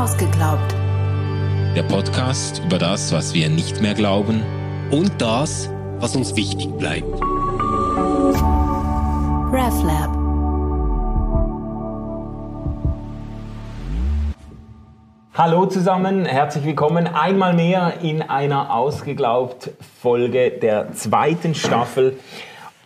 Ausgeglaubt. 0.00 0.74
Der 1.76 1.82
Podcast 1.82 2.62
über 2.64 2.78
das, 2.78 3.12
was 3.12 3.34
wir 3.34 3.50
nicht 3.50 3.82
mehr 3.82 3.92
glauben 3.92 4.42
und 4.90 5.12
das, 5.20 5.68
was 5.98 6.16
uns 6.16 6.34
wichtig 6.36 6.70
bleibt. 6.78 7.04
RefLab. 9.52 10.08
Hallo 15.34 15.66
zusammen, 15.66 16.24
herzlich 16.24 16.64
willkommen 16.64 17.06
einmal 17.06 17.52
mehr 17.52 18.00
in 18.00 18.22
einer 18.22 18.74
ausgeglaubt 18.74 19.72
Folge 20.00 20.50
der 20.50 20.94
zweiten 20.94 21.54
Staffel. 21.54 22.18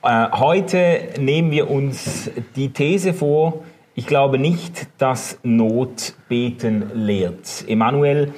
Äh, 0.03 0.33
heute 0.33 1.11
nehmen 1.21 1.53
wir 1.53 1.71
uns 1.71 2.29
die 2.57 2.73
These 2.73 3.15
vor, 3.15 3.63
ich 3.95 4.07
glaube 4.07 4.39
nicht, 4.39 4.89
dass 4.99 5.39
Not 5.43 6.15
beten 6.29 6.91
lehrt. 6.95 7.65
Emanuel 7.69 8.33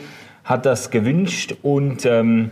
hat 0.44 0.66
das 0.66 0.90
gewünscht 0.90 1.54
und 1.62 2.04
ähm, 2.04 2.50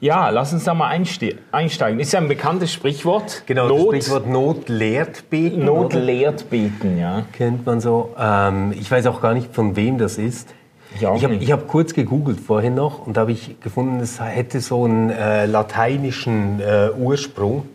ja, 0.00 0.28
lass 0.28 0.52
uns 0.52 0.64
da 0.64 0.74
mal 0.74 0.88
einsteigen. 0.88 1.98
Ist 1.98 2.12
ja 2.12 2.20
ein 2.20 2.28
bekanntes 2.28 2.72
Sprichwort. 2.72 3.42
Genau, 3.46 3.68
Not, 3.68 3.78
das 3.78 3.86
Sprichwort 3.86 4.26
Not 4.26 4.68
lehrt 4.68 5.30
beten. 5.30 5.64
Not 5.64 5.94
oder? 5.94 6.00
lehrt 6.00 6.50
beten, 6.50 6.98
ja. 6.98 7.24
Kennt 7.32 7.64
man 7.64 7.80
so. 7.80 8.14
Ähm, 8.18 8.72
ich 8.78 8.90
weiß 8.90 9.06
auch 9.06 9.20
gar 9.20 9.34
nicht, 9.34 9.54
von 9.54 9.76
wem 9.76 9.98
das 9.98 10.18
ist. 10.18 10.54
Ich, 10.94 11.02
ich 11.02 11.24
habe 11.24 11.38
hab 11.40 11.68
kurz 11.68 11.92
gegoogelt 11.92 12.38
vorhin 12.38 12.74
noch 12.74 13.04
und 13.04 13.18
habe 13.18 13.32
ich 13.32 13.60
gefunden, 13.60 13.98
es 14.00 14.20
hätte 14.20 14.60
so 14.60 14.84
einen 14.84 15.10
äh, 15.10 15.46
lateinischen 15.46 16.60
äh, 16.60 16.90
Ursprung. 16.96 17.68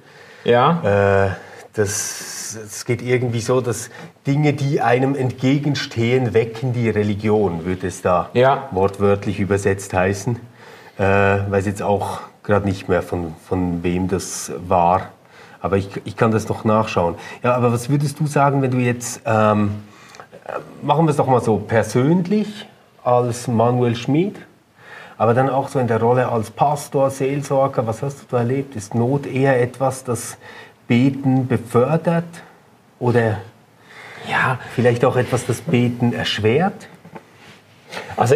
Ja. 0.46 1.26
Äh, 1.26 1.49
das, 1.74 2.58
das 2.62 2.86
geht 2.86 3.02
irgendwie 3.02 3.42
so, 3.42 3.62
dass 3.62 3.90
Dinge, 4.26 4.54
die 4.54 4.82
einem 4.82 5.16
entgegenstehen, 5.16 6.34
wecken 6.34 6.74
die 6.74 6.90
Religion, 6.90 7.66
würde 7.66 7.88
es 7.88 8.02
da 8.02 8.30
ja. 8.34 8.68
wortwörtlich 8.72 9.40
übersetzt 9.40 9.94
heißen. 9.94 10.40
Äh, 10.98 11.04
weiß 11.04 11.66
jetzt 11.66 11.82
auch 11.82 12.22
gerade 12.44 12.68
nicht 12.68 12.90
mehr, 12.90 13.02
von, 13.02 13.36
von 13.48 13.84
wem 13.84 14.08
das 14.08 14.52
war. 14.68 15.10
Aber 15.62 15.78
ich, 15.78 15.90
ich 16.06 16.16
kann 16.16 16.32
das 16.32 16.48
noch 16.50 16.64
nachschauen. 16.64 17.16
Ja, 17.44 17.56
aber 17.56 17.72
was 17.72 17.90
würdest 17.90 18.20
du 18.20 18.28
sagen, 18.28 18.62
wenn 18.62 18.72
du 18.72 18.78
jetzt, 18.78 19.22
ähm, 19.26 19.84
äh, 20.46 20.54
machen 20.82 21.06
wir 21.06 21.12
es 21.12 21.18
doch 21.18 21.28
mal 21.28 21.42
so, 21.42 21.58
persönlich 21.58 22.68
als 23.04 23.48
Manuel 23.48 23.96
Schmid, 23.96 24.36
aber 25.18 25.34
dann 25.34 25.50
auch 25.50 25.68
so 25.68 25.80
in 25.80 25.88
der 25.88 26.00
Rolle 26.00 26.30
als 26.30 26.50
Pastor, 26.50 27.10
Seelsorger, 27.10 27.86
was 27.86 28.02
hast 28.02 28.22
du 28.22 28.26
da 28.30 28.38
erlebt? 28.38 28.76
Ist 28.78 28.96
Not 28.96 29.26
eher 29.26 29.62
etwas, 29.62 30.06
das 30.06 30.38
Beten 30.90 31.48
befördert 31.48 32.26
oder 33.00 33.38
ja, 34.30 34.60
vielleicht 34.76 35.06
auch 35.06 35.16
etwas, 35.16 35.46
das 35.46 35.62
Beten 35.62 36.14
erschwert? 36.14 36.90
Also 38.18 38.36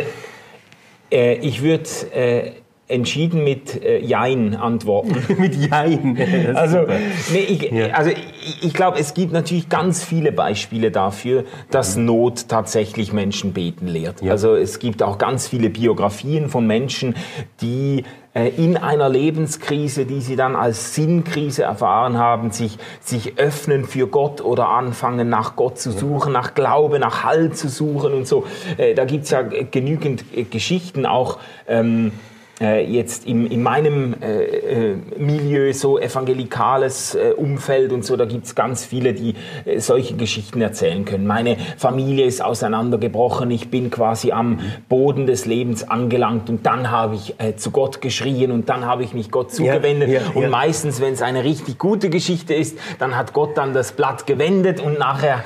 äh, 1.11 1.33
ich 1.39 1.63
würde 1.63 1.89
äh, 2.13 2.51
entschieden 2.87 3.43
mit 3.43 3.83
äh, 3.83 3.99
Jein 3.99 4.55
antworten. 4.55 5.15
mit 5.39 5.55
Jein. 5.55 6.17
also, 6.55 6.85
nee, 7.31 7.39
ich, 7.39 7.71
ja. 7.71 7.87
also 7.87 8.11
ich, 8.11 8.63
ich 8.63 8.73
glaube, 8.73 8.99
es 8.99 9.15
gibt 9.15 9.33
natürlich 9.33 9.67
ganz 9.67 10.03
viele 10.03 10.31
Beispiele 10.31 10.91
dafür, 10.91 11.45
dass 11.71 11.95
mhm. 11.95 12.05
Not 12.05 12.49
tatsächlich 12.49 13.13
Menschen 13.13 13.53
beten 13.53 13.87
lehrt. 13.87 14.21
Ja. 14.21 14.31
Also 14.31 14.55
es 14.55 14.77
gibt 14.77 15.01
auch 15.01 15.17
ganz 15.17 15.47
viele 15.47 15.71
Biografien 15.71 16.49
von 16.49 16.67
Menschen, 16.67 17.15
die 17.61 18.03
in 18.33 18.77
einer 18.77 19.09
Lebenskrise, 19.09 20.05
die 20.05 20.19
sie 20.19 20.35
dann 20.35 20.55
als 20.55 20.95
Sinnkrise 20.95 21.63
erfahren 21.63 22.17
haben, 22.17 22.49
sich, 22.49 22.79
sich 22.99 23.37
öffnen 23.37 23.85
für 23.85 24.07
Gott 24.07 24.41
oder 24.41 24.69
anfangen 24.69 25.29
nach 25.29 25.55
Gott 25.55 25.77
zu 25.77 25.91
suchen, 25.91 26.33
nach 26.33 26.55
Glaube, 26.55 26.97
nach 26.97 27.23
Halt 27.23 27.55
zu 27.57 27.69
suchen 27.69 28.13
und 28.13 28.27
so. 28.27 28.45
Äh, 28.77 28.95
da 28.95 29.05
gibt's 29.05 29.29
ja 29.29 29.43
genügend 29.43 30.25
äh, 30.35 30.43
Geschichten 30.43 31.05
auch. 31.05 31.37
Ähm, 31.67 32.07
äh, 32.07 32.32
jetzt 32.71 33.27
im, 33.27 33.45
in 33.47 33.63
meinem 33.63 34.15
äh, 34.21 34.43
äh, 34.43 34.95
Milieu, 35.17 35.73
so 35.73 35.99
evangelikales 35.99 37.15
äh, 37.15 37.33
Umfeld 37.35 37.91
und 37.91 38.05
so, 38.05 38.15
da 38.15 38.25
gibt 38.25 38.45
es 38.45 38.55
ganz 38.55 38.85
viele, 38.85 39.13
die 39.13 39.35
äh, 39.65 39.79
solche 39.79 40.15
Geschichten 40.15 40.61
erzählen 40.61 41.05
können. 41.05 41.27
Meine 41.27 41.57
Familie 41.77 42.25
ist 42.25 42.43
auseinandergebrochen, 42.43 43.51
ich 43.51 43.69
bin 43.69 43.89
quasi 43.89 44.31
am 44.31 44.59
Boden 44.89 45.25
des 45.25 45.45
Lebens 45.45 45.89
angelangt 45.89 46.49
und 46.49 46.65
dann 46.65 46.91
habe 46.91 47.15
ich 47.15 47.35
äh, 47.39 47.55
zu 47.55 47.71
Gott 47.71 48.01
geschrien 48.01 48.51
und 48.51 48.69
dann 48.69 48.85
habe 48.85 49.03
ich 49.03 49.13
mich 49.13 49.31
Gott 49.31 49.51
zugewendet. 49.51 50.09
Ja, 50.09 50.21
ja, 50.21 50.31
und 50.33 50.49
meistens, 50.49 51.01
wenn 51.01 51.13
es 51.13 51.21
eine 51.21 51.43
richtig 51.43 51.77
gute 51.77 52.09
Geschichte 52.09 52.53
ist, 52.53 52.77
dann 52.99 53.15
hat 53.15 53.33
Gott 53.33 53.57
dann 53.57 53.73
das 53.73 53.91
Blatt 53.93 54.25
gewendet 54.25 54.79
und 54.79 54.99
nachher 54.99 55.43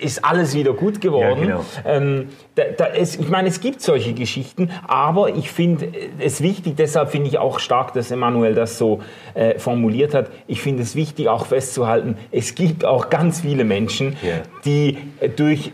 ist 0.00 0.24
alles 0.24 0.54
wieder 0.54 0.72
gut 0.72 1.00
geworden. 1.00 1.42
Genau. 1.42 1.64
Ähm, 1.84 2.28
da, 2.56 2.64
da, 2.76 2.86
es, 2.86 3.16
ich 3.16 3.28
meine, 3.28 3.48
es 3.48 3.60
gibt 3.60 3.82
solche 3.82 4.14
Geschichten, 4.14 4.70
aber 4.88 5.36
ich 5.36 5.50
finde 5.50 5.92
es 6.18 6.40
wichtig, 6.40 6.74
deshalb 6.76 7.10
finde 7.10 7.28
ich 7.28 7.38
auch 7.38 7.58
stark, 7.58 7.92
dass 7.92 8.10
Emanuel 8.10 8.54
das 8.54 8.78
so 8.78 9.00
äh, 9.34 9.58
formuliert 9.58 10.14
hat. 10.14 10.30
Ich 10.46 10.62
finde 10.62 10.82
es 10.82 10.96
wichtig, 10.96 11.28
auch 11.28 11.46
festzuhalten, 11.46 12.16
es 12.32 12.54
gibt 12.54 12.84
auch 12.84 13.10
ganz 13.10 13.42
viele 13.42 13.64
Menschen, 13.64 14.16
yeah. 14.24 14.42
die 14.64 14.96
äh, 15.20 15.28
durch 15.28 15.72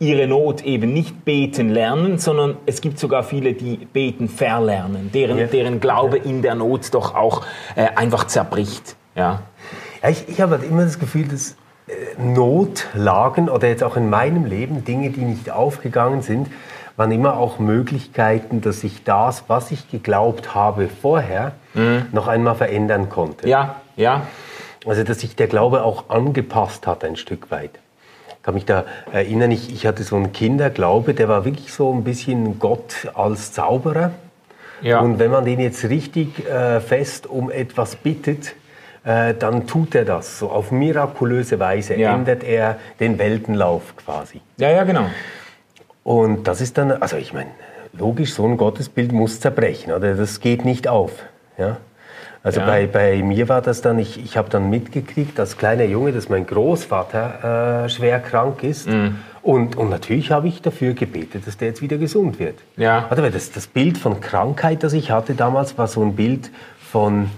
ihre 0.00 0.26
Not 0.26 0.64
eben 0.64 0.92
nicht 0.92 1.24
beten 1.24 1.68
lernen, 1.68 2.18
sondern 2.18 2.56
es 2.66 2.80
gibt 2.80 2.98
sogar 2.98 3.22
viele, 3.22 3.54
die 3.54 3.76
beten 3.76 4.28
verlernen, 4.28 5.10
deren, 5.12 5.38
yeah. 5.38 5.46
deren 5.46 5.78
Glaube 5.78 6.18
in 6.18 6.42
der 6.42 6.56
Not 6.56 6.92
doch 6.92 7.14
auch 7.14 7.46
äh, 7.76 7.86
einfach 7.94 8.26
zerbricht. 8.26 8.96
Ja. 9.14 9.42
ja 10.02 10.08
ich, 10.08 10.28
ich 10.28 10.40
habe 10.40 10.58
halt 10.58 10.68
immer 10.68 10.82
das 10.82 10.98
Gefühl, 10.98 11.28
dass 11.28 11.52
äh, 11.52 11.54
Notlagen 12.18 13.48
oder 13.48 13.68
jetzt 13.68 13.84
auch 13.84 13.96
in 13.96 14.10
meinem 14.10 14.44
Leben 14.44 14.84
Dinge, 14.84 15.10
die 15.10 15.20
nicht 15.20 15.50
aufgegangen 15.50 16.22
sind, 16.22 16.48
waren 16.96 17.12
immer 17.12 17.36
auch 17.36 17.58
Möglichkeiten, 17.58 18.60
dass 18.60 18.82
ich 18.82 19.04
das, 19.04 19.44
was 19.48 19.70
ich 19.70 19.90
geglaubt 19.90 20.54
habe 20.54 20.88
vorher, 20.88 21.52
mhm. 21.74 22.06
noch 22.12 22.26
einmal 22.26 22.54
verändern 22.54 23.08
konnte. 23.08 23.48
Ja, 23.48 23.76
ja. 23.96 24.26
Also 24.86 25.04
dass 25.04 25.20
sich 25.20 25.36
der 25.36 25.46
Glaube 25.46 25.82
auch 25.82 26.08
angepasst 26.08 26.86
hat 26.86 27.04
ein 27.04 27.16
Stück 27.16 27.50
weit. 27.50 27.78
Ich 28.28 28.42
kann 28.42 28.54
mich 28.54 28.64
da 28.64 28.84
erinnern, 29.12 29.50
ich, 29.50 29.72
ich 29.72 29.86
hatte 29.86 30.04
so 30.04 30.16
einen 30.16 30.32
Kinderglaube, 30.32 31.14
der 31.14 31.28
war 31.28 31.44
wirklich 31.44 31.72
so 31.72 31.92
ein 31.92 32.04
bisschen 32.04 32.58
Gott 32.58 33.08
als 33.14 33.52
Zauberer. 33.52 34.12
Ja. 34.82 35.00
Und 35.00 35.18
wenn 35.18 35.30
man 35.30 35.44
den 35.44 35.58
jetzt 35.58 35.84
richtig 35.84 36.46
äh, 36.48 36.80
fest 36.80 37.26
um 37.26 37.50
etwas 37.50 37.96
bittet, 37.96 38.54
äh, 39.06 39.34
dann 39.34 39.66
tut 39.66 39.94
er 39.94 40.04
das. 40.04 40.40
So 40.40 40.50
auf 40.50 40.72
mirakulöse 40.72 41.60
Weise 41.60 41.94
ja. 41.94 42.14
ändert 42.14 42.42
er 42.42 42.76
den 42.98 43.18
Weltenlauf 43.18 43.96
quasi. 43.96 44.40
Ja, 44.58 44.70
ja, 44.70 44.84
genau. 44.84 45.06
Und 46.02 46.48
das 46.48 46.60
ist 46.60 46.76
dann, 46.76 46.90
also 46.90 47.16
ich 47.16 47.32
meine, 47.32 47.50
logisch, 47.92 48.34
so 48.34 48.44
ein 48.44 48.56
Gottesbild 48.56 49.12
muss 49.12 49.40
zerbrechen, 49.40 49.92
oder? 49.92 50.14
Das 50.14 50.40
geht 50.40 50.64
nicht 50.64 50.88
auf. 50.88 51.12
Ja? 51.56 51.76
Also 52.42 52.60
ja. 52.60 52.66
bei, 52.66 52.86
bei 52.86 53.22
mir 53.22 53.48
war 53.48 53.62
das 53.62 53.80
dann, 53.80 53.98
ich, 53.98 54.22
ich 54.22 54.36
habe 54.36 54.48
dann 54.50 54.70
mitgekriegt 54.70 55.38
als 55.38 55.56
kleiner 55.56 55.84
Junge, 55.84 56.12
dass 56.12 56.28
mein 56.28 56.46
Großvater 56.46 57.84
äh, 57.84 57.88
schwer 57.88 58.18
krank 58.18 58.62
ist. 58.64 58.88
Mhm. 58.88 59.18
Und, 59.42 59.76
und 59.76 59.90
natürlich 59.90 60.32
habe 60.32 60.48
ich 60.48 60.62
dafür 60.62 60.94
gebetet, 60.94 61.46
dass 61.46 61.56
der 61.56 61.68
jetzt 61.68 61.80
wieder 61.80 61.96
gesund 61.96 62.40
wird. 62.40 62.58
Ja. 62.76 63.06
Also 63.08 63.22
das, 63.28 63.52
das 63.52 63.68
Bild 63.68 63.98
von 63.98 64.20
Krankheit, 64.20 64.82
das 64.82 64.92
ich 64.92 65.12
hatte 65.12 65.34
damals, 65.34 65.78
war 65.78 65.86
so 65.86 66.02
ein 66.02 66.16
Bild 66.16 66.50
von 66.80 67.30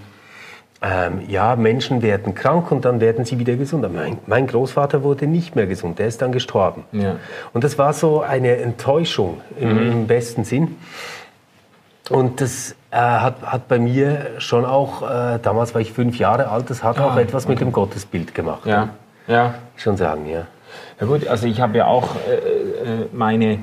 ähm, 0.81 1.21
ja, 1.27 1.55
Menschen 1.57 2.01
werden 2.01 2.35
krank 2.35 2.71
und 2.71 2.85
dann 2.85 3.01
werden 3.01 3.25
sie 3.25 3.37
wieder 3.37 3.55
gesund. 3.55 3.85
Mein, 3.93 4.17
mein, 4.27 4.47
Großvater 4.47 5.03
wurde 5.03 5.27
nicht 5.27 5.55
mehr 5.55 5.67
gesund, 5.67 5.99
der 5.99 6.07
ist 6.07 6.21
dann 6.21 6.31
gestorben. 6.31 6.85
Ja. 6.93 7.17
Und 7.53 7.65
das 7.65 7.77
war 7.77 7.91
so 7.91 8.21
eine 8.21 8.57
Enttäuschung 8.57 9.41
im, 9.59 9.73
mhm. 9.73 9.91
im 9.91 10.07
besten 10.07 10.45
Sinn. 10.45 10.77
Und 12.09 12.39
das 12.41 12.75
äh, 12.91 12.97
hat, 12.97 13.41
hat 13.43 13.67
bei 13.67 13.77
mir 13.77 14.39
schon 14.39 14.65
auch, 14.65 15.03
äh, 15.03 15.39
damals 15.41 15.73
war 15.73 15.81
ich 15.81 15.91
fünf 15.91 16.17
Jahre 16.17 16.49
alt, 16.49 16.69
das 16.69 16.81
hat 16.81 16.97
ah, 16.97 17.07
auch 17.07 17.17
etwas 17.17 17.43
okay. 17.43 17.53
mit 17.53 17.61
dem 17.61 17.71
Gottesbild 17.71 18.33
gemacht. 18.33 18.65
Ja, 18.65 18.89
ja. 19.27 19.55
Schon 19.75 19.97
sagen, 19.97 20.27
ja. 20.27 20.47
Ja 20.99 21.07
gut, 21.07 21.27
also 21.27 21.45
ich 21.45 21.59
habe 21.61 21.77
ja 21.77 21.85
auch 21.87 22.15
äh, 22.27 22.33
äh 22.33 23.07
meine 23.11 23.59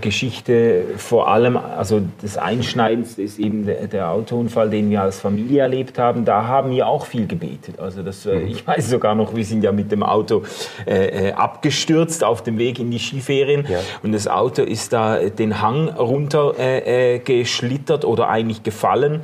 Geschichte 0.00 0.84
vor 0.96 1.28
allem, 1.28 1.56
also 1.56 2.02
das 2.20 2.36
Einschneidendste 2.36 3.22
ist 3.22 3.38
eben 3.38 3.64
der, 3.64 3.86
der, 3.86 4.10
Autounfall, 4.10 4.70
den 4.70 4.90
wir 4.90 5.02
als 5.02 5.20
Familie 5.20 5.62
erlebt 5.62 5.98
haben. 5.98 6.24
Da 6.24 6.46
haben 6.46 6.70
wir 6.70 6.88
auch 6.88 7.06
viel 7.06 7.26
gebetet. 7.26 7.78
Also 7.78 8.02
das, 8.02 8.26
äh, 8.26 8.40
mhm. 8.40 8.48
ich 8.48 8.66
weiß 8.66 8.90
sogar 8.90 9.14
noch, 9.14 9.36
wir 9.36 9.44
sind 9.44 9.62
ja 9.62 9.70
mit 9.70 9.92
dem 9.92 10.02
Auto 10.02 10.42
äh, 10.86 11.28
äh, 11.28 11.32
abgestürzt 11.32 12.24
auf 12.24 12.42
dem 12.42 12.58
Weg 12.58 12.78
in 12.80 12.90
die 12.90 12.98
Skiferien 12.98 13.66
ja. 13.68 13.78
und 14.02 14.12
das 14.12 14.26
Auto 14.26 14.62
ist 14.62 14.92
da 14.92 15.18
den 15.18 15.60
Hang 15.62 15.88
runter 15.88 16.54
äh, 16.58 17.20
geschlittert 17.20 18.04
oder 18.04 18.28
eigentlich 18.28 18.62
gefallen. 18.62 19.20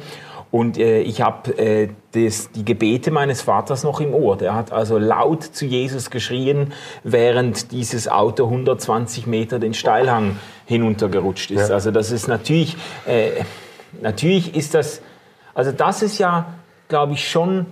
Und 0.54 0.78
äh, 0.78 1.00
ich 1.00 1.20
habe 1.20 1.58
äh, 1.58 1.88
die 2.14 2.64
Gebete 2.64 3.10
meines 3.10 3.42
Vaters 3.42 3.82
noch 3.82 3.98
im 4.00 4.14
Ohr. 4.14 4.36
Der 4.36 4.54
hat 4.54 4.70
also 4.70 4.98
laut 4.98 5.42
zu 5.42 5.66
Jesus 5.66 6.10
geschrien, 6.10 6.72
während 7.02 7.72
dieses 7.72 8.06
Auto 8.06 8.44
120 8.44 9.26
Meter 9.26 9.58
den 9.58 9.74
Steilhang 9.74 10.38
hinuntergerutscht 10.66 11.50
ist. 11.50 11.70
Ja. 11.70 11.74
Also 11.74 11.90
das 11.90 12.12
ist 12.12 12.28
natürlich, 12.28 12.76
äh, 13.04 13.42
natürlich 14.00 14.54
ist 14.54 14.74
das, 14.74 15.02
also 15.54 15.72
das 15.72 16.02
ist 16.02 16.18
ja, 16.18 16.54
glaube 16.86 17.14
ich, 17.14 17.28
schon 17.28 17.66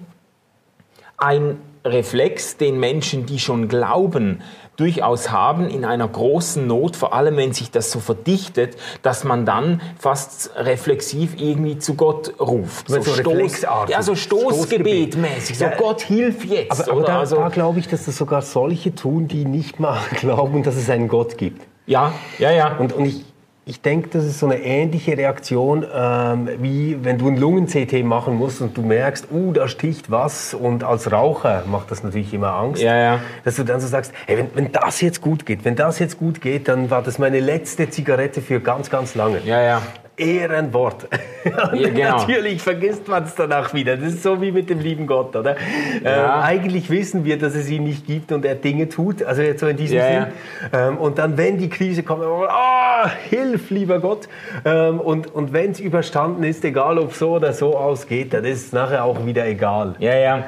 ein 1.17 1.59
Reflex, 1.85 2.57
den 2.57 2.79
Menschen, 2.79 3.27
die 3.27 3.39
schon 3.39 3.69
glauben, 3.69 4.43
durchaus 4.77 5.31
haben 5.31 5.69
in 5.69 5.85
einer 5.85 6.09
großen 6.09 6.67
Not, 6.67 6.97
vor 6.97 7.13
allem 7.15 7.37
wenn 7.37 7.53
sich 7.53 7.71
das 7.71 7.91
so 7.91 8.01
verdichtet, 8.01 8.77
dass 9.03 9.25
man 9.25 9.45
dann 9.45 9.81
fast 9.99 10.51
reflexiv 10.57 11.35
irgendwie 11.41 11.79
zu 11.79 11.95
Gott 11.95 12.41
ruft. 12.41 12.89
So, 12.89 13.01
so 13.01 13.15
Stoß, 13.15 13.63
ja, 13.89 14.03
so 14.03 14.15
Stoßgebetmäßig. 14.15 15.59
So, 15.59 15.65
ja, 15.65 15.77
Gott, 15.77 16.03
hilf 16.03 16.45
jetzt. 16.45 16.89
Aber, 16.89 16.93
aber 16.93 17.03
da, 17.03 17.19
also, 17.21 17.37
da 17.37 17.49
glaube 17.49 17.81
ich, 17.81 17.89
dass 17.89 18.07
das 18.07 18.17
sogar 18.17 18.43
solche 18.43 18.95
tun, 18.95 19.29
die 19.29 19.45
nicht 19.45 19.79
mal 19.79 20.01
glauben, 20.21 20.63
dass 20.63 20.77
es 20.77 20.89
einen 20.89 21.09
Gott 21.09 21.37
gibt. 21.37 21.63
Ja, 21.87 22.13
ja, 22.39 22.53
ja. 22.53 22.77
Und, 22.77 22.93
und 22.93 23.07
ich, 23.07 23.25
ich 23.65 23.81
denke, 23.81 24.09
das 24.09 24.25
ist 24.25 24.41
so 24.41 24.47
eine 24.47 24.61
ähnliche 24.61 25.17
Reaktion, 25.17 25.87
ähm, 25.95 26.49
wie 26.59 26.99
wenn 27.05 27.19
du 27.19 27.29
ein 27.29 27.37
Lungen-CT 27.37 28.03
machen 28.03 28.35
musst 28.35 28.61
und 28.61 28.77
du 28.77 28.83
merkst, 28.83 29.29
uh, 29.31 29.53
da 29.53 29.69
sticht 29.69 30.11
was. 30.11 30.53
Und 30.53 30.83
als 30.83 31.13
Raucher 31.13 31.63
macht 31.67 31.93
das 31.93 32.03
natürlich 32.03 32.35
immer 32.35 32.55
Angst. 32.55 32.83
Ja, 32.83 32.97
ja. 32.97 33.21
Dass 33.45 33.57
du 33.57 33.65
dann 33.65 33.81
so 33.81 33.87
sagst, 33.87 34.13
hey, 34.27 34.37
wenn, 34.37 34.49
wenn 34.55 34.73
das 34.73 35.01
jetzt 35.01 35.21
gut 35.21 35.47
geht, 35.47 35.65
wenn 35.65 35.77
das 35.77 36.01
jetzt 36.01 36.19
gut 36.19 36.41
geht, 36.41 36.67
dann 36.67 36.91
war 36.91 37.03
das 37.03 37.21
meine 37.21 37.39
letzte 37.39 37.89
Zigarette 37.89 38.43
für 38.43 38.59
ganz, 38.59 38.91
ganz 38.91 39.15
lange. 39.15 39.41
Ja, 39.45 39.63
ja. 39.63 39.83
Ehrenwort. 40.23 41.09
ja, 41.45 41.89
genau. 41.89 42.17
Natürlich 42.19 42.63
vergisst 42.63 43.09
man 43.09 43.25
es 43.25 43.35
danach 43.35 43.75
wieder. 43.75 43.97
Das 43.97 44.15
ist 44.15 44.23
so 44.23 44.41
wie 44.41 44.53
mit 44.53 44.71
dem 44.71 44.81
lieben 44.81 45.07
Gott, 45.07 45.35
oder? 45.35 45.57
Ja. 46.03 46.39
Ähm, 46.39 46.43
eigentlich 46.43 46.91
wissen 46.91 47.25
wir, 47.25 47.39
dass 47.39 47.55
es 47.55 47.69
ihn 47.69 47.85
nicht 47.85 48.07
gibt 48.07 48.33
und 48.33 48.45
er 48.45 48.55
Dinge 48.55 48.89
tut, 48.89 49.23
also 49.23 49.43
jetzt 49.43 49.61
so 49.61 49.67
in 49.67 49.77
diesem 49.77 49.99
ja, 49.99 50.07
Sinn. 50.07 50.27
Ähm, 50.73 50.99
und 50.99 51.19
dann, 51.19 51.37
wenn 51.37 51.59
die 51.59 51.69
Krise 51.69 52.03
kommt, 52.03 52.23
oh, 52.25 53.09
hilf, 53.29 53.71
lieber 53.71 54.01
Gott. 54.01 54.29
Ähm, 54.65 55.01
und 55.01 55.33
und 55.35 55.53
wenn 55.53 55.73
es 55.73 55.81
überstanden 55.81 56.45
ist, 56.45 56.65
egal 56.65 56.99
ob 56.99 57.15
so 57.15 57.33
oder 57.33 57.53
so 57.53 57.77
ausgeht, 57.77 58.33
dann 58.35 58.45
ist 58.45 58.67
es 58.67 58.73
nachher 58.73 59.05
auch 59.05 59.25
wieder 59.27 59.47
egal. 59.47 59.95
Ja, 59.99 60.15
ja. 60.15 60.45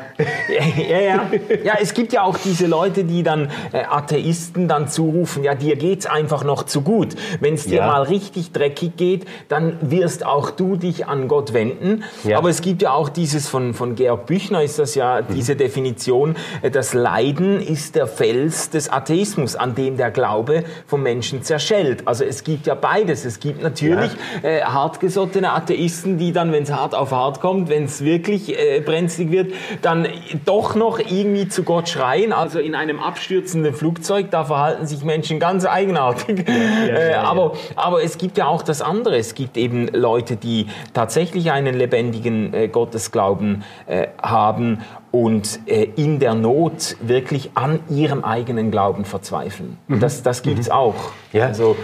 ja, 0.88 1.00
ja. 1.00 1.20
ja, 1.64 1.74
es 1.80 1.94
gibt 1.94 2.12
ja 2.12 2.22
auch 2.22 2.38
diese 2.38 2.66
Leute, 2.66 3.04
die 3.04 3.22
dann 3.22 3.50
äh, 3.72 3.84
Atheisten 3.84 4.68
dann 4.68 4.88
zurufen, 4.88 5.44
ja, 5.44 5.54
dir 5.54 5.76
geht's 5.76 6.06
einfach 6.06 6.44
noch 6.44 6.64
zu 6.64 6.82
gut. 6.82 7.16
Wenn 7.40 7.54
es 7.54 7.64
dir 7.64 7.82
mal 7.82 8.02
richtig 8.02 8.52
dreckig 8.52 8.96
geht, 8.96 9.26
dann 9.48 9.63
wirst 9.80 10.24
auch 10.24 10.50
du 10.50 10.76
dich 10.76 11.06
an 11.06 11.28
Gott 11.28 11.52
wenden. 11.52 12.04
Ja. 12.24 12.38
Aber 12.38 12.48
es 12.48 12.60
gibt 12.60 12.82
ja 12.82 12.92
auch 12.92 13.08
dieses 13.08 13.48
von, 13.48 13.74
von 13.74 13.94
Georg 13.94 14.26
Büchner 14.26 14.62
ist 14.62 14.78
das 14.78 14.94
ja 14.94 15.20
mhm. 15.20 15.34
diese 15.34 15.56
Definition, 15.56 16.36
äh, 16.62 16.70
das 16.70 16.94
Leiden 16.94 17.60
ist 17.60 17.94
der 17.94 18.06
Fels 18.06 18.70
des 18.70 18.90
Atheismus, 18.90 19.56
an 19.56 19.74
dem 19.74 19.96
der 19.96 20.10
Glaube 20.10 20.64
vom 20.86 21.02
Menschen 21.02 21.42
zerschellt. 21.42 22.06
Also 22.06 22.24
es 22.24 22.44
gibt 22.44 22.66
ja 22.66 22.74
beides. 22.74 23.24
Es 23.24 23.40
gibt 23.40 23.62
natürlich 23.62 24.10
ja. 24.42 24.48
äh, 24.48 24.62
hartgesottene 24.62 25.52
Atheisten, 25.52 26.18
die 26.18 26.32
dann, 26.32 26.52
wenn 26.52 26.64
es 26.64 26.72
hart 26.72 26.94
auf 26.94 27.12
hart 27.12 27.40
kommt, 27.40 27.68
wenn 27.68 27.84
es 27.84 28.04
wirklich 28.04 28.58
äh, 28.58 28.80
brenzlig 28.80 29.30
wird, 29.30 29.52
dann 29.82 30.08
doch 30.44 30.74
noch 30.74 30.98
irgendwie 30.98 31.48
zu 31.48 31.62
Gott 31.62 31.88
schreien. 31.88 32.32
Also 32.32 32.58
in 32.58 32.74
einem 32.74 33.00
abstürzenden 33.00 33.74
Flugzeug, 33.74 34.30
da 34.30 34.44
verhalten 34.44 34.86
sich 34.86 35.04
Menschen 35.04 35.38
ganz 35.38 35.66
eigenartig. 35.66 36.44
Ja, 36.48 36.94
äh, 36.94 37.14
aber, 37.14 37.54
aber 37.76 38.02
es 38.02 38.18
gibt 38.18 38.38
ja 38.38 38.46
auch 38.46 38.62
das 38.62 38.82
andere. 38.82 39.16
Es 39.16 39.34
gibt 39.34 39.43
gibt 39.44 39.58
eben 39.58 39.88
Leute, 39.88 40.36
die 40.36 40.68
tatsächlich 40.94 41.52
einen 41.52 41.74
lebendigen 41.74 42.54
äh, 42.54 42.68
Gottesglauben 42.68 43.62
äh, 43.86 44.06
haben 44.22 44.78
und 45.10 45.60
äh, 45.66 45.86
in 45.96 46.18
der 46.18 46.34
Not 46.34 46.96
wirklich 47.02 47.50
an 47.54 47.80
ihrem 47.90 48.24
eigenen 48.24 48.70
Glauben 48.70 49.04
verzweifeln. 49.04 49.76
Mhm. 49.86 50.00
Das, 50.00 50.22
das 50.22 50.40
gibt 50.40 50.60
es 50.60 50.68
mhm. 50.68 50.72
auch. 50.72 50.94
Ja. 51.34 51.44
Also, 51.44 51.76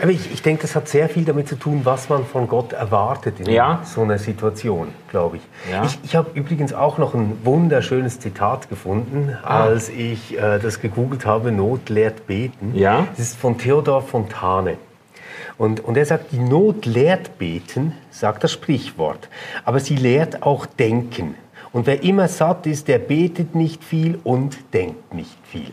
aber 0.00 0.10
ich, 0.10 0.32
ich 0.32 0.40
denke, 0.42 0.62
das 0.62 0.76
hat 0.76 0.86
sehr 0.86 1.08
viel 1.08 1.24
damit 1.24 1.48
zu 1.48 1.56
tun, 1.56 1.80
was 1.82 2.08
man 2.08 2.24
von 2.24 2.46
Gott 2.46 2.72
erwartet 2.72 3.40
in 3.40 3.50
ja. 3.50 3.80
so 3.84 4.02
einer 4.02 4.18
Situation, 4.18 4.88
glaube 5.10 5.38
ich. 5.38 5.42
Ja. 5.72 5.84
Ich, 5.84 5.98
ich 6.04 6.14
habe 6.14 6.30
übrigens 6.34 6.72
auch 6.72 6.98
noch 6.98 7.14
ein 7.14 7.38
wunderschönes 7.42 8.20
Zitat 8.20 8.68
gefunden, 8.68 9.36
ah. 9.42 9.64
als 9.64 9.88
ich 9.88 10.38
äh, 10.38 10.60
das 10.60 10.80
gegoogelt 10.80 11.26
habe, 11.26 11.50
Not 11.50 11.88
lehrt 11.88 12.28
beten. 12.28 12.72
Ja. 12.76 13.08
Das 13.16 13.18
ist 13.18 13.36
von 13.36 13.58
Theodor 13.58 14.00
Fontane. 14.00 14.76
Und, 15.56 15.80
und 15.80 15.96
er 15.96 16.06
sagt, 16.06 16.32
die 16.32 16.38
Not 16.38 16.86
lehrt 16.86 17.38
beten, 17.38 17.92
sagt 18.10 18.44
das 18.44 18.52
Sprichwort, 18.52 19.28
aber 19.64 19.80
sie 19.80 19.96
lehrt 19.96 20.42
auch 20.42 20.66
denken. 20.66 21.36
Und 21.72 21.86
wer 21.86 22.02
immer 22.02 22.28
satt 22.28 22.66
ist, 22.66 22.88
der 22.88 22.98
betet 22.98 23.54
nicht 23.54 23.82
viel 23.82 24.18
und 24.24 24.56
denkt 24.72 25.14
nicht 25.14 25.36
viel. 25.44 25.72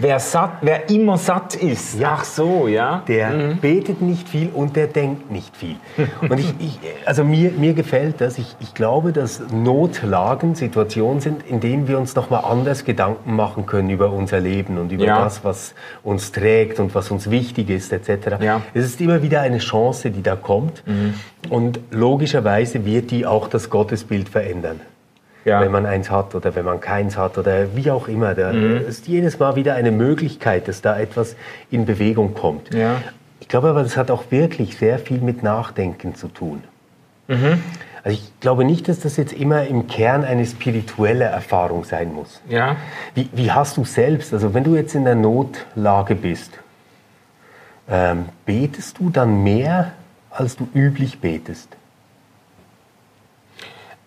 Wer, 0.00 0.20
satt, 0.20 0.58
wer 0.62 0.88
immer 0.90 1.18
satt 1.18 1.56
ist. 1.56 1.98
Ja. 1.98 2.18
Ach 2.18 2.24
so, 2.24 2.68
ja. 2.68 3.02
Der 3.08 3.30
mhm. 3.30 3.56
betet 3.58 4.00
nicht 4.00 4.28
viel 4.28 4.50
und 4.54 4.76
der 4.76 4.86
denkt 4.86 5.30
nicht 5.30 5.56
viel. 5.56 5.76
Und 6.28 6.38
ich, 6.38 6.54
ich, 6.58 6.78
also 7.04 7.24
mir, 7.24 7.50
mir 7.50 7.74
gefällt 7.74 8.20
das. 8.20 8.38
Ich, 8.38 8.56
ich 8.60 8.74
glaube, 8.74 9.12
dass 9.12 9.40
Notlagen 9.50 10.54
Situationen 10.54 11.20
sind, 11.20 11.42
in 11.46 11.60
denen 11.60 11.88
wir 11.88 11.98
uns 11.98 12.14
nochmal 12.14 12.44
anders 12.44 12.84
Gedanken 12.84 13.34
machen 13.34 13.66
können 13.66 13.90
über 13.90 14.12
unser 14.12 14.40
Leben 14.40 14.78
und 14.78 14.92
über 14.92 15.04
ja. 15.04 15.24
das, 15.24 15.44
was 15.44 15.74
uns 16.02 16.32
trägt 16.32 16.80
und 16.80 16.94
was 16.94 17.10
uns 17.10 17.30
wichtig 17.30 17.70
ist, 17.70 17.92
etc. 17.92 18.40
Ja. 18.40 18.62
Es 18.74 18.84
ist 18.84 19.00
immer 19.00 19.22
wieder 19.22 19.40
eine 19.40 19.58
Chance, 19.58 20.10
die 20.10 20.22
da 20.22 20.36
kommt. 20.36 20.82
Mhm. 20.86 21.14
Und 21.50 21.80
logischerweise 21.90 22.84
wird 22.84 23.10
die 23.10 23.26
auch 23.26 23.48
das 23.48 23.70
Gottesbild 23.70 24.28
verändern 24.28 24.80
ja. 25.44 25.60
wenn 25.60 25.70
man 25.70 25.86
eins 25.86 26.10
hat 26.10 26.34
oder 26.34 26.54
wenn 26.54 26.64
man 26.64 26.80
keins 26.80 27.16
hat 27.16 27.38
oder 27.38 27.74
wie 27.76 27.90
auch 27.90 28.08
immer. 28.08 28.34
Da 28.34 28.52
mhm. 28.52 28.86
ist 28.86 29.08
jedes 29.08 29.38
Mal 29.38 29.56
wieder 29.56 29.74
eine 29.74 29.90
Möglichkeit, 29.90 30.68
dass 30.68 30.82
da 30.82 30.98
etwas 30.98 31.36
in 31.70 31.86
Bewegung 31.86 32.34
kommt. 32.34 32.74
Ja. 32.74 32.96
Ich 33.40 33.48
glaube 33.48 33.68
aber, 33.68 33.82
das 33.82 33.96
hat 33.96 34.10
auch 34.10 34.24
wirklich 34.30 34.76
sehr 34.76 34.98
viel 34.98 35.20
mit 35.20 35.42
Nachdenken 35.42 36.14
zu 36.14 36.28
tun. 36.28 36.62
Mhm. 37.28 37.62
Also 38.04 38.18
ich 38.18 38.40
glaube 38.40 38.64
nicht, 38.64 38.88
dass 38.88 39.00
das 39.00 39.16
jetzt 39.16 39.32
immer 39.32 39.66
im 39.66 39.86
Kern 39.86 40.24
eine 40.24 40.46
spirituelle 40.46 41.24
Erfahrung 41.24 41.84
sein 41.84 42.12
muss. 42.12 42.40
Ja. 42.48 42.76
Wie, 43.14 43.28
wie 43.32 43.50
hast 43.50 43.76
du 43.76 43.84
selbst, 43.84 44.32
also 44.32 44.54
wenn 44.54 44.64
du 44.64 44.76
jetzt 44.76 44.94
in 44.94 45.04
der 45.04 45.14
Notlage 45.14 46.14
bist, 46.14 46.52
ähm, 47.88 48.26
betest 48.44 48.98
du 48.98 49.10
dann 49.10 49.42
mehr, 49.42 49.92
als 50.30 50.56
du 50.56 50.68
üblich 50.74 51.20
betest? 51.20 51.77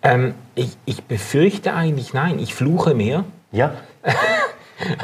Ähm, 0.02 0.34
ich, 0.54 0.76
ich 0.84 1.04
befürchte 1.04 1.74
eigentlich 1.74 2.12
nein. 2.12 2.38
Ich 2.38 2.54
fluche 2.54 2.94
mehr. 2.94 3.24
Ja. 3.50 3.74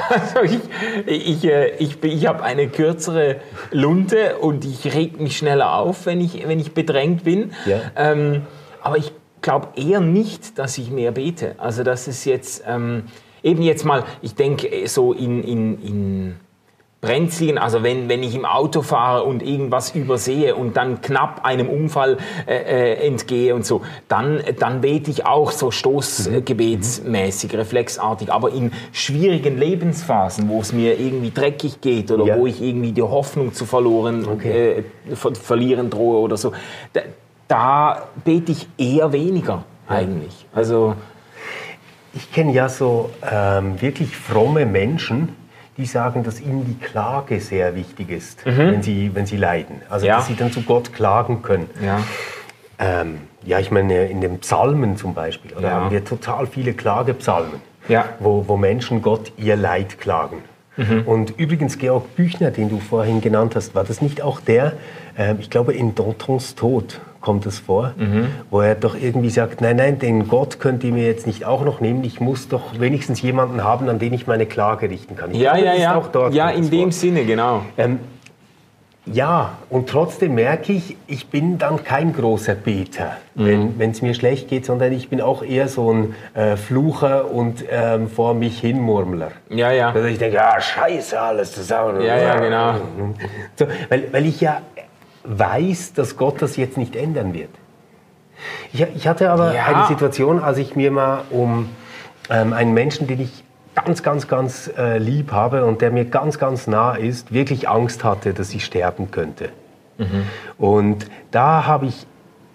Also 0.08 0.42
ich, 0.42 0.58
ich, 1.06 1.44
äh, 1.44 1.76
ich, 1.76 2.02
ich 2.02 2.26
habe 2.26 2.42
eine 2.42 2.66
kürzere 2.66 3.36
Lunte 3.70 4.38
und 4.38 4.64
ich 4.64 4.92
reg 4.92 5.20
mich 5.20 5.36
schneller 5.36 5.74
auf, 5.74 6.06
wenn 6.06 6.20
ich, 6.20 6.48
wenn 6.48 6.58
ich 6.58 6.74
bedrängt 6.74 7.22
bin. 7.22 7.52
Ja. 7.64 7.82
Ähm, 7.94 8.42
aber 8.82 8.96
ich 8.98 9.12
glaube 9.40 9.68
eher 9.76 10.00
nicht, 10.00 10.58
dass 10.58 10.78
ich 10.78 10.90
mehr 10.90 11.12
bete. 11.12 11.54
Also 11.58 11.84
das 11.84 12.08
ist 12.08 12.24
jetzt 12.24 12.64
ähm, 12.66 13.04
eben 13.42 13.62
jetzt 13.62 13.84
mal, 13.84 14.04
ich 14.20 14.34
denke 14.34 14.88
so 14.88 15.12
in, 15.12 15.44
in, 15.44 15.82
in 15.82 16.36
brenzligen, 17.00 17.58
also 17.58 17.84
wenn, 17.84 18.08
wenn 18.08 18.24
ich 18.24 18.34
im 18.34 18.44
Auto 18.44 18.82
fahre 18.82 19.22
und 19.22 19.40
irgendwas 19.42 19.94
übersehe 19.94 20.56
und 20.56 20.76
dann 20.76 21.00
knapp 21.00 21.44
einem 21.44 21.68
Unfall 21.68 22.18
äh, 22.46 22.56
äh 22.56 23.06
entgehe 23.06 23.54
und 23.54 23.64
so, 23.64 23.82
dann, 24.08 24.42
dann 24.58 24.80
bete 24.80 25.10
ich 25.10 25.24
auch 25.24 25.52
so 25.52 25.70
stoßgebetsmäßig, 25.70 27.54
reflexartig. 27.54 28.32
Aber 28.32 28.50
in 28.52 28.72
schwierigen 28.90 29.58
Lebensphasen, 29.58 30.48
wo 30.48 30.60
es 30.60 30.72
mir 30.72 30.98
irgendwie 30.98 31.30
dreckig 31.30 31.80
geht 31.80 32.10
oder 32.10 32.24
ja. 32.24 32.36
wo 32.36 32.46
ich 32.48 32.60
irgendwie 32.60 32.90
die 32.90 33.02
Hoffnung 33.02 33.52
zu 33.52 33.64
verloren, 33.64 34.26
okay. 34.26 34.84
äh, 35.08 35.14
ver 35.14 35.36
verlieren 35.36 35.90
drohe 35.90 36.18
oder 36.18 36.36
so, 36.36 36.52
da, 36.92 37.02
da 37.46 38.08
bete 38.24 38.50
ich 38.50 38.68
eher 38.76 39.12
weniger 39.12 39.62
eigentlich. 39.86 40.46
Also 40.52 40.96
ich 42.12 42.32
kenne 42.32 42.52
ja 42.52 42.68
so 42.68 43.10
ähm, 43.30 43.80
wirklich 43.80 44.16
fromme 44.16 44.66
Menschen, 44.66 45.36
die 45.78 45.86
sagen, 45.86 46.24
dass 46.24 46.40
ihnen 46.40 46.66
die 46.66 46.84
Klage 46.84 47.40
sehr 47.40 47.74
wichtig 47.76 48.10
ist, 48.10 48.44
mhm. 48.44 48.58
wenn, 48.58 48.82
sie, 48.82 49.14
wenn 49.14 49.26
sie 49.26 49.36
leiden. 49.36 49.80
Also, 49.88 50.06
ja. 50.06 50.16
dass 50.16 50.26
sie 50.26 50.34
dann 50.34 50.52
zu 50.52 50.62
Gott 50.62 50.92
klagen 50.92 51.40
können. 51.40 51.70
Ja. 51.80 52.00
Ähm, 52.80 53.18
ja, 53.44 53.60
ich 53.60 53.70
meine, 53.70 54.06
in 54.06 54.20
den 54.20 54.38
Psalmen 54.40 54.96
zum 54.96 55.14
Beispiel, 55.14 55.52
oder 55.52 55.68
ja. 55.68 55.74
haben 55.74 55.90
wir 55.90 56.04
total 56.04 56.46
viele 56.46 56.74
Klagepsalmen, 56.74 57.60
ja. 57.88 58.04
wo, 58.18 58.44
wo 58.48 58.56
Menschen 58.56 59.02
Gott 59.02 59.32
ihr 59.36 59.56
Leid 59.56 60.00
klagen. 60.00 60.42
Mhm. 60.76 61.02
Und 61.06 61.38
übrigens, 61.38 61.78
Georg 61.78 62.14
Büchner, 62.16 62.50
den 62.50 62.68
du 62.68 62.78
vorhin 62.78 63.20
genannt 63.20 63.56
hast, 63.56 63.74
war 63.74 63.84
das 63.84 64.02
nicht 64.02 64.22
auch 64.22 64.40
der, 64.40 64.74
äh, 65.16 65.34
ich 65.38 65.50
glaube, 65.50 65.74
in 65.74 65.94
Dantons 65.94 66.54
Tod 66.54 67.00
kommt 67.20 67.46
es 67.46 67.58
vor, 67.58 67.94
mhm. 67.96 68.28
wo 68.50 68.60
er 68.60 68.74
doch 68.74 68.94
irgendwie 68.94 69.30
sagt, 69.30 69.60
nein, 69.60 69.76
nein, 69.76 69.98
den 69.98 70.28
Gott 70.28 70.60
könnt 70.60 70.84
ihr 70.84 70.92
mir 70.92 71.06
jetzt 71.06 71.26
nicht 71.26 71.44
auch 71.44 71.64
noch 71.64 71.80
nehmen, 71.80 72.04
ich 72.04 72.20
muss 72.20 72.48
doch 72.48 72.78
wenigstens 72.78 73.22
jemanden 73.22 73.64
haben, 73.64 73.88
an 73.88 73.98
den 73.98 74.12
ich 74.12 74.26
meine 74.26 74.46
Klage 74.46 74.88
richten 74.90 75.16
kann. 75.16 75.32
Ich 75.32 75.38
ja, 75.38 75.52
glaube, 75.54 75.66
ja, 75.66 76.28
ja. 76.30 76.30
ja, 76.30 76.50
in 76.50 76.70
dem 76.70 76.82
vor. 76.84 76.92
Sinne, 76.92 77.24
genau. 77.24 77.62
Ähm, 77.76 77.98
ja, 79.12 79.58
und 79.70 79.88
trotzdem 79.88 80.34
merke 80.34 80.72
ich, 80.72 80.96
ich 81.06 81.28
bin 81.28 81.58
dann 81.58 81.82
kein 81.82 82.12
großer 82.12 82.54
Beter, 82.54 83.16
mhm. 83.34 83.74
wenn 83.78 83.92
es 83.92 84.02
mir 84.02 84.14
schlecht 84.14 84.48
geht, 84.48 84.66
sondern 84.66 84.92
ich 84.92 85.08
bin 85.08 85.20
auch 85.20 85.42
eher 85.42 85.68
so 85.68 85.92
ein 85.92 86.14
äh, 86.34 86.56
Flucher 86.56 87.30
und 87.30 87.64
ähm, 87.70 88.08
vor 88.08 88.34
mich 88.34 88.60
hin 88.60 88.80
Murmler. 88.80 89.32
Ja, 89.48 89.72
ja. 89.72 89.92
Also 89.92 90.08
ich 90.08 90.18
denke, 90.18 90.36
ja, 90.36 90.60
scheiße 90.60 91.18
alles 91.18 91.52
zusammen. 91.52 92.02
Ja, 92.02 92.18
ja, 92.18 92.38
genau. 92.38 92.74
So, 93.56 93.66
weil, 93.88 94.12
weil 94.12 94.26
ich 94.26 94.40
ja 94.40 94.60
weiß, 95.24 95.94
dass 95.94 96.16
Gott 96.16 96.40
das 96.42 96.56
jetzt 96.56 96.76
nicht 96.76 96.96
ändern 96.96 97.34
wird. 97.34 97.50
Ich, 98.72 98.80
ich 98.80 99.08
hatte 99.08 99.30
aber 99.30 99.54
ja. 99.54 99.64
eine 99.64 99.86
Situation, 99.86 100.40
als 100.40 100.58
ich 100.58 100.76
mir 100.76 100.90
mal 100.90 101.22
um 101.30 101.68
ähm, 102.30 102.52
einen 102.52 102.72
Menschen, 102.72 103.06
den 103.06 103.20
ich 103.20 103.44
ganz, 103.74 104.02
ganz, 104.02 104.28
ganz 104.28 104.70
äh, 104.76 104.98
lieb 104.98 105.32
habe 105.32 105.64
und 105.64 105.80
der 105.80 105.90
mir 105.90 106.04
ganz, 106.04 106.38
ganz 106.38 106.66
nah 106.66 106.94
ist, 106.94 107.32
wirklich 107.32 107.68
Angst 107.68 108.04
hatte, 108.04 108.34
dass 108.34 108.52
ich 108.54 108.64
sterben 108.64 109.10
könnte. 109.10 109.50
Mhm. 109.98 110.24
Und 110.56 111.06
da 111.30 111.66
habe 111.66 111.86
ich 111.86 112.06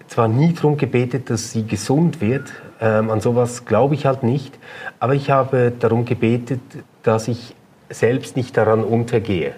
zwar 0.06 0.28
nie 0.28 0.52
darum 0.52 0.76
gebetet, 0.76 1.30
dass 1.30 1.50
sie 1.50 1.66
gesund 1.66 2.20
wird, 2.20 2.52
ähm, 2.80 3.10
an 3.10 3.20
sowas 3.20 3.64
glaube 3.64 3.94
ich 3.94 4.06
halt 4.06 4.22
nicht, 4.22 4.58
aber 5.00 5.14
ich 5.14 5.30
habe 5.30 5.72
darum 5.78 6.04
gebetet, 6.04 6.60
dass 7.02 7.28
ich 7.28 7.54
selbst 7.88 8.36
nicht 8.36 8.56
daran 8.56 8.84
untergehe. 8.84 9.54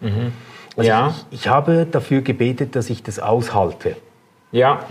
Mhm. 0.00 0.32
Also 0.76 0.88
ja. 0.88 1.14
ich, 1.30 1.40
ich 1.40 1.48
habe 1.48 1.86
dafür 1.90 2.22
gebetet, 2.22 2.76
dass 2.76 2.90
ich 2.90 3.02
das 3.02 3.18
aushalte. 3.18 3.96
Ja. 4.52 4.84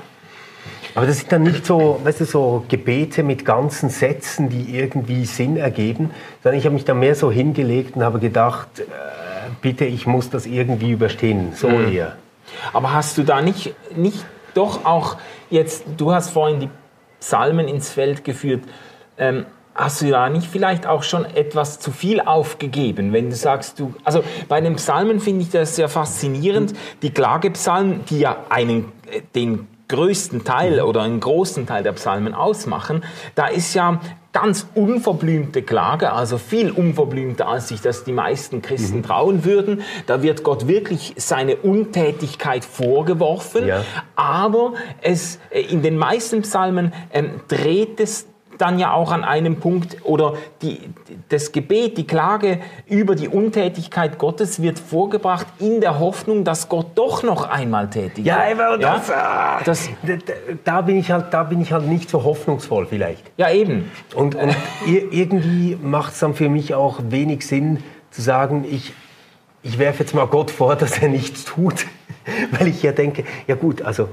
Aber 0.93 1.07
das 1.07 1.19
sind 1.19 1.31
dann 1.31 1.43
nicht 1.43 1.65
so, 1.65 1.99
weißt 2.03 2.21
du, 2.21 2.25
so 2.25 2.65
Gebete 2.67 3.23
mit 3.23 3.45
ganzen 3.45 3.89
Sätzen, 3.89 4.49
die 4.49 4.77
irgendwie 4.77 5.25
Sinn 5.25 5.57
ergeben, 5.57 6.11
sondern 6.43 6.59
ich 6.59 6.65
habe 6.65 6.73
mich 6.73 6.85
da 6.85 6.93
mehr 6.93 7.15
so 7.15 7.31
hingelegt 7.31 7.95
und 7.95 8.03
habe 8.03 8.19
gedacht, 8.19 8.79
äh, 8.79 8.83
bitte, 9.61 9.85
ich 9.85 10.05
muss 10.05 10.29
das 10.29 10.45
irgendwie 10.45 10.91
überstehen, 10.91 11.53
so 11.55 11.69
mhm. 11.69 11.93
eher. 11.93 12.15
Aber 12.73 12.93
hast 12.93 13.17
du 13.17 13.23
da 13.23 13.41
nicht, 13.41 13.73
nicht 13.95 14.25
doch 14.53 14.85
auch 14.85 15.17
jetzt, 15.49 15.85
du 15.97 16.13
hast 16.13 16.31
vorhin 16.31 16.59
die 16.59 16.69
Psalmen 17.19 17.67
ins 17.67 17.89
Feld 17.89 18.25
geführt, 18.25 18.63
ähm, 19.17 19.45
Hast 19.73 20.01
du 20.01 20.09
da 20.09 20.29
nicht 20.29 20.47
vielleicht 20.47 20.85
auch 20.85 21.03
schon 21.03 21.23
etwas 21.25 21.79
zu 21.79 21.91
viel 21.91 22.19
aufgegeben, 22.19 23.13
wenn 23.13 23.29
du 23.29 23.35
sagst, 23.35 23.79
du, 23.79 23.93
also 24.03 24.23
bei 24.49 24.59
den 24.59 24.75
Psalmen 24.75 25.19
finde 25.19 25.43
ich 25.43 25.49
das 25.49 25.75
sehr 25.75 25.87
faszinierend, 25.87 26.73
die 27.01 27.11
Klagepsalmen, 27.11 28.03
die 28.09 28.19
ja 28.19 28.37
einen, 28.49 28.91
äh, 29.09 29.21
den 29.33 29.67
größten 29.87 30.43
Teil 30.43 30.81
oder 30.81 31.01
einen 31.01 31.19
großen 31.19 31.67
Teil 31.67 31.83
der 31.83 31.91
Psalmen 31.93 32.33
ausmachen, 32.33 33.03
da 33.35 33.47
ist 33.47 33.73
ja 33.73 33.99
ganz 34.33 34.65
unverblümte 34.75 35.61
Klage, 35.61 36.13
also 36.13 36.37
viel 36.37 36.71
unverblümter, 36.71 37.47
als 37.47 37.67
sich 37.67 37.81
das 37.81 38.05
die 38.05 38.13
meisten 38.13 38.61
Christen 38.61 38.97
mhm. 38.97 39.03
trauen 39.03 39.45
würden. 39.45 39.81
Da 40.05 40.23
wird 40.23 40.43
Gott 40.43 40.67
wirklich 40.67 41.13
seine 41.17 41.57
Untätigkeit 41.57 42.63
vorgeworfen, 42.63 43.67
ja. 43.67 43.83
aber 44.15 44.73
es, 45.01 45.39
äh, 45.49 45.61
in 45.61 45.81
den 45.81 45.97
meisten 45.97 46.41
Psalmen 46.43 46.93
ähm, 47.11 47.41
dreht 47.47 47.99
es 47.99 48.27
dann 48.61 48.79
ja 48.79 48.93
auch 48.93 49.11
an 49.11 49.23
einem 49.23 49.59
Punkt 49.59 49.97
oder 50.03 50.35
die, 50.61 50.79
das 51.29 51.51
Gebet, 51.51 51.97
die 51.97 52.05
Klage 52.05 52.59
über 52.87 53.15
die 53.15 53.27
Untätigkeit 53.27 54.17
Gottes 54.17 54.61
wird 54.61 54.79
vorgebracht 54.79 55.47
in 55.59 55.81
der 55.81 55.99
Hoffnung, 55.99 56.43
dass 56.43 56.69
Gott 56.69 56.87
doch 56.95 57.23
noch 57.23 57.49
einmal 57.49 57.89
tätig 57.89 58.25
ja, 58.25 58.37
wird. 58.55 58.81
Ja, 58.81 58.95
das, 58.95 59.11
ah, 59.11 59.59
das, 59.65 59.89
da, 60.63 60.81
bin 60.81 60.97
ich 60.97 61.11
halt, 61.11 61.33
da 61.33 61.43
bin 61.43 61.61
ich 61.61 61.71
halt 61.71 61.87
nicht 61.87 62.09
so 62.09 62.23
hoffnungsvoll 62.23 62.85
vielleicht. 62.85 63.23
Ja, 63.37 63.49
eben. 63.51 63.91
Und, 64.15 64.35
und 64.35 64.55
irgendwie 64.85 65.77
macht 65.81 66.13
es 66.13 66.19
dann 66.19 66.35
für 66.35 66.49
mich 66.49 66.75
auch 66.75 66.99
wenig 67.09 67.47
Sinn 67.47 67.83
zu 68.11 68.21
sagen, 68.21 68.65
ich, 68.69 68.93
ich 69.63 69.79
werfe 69.79 70.03
jetzt 70.03 70.13
mal 70.13 70.27
Gott 70.27 70.51
vor, 70.51 70.75
dass 70.75 70.99
er 70.99 71.09
nichts 71.09 71.45
tut. 71.45 71.85
Weil 72.51 72.67
ich 72.67 72.83
ja 72.83 72.91
denke, 72.91 73.23
ja 73.47 73.55
gut, 73.55 73.81
also 73.81 74.09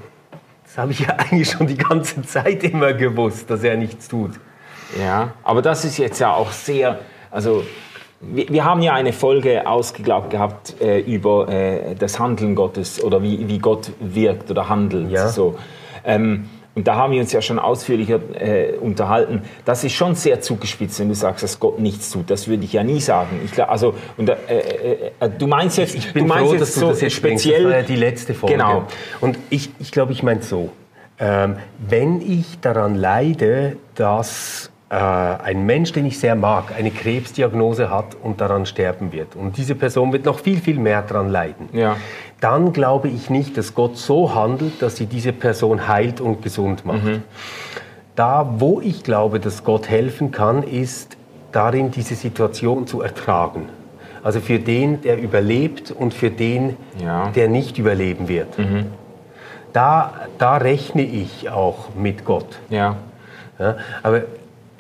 das 0.79 0.83
habe 0.83 0.93
ich 0.93 1.01
ja 1.01 1.09
eigentlich 1.19 1.51
schon 1.51 1.67
die 1.67 1.77
ganze 1.77 2.23
Zeit 2.23 2.63
immer 2.63 2.93
gewusst, 2.93 3.51
dass 3.51 3.65
er 3.65 3.77
nichts 3.77 4.09
tut. 4.09 4.33
Ja, 4.99 5.33
aber 5.43 5.61
das 5.61 5.85
ist 5.85 5.99
jetzt 5.99 6.19
ja 6.21 6.33
auch 6.33 6.53
sehr, 6.53 7.01
also 7.31 7.65
wir, 8.21 8.49
wir 8.49 8.65
haben 8.65 8.81
ja 8.81 8.95
eine 8.95 9.13
Folge 9.13 9.67
ausgeglaubt 9.67 10.31
gehabt 10.31 10.81
äh, 10.81 11.01
über 11.01 11.49
äh, 11.49 11.95
das 11.95 12.19
Handeln 12.19 12.55
Gottes 12.55 13.03
oder 13.03 13.23
wie, 13.23 13.49
wie 13.49 13.59
Gott 13.59 13.91
wirkt 14.01 14.51
oder 14.51 14.69
handelt. 14.69 15.11
Ja. 15.11 15.29
So. 15.29 15.59
Ähm, 16.05 16.49
und 16.79 16.87
da 16.87 16.95
haben 16.95 17.13
wir 17.13 17.21
uns 17.21 17.33
ja 17.33 17.43
schon 17.43 17.59
ausführlicher 17.59 18.21
äh, 18.41 18.77
unterhalten. 18.77 19.43
Das 19.65 19.83
ist 19.83 19.95
schon 19.95 20.15
sehr 20.15 20.41
zugespitzt, 20.41 21.01
wenn 21.01 21.09
du 21.09 21.15
sagst, 21.17 21.43
dass 21.43 21.59
Gott 21.59 21.81
nichts 21.81 22.09
tut. 22.11 22.31
Das 22.31 22.47
würde 22.47 22.63
ich 22.63 22.73
ja 22.73 22.85
nie 22.85 23.01
sagen. 23.01 23.41
Ich 23.45 23.51
glaub, 23.51 23.69
also, 23.69 23.95
und, 24.17 24.29
äh, 24.29 24.37
äh, 24.49 25.11
äh 25.19 25.29
du 25.37 25.49
meinst 25.49 25.77
jetzt, 25.77 25.97
ich 25.97 26.13
bin 26.13 26.23
du 26.23 26.29
meinst 26.29 26.45
froh, 26.45 26.53
jetzt 26.53 26.61
dass 26.61 26.75
du 26.75 26.81
so 26.81 26.89
das 26.91 27.01
jetzt 27.01 27.15
speziell. 27.15 27.65
Das 27.65 27.73
war 27.73 27.79
ja 27.81 27.85
die 27.85 27.97
letzte 27.97 28.33
Folge. 28.33 28.55
Genau. 28.55 28.85
Und 29.21 29.37
ich, 29.51 29.71
ich 29.81 29.91
glaube, 29.91 30.13
ich 30.13 30.23
meine 30.23 30.39
es 30.39 30.49
so. 30.49 30.71
Ähm, 31.19 31.57
wenn 31.81 32.21
ich 32.21 32.61
daran 32.61 32.95
leide, 32.95 33.77
dass 33.97 34.71
äh, 34.89 34.95
ein 34.95 35.67
Mensch, 35.67 35.91
den 35.91 36.07
ich 36.07 36.21
sehr 36.21 36.37
mag, 36.37 36.73
eine 36.79 36.93
Krebsdiagnose 36.93 37.91
hat 37.91 38.17
und 38.23 38.41
daran 38.41 38.67
sterben 38.67 39.13
wird, 39.13 39.35
und 39.35 39.57
diese 39.57 39.75
Person 39.75 40.13
wird 40.13 40.27
noch 40.27 40.39
viel, 40.39 40.61
viel 40.61 40.79
mehr 40.79 41.03
daran 41.03 41.29
leiden, 41.29 41.69
ja. 41.73 41.97
Dann 42.41 42.73
glaube 42.73 43.09
ich 43.09 43.31
nicht, 43.31 43.57
dass 43.57 43.75
Gott 43.75 43.97
so 43.97 44.35
handelt, 44.35 44.81
dass 44.81 44.97
sie 44.97 45.07
diese 45.07 45.33
Person 45.33 45.89
heilt 45.89 46.21
und 46.21 46.43
gesund 46.43 46.85
macht. 46.87 47.05
Mhm. 47.05 47.23
Da, 48.15 48.55
wo 48.59 48.81
ich 48.81 49.03
glaube, 49.03 49.41
dass 49.41 49.65
Gott 49.65 49.89
helfen 49.89 50.31
kann, 50.31 50.63
ist 50.63 51.17
darin, 51.53 51.91
diese 51.91 52.15
Situation 52.15 52.87
zu 52.87 53.01
ertragen. 53.01 53.69
Also 54.23 54.41
für 54.41 54.59
den, 54.59 55.01
der 55.03 55.21
überlebt 55.21 55.91
und 55.91 56.15
für 56.15 56.31
den, 56.31 56.77
ja. 57.03 57.31
der 57.31 57.49
nicht 57.49 57.79
überleben 57.79 58.29
wird. 58.29 58.59
Mhm. 58.59 58.87
Da, 59.73 60.13
da 60.39 60.57
rechne 60.57 61.03
ich 61.03 61.51
auch 61.51 61.95
mit 61.97 62.25
Gott. 62.25 62.59
Ja. 62.71 62.97
ja 63.59 63.77
aber 64.03 64.23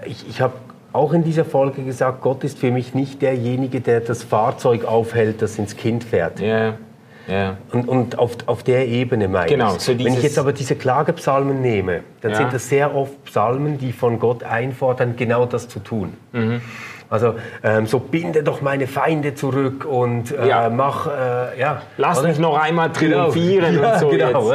ich, 0.04 0.28
ich 0.28 0.40
habe 0.40 0.54
auch 0.92 1.12
in 1.12 1.22
dieser 1.22 1.44
Folge 1.44 1.82
gesagt, 1.82 2.22
Gott 2.22 2.42
ist 2.44 2.58
für 2.58 2.70
mich 2.70 2.94
nicht 2.94 3.22
derjenige, 3.22 3.80
der 3.80 4.00
das 4.00 4.22
Fahrzeug 4.22 4.84
aufhält, 4.84 5.42
das 5.42 5.58
ins 5.58 5.76
Kind 5.76 6.02
fährt. 6.02 6.40
Ja. 6.40 6.74
Ja. 7.28 7.58
Und, 7.72 7.88
und 7.88 8.18
auf, 8.18 8.36
auf 8.46 8.62
der 8.62 8.88
Ebene 8.88 9.28
meine 9.28 9.48
genau, 9.48 9.74
so 9.78 9.96
Wenn 9.98 10.14
ich 10.14 10.22
jetzt 10.22 10.38
aber 10.38 10.52
diese 10.52 10.76
Klagepsalmen 10.76 11.60
nehme, 11.60 12.00
dann 12.22 12.32
ja. 12.32 12.38
sind 12.38 12.52
das 12.52 12.68
sehr 12.68 12.94
oft 12.94 13.24
Psalmen, 13.24 13.78
die 13.78 13.92
von 13.92 14.18
Gott 14.18 14.42
einfordern, 14.42 15.14
genau 15.16 15.44
das 15.44 15.68
zu 15.68 15.80
tun. 15.80 16.14
Mhm. 16.32 16.62
Also 17.10 17.34
ähm, 17.62 17.86
so 17.86 17.98
binde 18.00 18.42
doch 18.42 18.60
meine 18.60 18.86
Feinde 18.86 19.34
zurück 19.34 19.84
und 19.84 20.30
äh, 20.30 20.48
ja. 20.48 20.68
mach, 20.70 21.06
äh, 21.06 21.58
ja. 21.58 21.82
Lass 21.96 22.18
oder? 22.18 22.28
mich 22.28 22.38
noch 22.38 22.58
einmal 22.58 22.92
triumphieren 22.92 23.74
genau. 23.76 23.92
und 23.92 23.98
so. 23.98 24.08
Genau, 24.08 24.52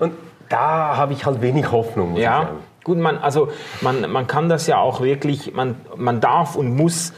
und 0.00 0.14
da 0.48 0.96
habe 0.96 1.12
ich 1.12 1.24
halt 1.24 1.40
wenig 1.40 1.70
Hoffnung, 1.70 2.12
muss 2.12 2.20
ja. 2.20 2.40
ich 2.40 2.46
sagen. 2.46 2.58
Gut, 2.84 2.98
man, 2.98 3.16
also 3.16 3.48
man, 3.80 4.10
man 4.10 4.26
kann 4.26 4.50
das 4.50 4.66
ja 4.66 4.76
auch 4.78 5.00
wirklich, 5.00 5.54
man, 5.54 5.76
man 5.96 6.20
darf 6.20 6.54
und 6.54 6.76
muss 6.76 7.14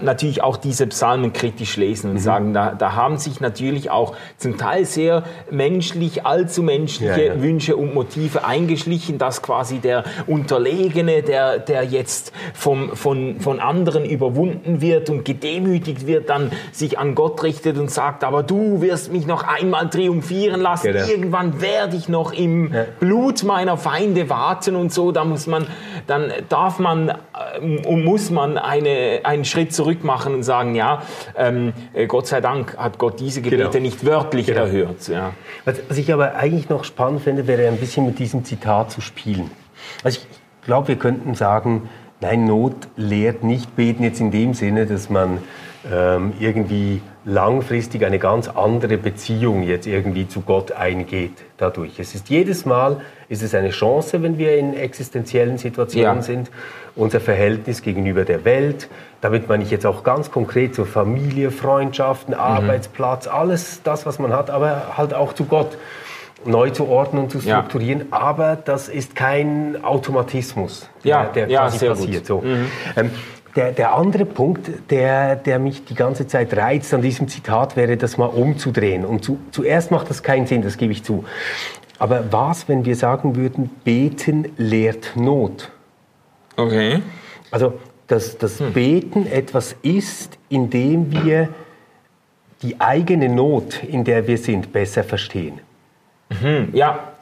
natürlich 0.00 0.42
auch 0.42 0.56
diese 0.56 0.86
Psalmen 0.86 1.32
kritisch 1.32 1.76
lesen 1.76 2.10
und 2.10 2.16
mhm. 2.16 2.20
sagen, 2.20 2.54
da, 2.54 2.72
da 2.72 2.94
haben 2.94 3.18
sich 3.18 3.40
natürlich 3.40 3.90
auch 3.90 4.14
zum 4.36 4.56
Teil 4.56 4.84
sehr 4.84 5.24
menschlich, 5.50 6.24
allzu 6.26 6.62
menschliche 6.62 7.24
ja, 7.24 7.34
ja. 7.34 7.42
Wünsche 7.42 7.76
und 7.76 7.94
Motive 7.94 8.44
eingeschlichen, 8.44 9.18
dass 9.18 9.42
quasi 9.42 9.78
der 9.78 10.04
Unterlegene, 10.26 11.22
der, 11.22 11.58
der 11.58 11.84
jetzt 11.84 12.32
vom, 12.54 12.94
von, 12.96 13.40
von 13.40 13.60
anderen 13.60 14.04
überwunden 14.04 14.80
wird 14.80 15.10
und 15.10 15.24
gedemütigt 15.24 16.06
wird, 16.06 16.28
dann 16.28 16.52
sich 16.72 16.98
an 16.98 17.14
Gott 17.14 17.42
richtet 17.42 17.78
und 17.78 17.90
sagt, 17.90 18.24
aber 18.24 18.42
du 18.42 18.80
wirst 18.80 19.12
mich 19.12 19.26
noch 19.26 19.42
einmal 19.42 19.90
triumphieren 19.90 20.60
lassen, 20.60 20.92
genau. 20.92 21.06
irgendwann 21.06 21.60
werde 21.60 21.96
ich 21.96 22.08
noch 22.08 22.32
im 22.32 22.72
ja. 22.72 22.84
Blut 23.00 23.42
meiner 23.42 23.76
Feinde 23.76 24.30
warten 24.30 24.76
und 24.76 24.92
so, 24.92 25.12
da 25.12 25.24
muss 25.24 25.46
man, 25.46 25.66
dann 26.06 26.32
darf 26.48 26.78
man 26.78 27.08
äh, 27.08 27.14
und 27.86 28.04
muss 28.04 28.30
man 28.30 28.58
eine, 28.58 29.20
einen 29.24 29.44
Schritt 29.44 29.72
zurück 29.80 30.04
machen 30.04 30.34
und 30.34 30.42
sagen, 30.42 30.74
ja, 30.74 31.02
ähm, 31.38 31.72
äh, 31.94 32.06
Gott 32.06 32.26
sei 32.26 32.42
Dank 32.42 32.76
hat 32.76 32.98
Gott 32.98 33.18
diese 33.18 33.40
Gebete 33.40 33.70
genau. 33.70 33.80
nicht 33.80 34.04
wörtlich 34.04 34.46
genau. 34.46 34.60
erhört. 34.60 35.08
Ja. 35.08 35.32
Was, 35.64 35.76
was, 35.88 35.96
ich 35.96 36.12
aber 36.12 36.34
eigentlich 36.34 36.68
noch 36.68 36.84
spannend 36.84 37.22
finde, 37.22 37.46
wäre 37.46 37.66
ein 37.66 37.78
bisschen 37.78 38.04
mit 38.04 38.18
diesem 38.18 38.44
Zitat 38.44 38.90
zu 38.90 39.00
spielen. 39.00 39.50
Also 40.04 40.20
ich 40.20 40.66
glaube, 40.66 40.88
wir 40.88 40.96
könnten 40.96 41.34
sagen, 41.34 41.88
nein, 42.20 42.44
Not 42.44 42.74
lehrt 42.96 43.42
nicht 43.42 43.74
beten 43.74 44.04
jetzt 44.04 44.20
in 44.20 44.30
dem 44.30 44.52
Sinne, 44.52 44.84
dass 44.84 45.08
man 45.08 45.38
ähm, 45.90 46.34
irgendwie 46.38 47.00
langfristig 47.24 48.04
eine 48.04 48.18
ganz 48.18 48.48
andere 48.48 48.98
Beziehung 48.98 49.62
jetzt 49.62 49.86
irgendwie 49.86 50.28
zu 50.28 50.42
Gott 50.42 50.72
eingeht 50.72 51.32
dadurch. 51.56 51.98
Es 51.98 52.14
ist 52.14 52.28
jedes 52.28 52.66
Mal 52.66 53.00
ist 53.30 53.42
es 53.42 53.54
eine 53.54 53.70
Chance, 53.70 54.22
wenn 54.22 54.36
wir 54.36 54.58
in 54.58 54.74
existenziellen 54.74 55.56
Situationen 55.56 56.16
ja. 56.16 56.22
sind, 56.22 56.50
unser 56.96 57.20
Verhältnis 57.20 57.82
gegenüber 57.82 58.24
der 58.24 58.44
Welt, 58.44 58.88
damit 59.20 59.48
meine 59.48 59.62
ich 59.62 59.70
jetzt 59.70 59.86
auch 59.86 60.02
ganz 60.02 60.30
konkret 60.30 60.74
zur 60.74 60.86
Familie, 60.86 61.50
Freundschaften, 61.50 62.34
mhm. 62.34 62.40
Arbeitsplatz, 62.40 63.26
alles 63.26 63.82
das, 63.82 64.06
was 64.06 64.18
man 64.18 64.32
hat, 64.32 64.50
aber 64.50 64.96
halt 64.96 65.14
auch 65.14 65.32
zu 65.32 65.44
Gott 65.44 65.76
neu 66.44 66.70
zu 66.70 66.88
ordnen 66.88 67.24
und 67.24 67.30
zu 67.30 67.40
strukturieren. 67.40 68.06
Ja. 68.10 68.18
Aber 68.18 68.56
das 68.56 68.88
ist 68.88 69.14
kein 69.14 69.84
Automatismus, 69.84 70.88
ja. 71.02 71.24
der, 71.24 71.46
der 71.46 71.58
quasi 71.58 71.86
passiert. 71.86 72.26
So. 72.26 72.40
Mhm. 72.40 72.66
Ähm, 72.96 73.10
der, 73.56 73.72
der, 73.72 73.94
andere 73.94 74.24
Punkt, 74.26 74.70
der, 74.90 75.34
der, 75.34 75.58
mich 75.58 75.84
die 75.84 75.94
ganze 75.94 76.26
Zeit 76.26 76.56
reizt 76.56 76.94
an 76.94 77.02
diesem 77.02 77.26
Zitat, 77.28 77.76
wäre, 77.76 77.96
das 77.96 78.16
mal 78.16 78.26
umzudrehen. 78.26 79.04
Und 79.04 79.24
zu, 79.24 79.38
zuerst 79.50 79.90
macht 79.90 80.08
das 80.08 80.22
keinen 80.22 80.46
Sinn, 80.46 80.62
das 80.62 80.76
gebe 80.76 80.92
ich 80.92 81.02
zu. 81.02 81.24
Aber 81.98 82.32
was, 82.32 82.68
wenn 82.68 82.84
wir 82.84 82.94
sagen 82.94 83.36
würden, 83.36 83.68
beten 83.84 84.52
lehrt 84.56 85.16
Not? 85.16 85.70
Okay. 86.56 87.02
Also, 87.50 87.74
dass 88.10 88.38
das 88.38 88.58
hm. 88.58 88.72
Beten 88.72 89.26
etwas 89.26 89.76
ist, 89.82 90.38
in 90.48 90.68
dem 90.68 91.12
wir 91.12 91.48
die 92.62 92.80
eigene 92.80 93.28
Not, 93.28 93.82
in 93.84 94.04
der 94.04 94.26
wir 94.26 94.36
sind, 94.36 94.72
besser 94.72 95.04
verstehen. 95.04 95.60
Mhm, 96.28 96.70
ja. 96.72 97.14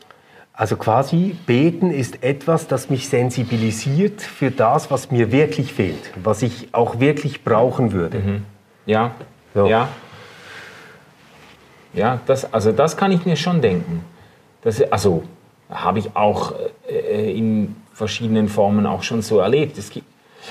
Also 0.52 0.76
quasi 0.76 1.36
beten 1.46 1.92
ist 1.92 2.24
etwas, 2.24 2.66
das 2.66 2.90
mich 2.90 3.08
sensibilisiert 3.08 4.20
für 4.22 4.50
das, 4.50 4.90
was 4.90 5.10
mir 5.10 5.30
wirklich 5.30 5.72
fehlt, 5.72 6.12
was 6.16 6.42
ich 6.42 6.68
auch 6.72 6.98
wirklich 6.98 7.44
brauchen 7.44 7.92
würde. 7.92 8.18
Mhm. 8.18 8.44
Ja, 8.86 9.12
so. 9.54 9.66
ja. 9.66 9.88
Ja, 11.94 12.20
das, 12.26 12.52
also 12.52 12.72
das 12.72 12.96
kann 12.96 13.12
ich 13.12 13.24
mir 13.24 13.36
schon 13.36 13.60
denken. 13.60 14.04
Das, 14.62 14.80
also 14.90 15.22
habe 15.70 16.00
ich 16.00 16.16
auch 16.16 16.54
äh, 16.88 17.36
in 17.36 17.76
verschiedenen 17.92 18.48
Formen 18.48 18.86
auch 18.86 19.02
schon 19.02 19.22
so 19.22 19.38
erlebt. 19.38 19.78
Es 19.78 19.90
gibt, 19.90 20.06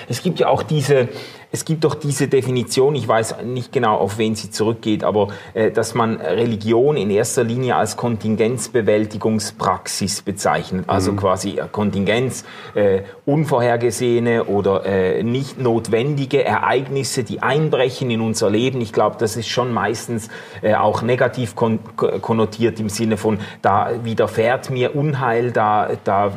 es 0.08 0.22
gibt 0.22 0.40
ja 0.40 0.48
auch 0.48 0.64
diese, 0.64 1.10
es 1.52 1.66
gibt 1.66 1.84
doch 1.84 1.96
diese 1.96 2.28
Definition, 2.28 2.96
ich 2.96 3.08
weiß 3.08 3.44
nicht 3.44 3.72
genau, 3.72 3.96
auf 3.96 4.18
wen 4.18 4.36
sie 4.36 4.52
zurückgeht, 4.52 5.04
aber 5.04 5.30
äh, 5.54 5.72
dass 5.72 5.96
man 5.96 6.18
Religion 6.18 6.98
in 6.98 7.10
erster 7.10 7.44
Linie 7.44 7.76
als 7.76 7.96
Kontingenzbewältigungspraxis 7.96 10.22
bezeichnet. 10.22 10.86
Also 10.88 11.14
mhm. 11.14 11.18
quasi 11.18 11.58
äh, 11.58 11.64
Kontingenz, 11.72 12.44
äh, 12.76 13.02
unvorhergesehene 13.26 14.44
oder 14.46 14.86
äh, 14.86 15.24
nicht 15.24 15.60
notwendige 15.60 16.44
Ereignisse, 16.44 17.24
die 17.24 17.42
einbrechen 17.42 18.12
in 18.12 18.22
unser 18.22 18.50
Leben. 18.50 18.82
Ich 18.82 18.92
glaube, 18.92 19.16
das 19.20 19.38
ist 19.38 19.48
schon 19.48 19.74
meistens 19.74 20.28
äh, 20.62 20.76
auch 20.76 21.02
negativ 21.02 21.56
kon 21.56 21.80
konnotiert 21.96 22.80
im 22.80 22.90
Sinne 22.90 23.18
von, 23.18 23.40
da 23.62 23.92
widerfährt 24.04 24.70
mir 24.70 24.96
Unheil, 24.96 25.52
da... 25.52 25.90
da 26.04 26.32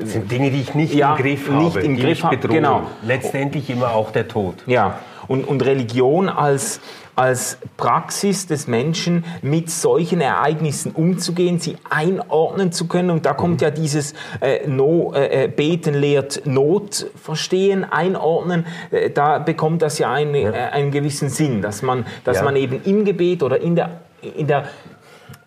das 0.00 0.12
sind 0.12 0.30
Dinge, 0.30 0.50
die 0.50 0.60
ich 0.60 0.74
nicht 0.74 0.94
ja, 0.94 1.16
im 1.16 1.22
Griff 1.22 1.50
habe, 1.50 1.64
nicht 1.64 1.76
im 1.76 1.96
Griff 1.96 2.22
habe. 2.22 2.36
Genau. 2.36 2.82
Letztendlich 3.02 3.70
immer 3.70 3.92
auch 3.92 4.10
der 4.10 4.28
Tod. 4.28 4.51
Tod. 4.56 4.66
Ja, 4.66 4.98
und, 5.28 5.44
und 5.44 5.64
Religion 5.64 6.28
als, 6.28 6.80
als 7.14 7.58
Praxis 7.76 8.46
des 8.46 8.66
Menschen, 8.66 9.24
mit 9.42 9.70
solchen 9.70 10.20
Ereignissen 10.20 10.92
umzugehen, 10.92 11.58
sie 11.58 11.76
einordnen 11.88 12.72
zu 12.72 12.88
können. 12.88 13.10
Und 13.10 13.26
da 13.26 13.34
kommt 13.34 13.60
mhm. 13.60 13.64
ja 13.64 13.70
dieses 13.70 14.14
äh, 14.40 14.66
no, 14.66 15.12
äh, 15.14 15.44
äh, 15.44 15.48
Beten 15.48 15.94
lehrt 15.94 16.42
Not 16.44 17.06
verstehen, 17.16 17.84
einordnen. 17.84 18.66
Äh, 18.90 19.10
da 19.10 19.38
bekommt 19.38 19.82
das 19.82 19.98
ja, 19.98 20.12
eine, 20.12 20.40
ja. 20.40 20.50
Äh, 20.50 20.70
einen 20.72 20.90
gewissen 20.90 21.28
Sinn, 21.28 21.62
dass 21.62 21.82
man, 21.82 22.06
dass 22.24 22.38
ja. 22.38 22.44
man 22.44 22.56
eben 22.56 22.82
im 22.84 23.04
Gebet 23.04 23.42
oder 23.42 23.60
in 23.60 23.76
der, 23.76 24.00
in, 24.36 24.46
der, 24.46 24.68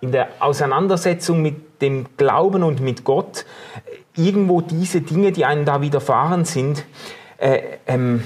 in 0.01 0.11
der 0.11 0.29
Auseinandersetzung 0.39 1.41
mit 1.41 1.81
dem 1.81 2.05
Glauben 2.17 2.63
und 2.63 2.79
mit 2.79 3.03
Gott 3.03 3.45
irgendwo 4.15 4.61
diese 4.61 5.01
Dinge, 5.01 5.31
die 5.31 5.45
einem 5.45 5.65
da 5.65 5.81
widerfahren 5.81 6.45
sind, 6.45 6.85
äh, 7.37 7.59
ähm, 7.85 8.23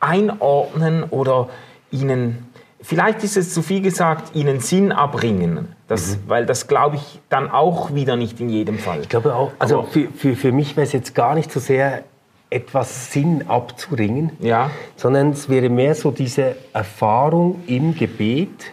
einordnen 0.00 1.04
oder 1.04 1.48
ihnen, 1.90 2.46
vielleicht 2.80 3.24
ist 3.24 3.36
es 3.36 3.52
zu 3.52 3.62
viel 3.62 3.80
gesagt, 3.80 4.34
ihnen 4.34 4.60
Sinn 4.60 4.92
abbringen. 4.92 5.74
Das, 5.86 6.16
mhm. 6.16 6.20
Weil 6.26 6.46
das 6.46 6.66
glaube 6.66 6.96
ich 6.96 7.20
dann 7.28 7.50
auch 7.50 7.94
wieder 7.94 8.16
nicht 8.16 8.40
in 8.40 8.48
jedem 8.48 8.78
Fall. 8.78 9.00
Ich 9.00 9.08
glaube 9.08 9.34
auch, 9.34 9.52
also 9.58 9.82
für, 9.82 10.08
für, 10.08 10.36
für 10.36 10.52
mich 10.52 10.76
wäre 10.76 10.86
es 10.86 10.92
jetzt 10.92 11.14
gar 11.14 11.34
nicht 11.34 11.50
so 11.50 11.60
sehr 11.60 12.04
etwas 12.50 13.12
Sinn 13.12 13.44
abzuringen, 13.48 14.32
ja. 14.40 14.70
sondern 14.96 15.30
es 15.30 15.48
wäre 15.48 15.68
mehr 15.68 15.94
so 15.94 16.10
diese 16.10 16.56
Erfahrung 16.72 17.62
im 17.66 17.94
Gebet, 17.94 18.72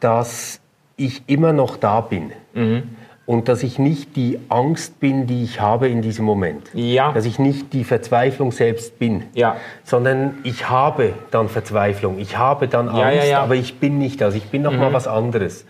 dass 0.00 0.60
ich 0.96 1.22
immer 1.26 1.52
noch 1.52 1.76
da 1.76 2.00
bin. 2.00 2.32
Mhm 2.54 2.96
und 3.30 3.46
dass 3.46 3.62
ich 3.62 3.78
nicht 3.78 4.16
die 4.16 4.40
Angst 4.48 4.98
bin, 4.98 5.28
die 5.28 5.44
ich 5.44 5.60
habe 5.60 5.86
in 5.86 6.02
diesem 6.02 6.24
Moment. 6.24 6.66
Ja. 6.74 7.12
Dass 7.12 7.26
ich 7.26 7.38
nicht 7.38 7.72
die 7.72 7.84
Verzweiflung 7.84 8.50
selbst 8.50 8.98
bin, 8.98 9.22
ja. 9.34 9.54
sondern 9.84 10.38
ich 10.42 10.68
habe 10.68 11.12
dann 11.30 11.48
Verzweiflung, 11.48 12.18
ich 12.18 12.36
habe 12.38 12.66
dann 12.66 12.88
Angst, 12.88 13.14
ja, 13.18 13.24
ja, 13.24 13.40
aber 13.40 13.54
ich 13.54 13.78
bin 13.78 13.98
nicht 13.98 14.20
das, 14.20 14.34
ich 14.34 14.46
bin 14.46 14.62
noch 14.62 14.72
mhm. 14.72 14.80
mal 14.80 14.92
was 14.92 15.06
anderes. 15.06 15.64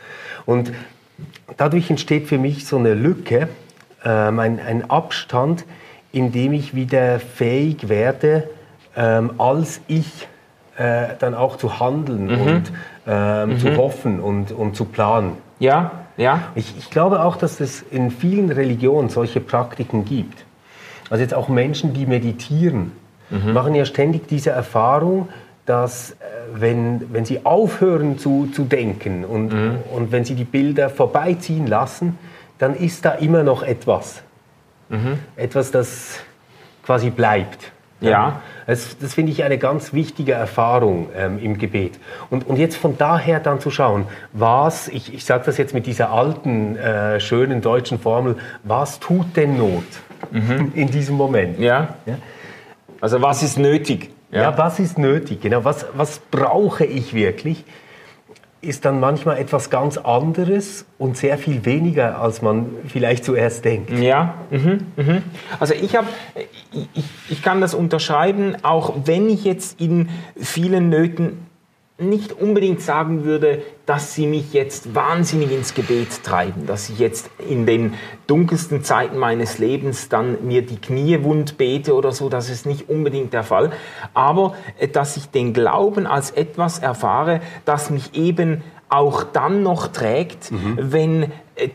Und 0.46 0.72
dadurch 1.58 1.90
entsteht 1.90 2.28
für 2.28 2.38
mich 2.38 2.66
so 2.66 2.78
eine 2.78 2.94
Lücke, 2.94 3.50
ähm, 4.06 4.38
ein, 4.38 4.58
ein, 4.58 4.90
Abstand, 4.90 5.66
in 6.12 6.32
dem 6.32 6.54
ich 6.54 6.74
wieder 6.74 7.20
fähig 7.20 7.90
werde, 7.90 8.48
ähm, 8.96 9.32
als 9.36 9.82
ich 9.86 10.28
äh, 10.78 11.08
dann 11.18 11.34
auch 11.34 11.58
zu 11.58 11.78
handeln 11.78 12.24
mhm. 12.24 12.40
und 12.40 12.72
ähm, 13.06 13.50
mhm. 13.50 13.58
zu 13.58 13.76
hoffen 13.76 14.18
und, 14.18 14.50
und 14.50 14.76
zu 14.76 14.86
planen. 14.86 15.36
Ja, 15.58 15.90
ja. 16.20 16.52
Ich, 16.54 16.76
ich 16.78 16.90
glaube 16.90 17.22
auch, 17.22 17.36
dass 17.36 17.60
es 17.60 17.82
in 17.90 18.10
vielen 18.10 18.52
Religionen 18.52 19.08
solche 19.08 19.40
Praktiken 19.40 20.04
gibt. 20.04 20.44
Also 21.08 21.22
jetzt 21.22 21.34
auch 21.34 21.48
Menschen, 21.48 21.92
die 21.92 22.06
meditieren, 22.06 22.92
mhm. 23.30 23.52
machen 23.52 23.74
ja 23.74 23.84
ständig 23.84 24.28
diese 24.28 24.50
Erfahrung, 24.50 25.28
dass 25.66 26.12
äh, 26.12 26.14
wenn, 26.54 27.12
wenn 27.12 27.24
sie 27.24 27.44
aufhören 27.44 28.18
zu, 28.18 28.48
zu 28.52 28.64
denken 28.64 29.24
und, 29.24 29.52
mhm. 29.52 29.78
und 29.92 30.12
wenn 30.12 30.24
sie 30.24 30.34
die 30.34 30.44
Bilder 30.44 30.90
vorbeiziehen 30.90 31.66
lassen, 31.66 32.18
dann 32.58 32.74
ist 32.74 33.04
da 33.04 33.12
immer 33.12 33.42
noch 33.42 33.62
etwas. 33.62 34.22
Mhm. 34.88 35.18
Etwas, 35.36 35.70
das 35.70 36.20
quasi 36.84 37.10
bleibt. 37.10 37.72
Ja. 38.00 38.40
Das, 38.66 38.96
das 38.98 39.14
finde 39.14 39.32
ich 39.32 39.44
eine 39.44 39.58
ganz 39.58 39.92
wichtige 39.92 40.32
Erfahrung 40.32 41.08
ähm, 41.16 41.38
im 41.38 41.58
Gebet. 41.58 41.98
Und, 42.30 42.46
und 42.46 42.56
jetzt 42.56 42.76
von 42.76 42.96
daher 42.96 43.40
dann 43.40 43.60
zu 43.60 43.70
schauen, 43.70 44.06
was, 44.32 44.88
ich, 44.88 45.12
ich 45.12 45.24
sage 45.24 45.44
das 45.46 45.58
jetzt 45.58 45.74
mit 45.74 45.86
dieser 45.86 46.10
alten, 46.10 46.76
äh, 46.76 47.20
schönen 47.20 47.60
deutschen 47.60 47.98
Formel, 47.98 48.36
was 48.62 49.00
tut 49.00 49.36
denn 49.36 49.56
Not 49.58 49.84
mhm. 50.30 50.72
in 50.74 50.90
diesem 50.90 51.16
Moment? 51.16 51.58
Ja. 51.58 51.94
ja. 52.06 52.16
Also 53.00 53.20
was 53.22 53.42
ist 53.42 53.58
nötig? 53.58 54.10
Ja. 54.30 54.42
ja, 54.42 54.58
was 54.58 54.78
ist 54.78 54.98
nötig? 54.98 55.40
Genau, 55.40 55.64
was, 55.64 55.86
was 55.94 56.20
brauche 56.30 56.84
ich 56.84 57.14
wirklich? 57.14 57.64
Ist 58.62 58.84
dann 58.84 59.00
manchmal 59.00 59.38
etwas 59.38 59.70
ganz 59.70 59.96
anderes 59.96 60.84
und 60.98 61.16
sehr 61.16 61.38
viel 61.38 61.64
weniger, 61.64 62.20
als 62.20 62.42
man 62.42 62.66
vielleicht 62.86 63.24
zuerst 63.24 63.64
denkt. 63.64 63.90
Ja, 63.98 64.34
mhm, 64.50 64.86
mhm. 64.96 65.22
also 65.58 65.74
ich 65.74 65.96
habe, 65.96 66.08
ich, 66.94 67.04
ich 67.30 67.42
kann 67.42 67.60
das 67.60 67.72
unterschreiben, 67.74 68.56
auch 68.62 68.94
wenn 69.04 69.28
ich 69.28 69.44
jetzt 69.44 69.80
in 69.80 70.10
vielen 70.36 70.90
Nöten 70.90 71.49
nicht 72.00 72.32
unbedingt 72.32 72.80
sagen 72.80 73.24
würde, 73.24 73.62
dass 73.86 74.14
sie 74.14 74.26
mich 74.26 74.52
jetzt 74.52 74.94
wahnsinnig 74.94 75.52
ins 75.52 75.74
Gebet 75.74 76.22
treiben, 76.22 76.66
dass 76.66 76.88
ich 76.88 76.98
jetzt 76.98 77.30
in 77.48 77.66
den 77.66 77.94
dunkelsten 78.26 78.82
Zeiten 78.82 79.18
meines 79.18 79.58
Lebens 79.58 80.08
dann 80.08 80.46
mir 80.46 80.62
die 80.62 80.80
Knie 80.80 81.22
wund 81.22 81.58
bete 81.58 81.94
oder 81.94 82.12
so, 82.12 82.28
das 82.28 82.48
ist 82.48 82.66
nicht 82.66 82.88
unbedingt 82.88 83.32
der 83.32 83.42
Fall, 83.42 83.70
aber 84.14 84.54
äh, 84.78 84.88
dass 84.88 85.16
ich 85.16 85.30
den 85.30 85.52
Glauben 85.52 86.06
als 86.06 86.30
etwas 86.30 86.78
erfahre, 86.78 87.40
das 87.64 87.90
mich 87.90 88.14
eben 88.14 88.62
auch 88.88 89.22
dann 89.22 89.62
noch 89.62 89.88
trägt, 89.88 90.50
mhm. 90.50 90.76
wenn 90.78 91.22
äh, 91.54 91.68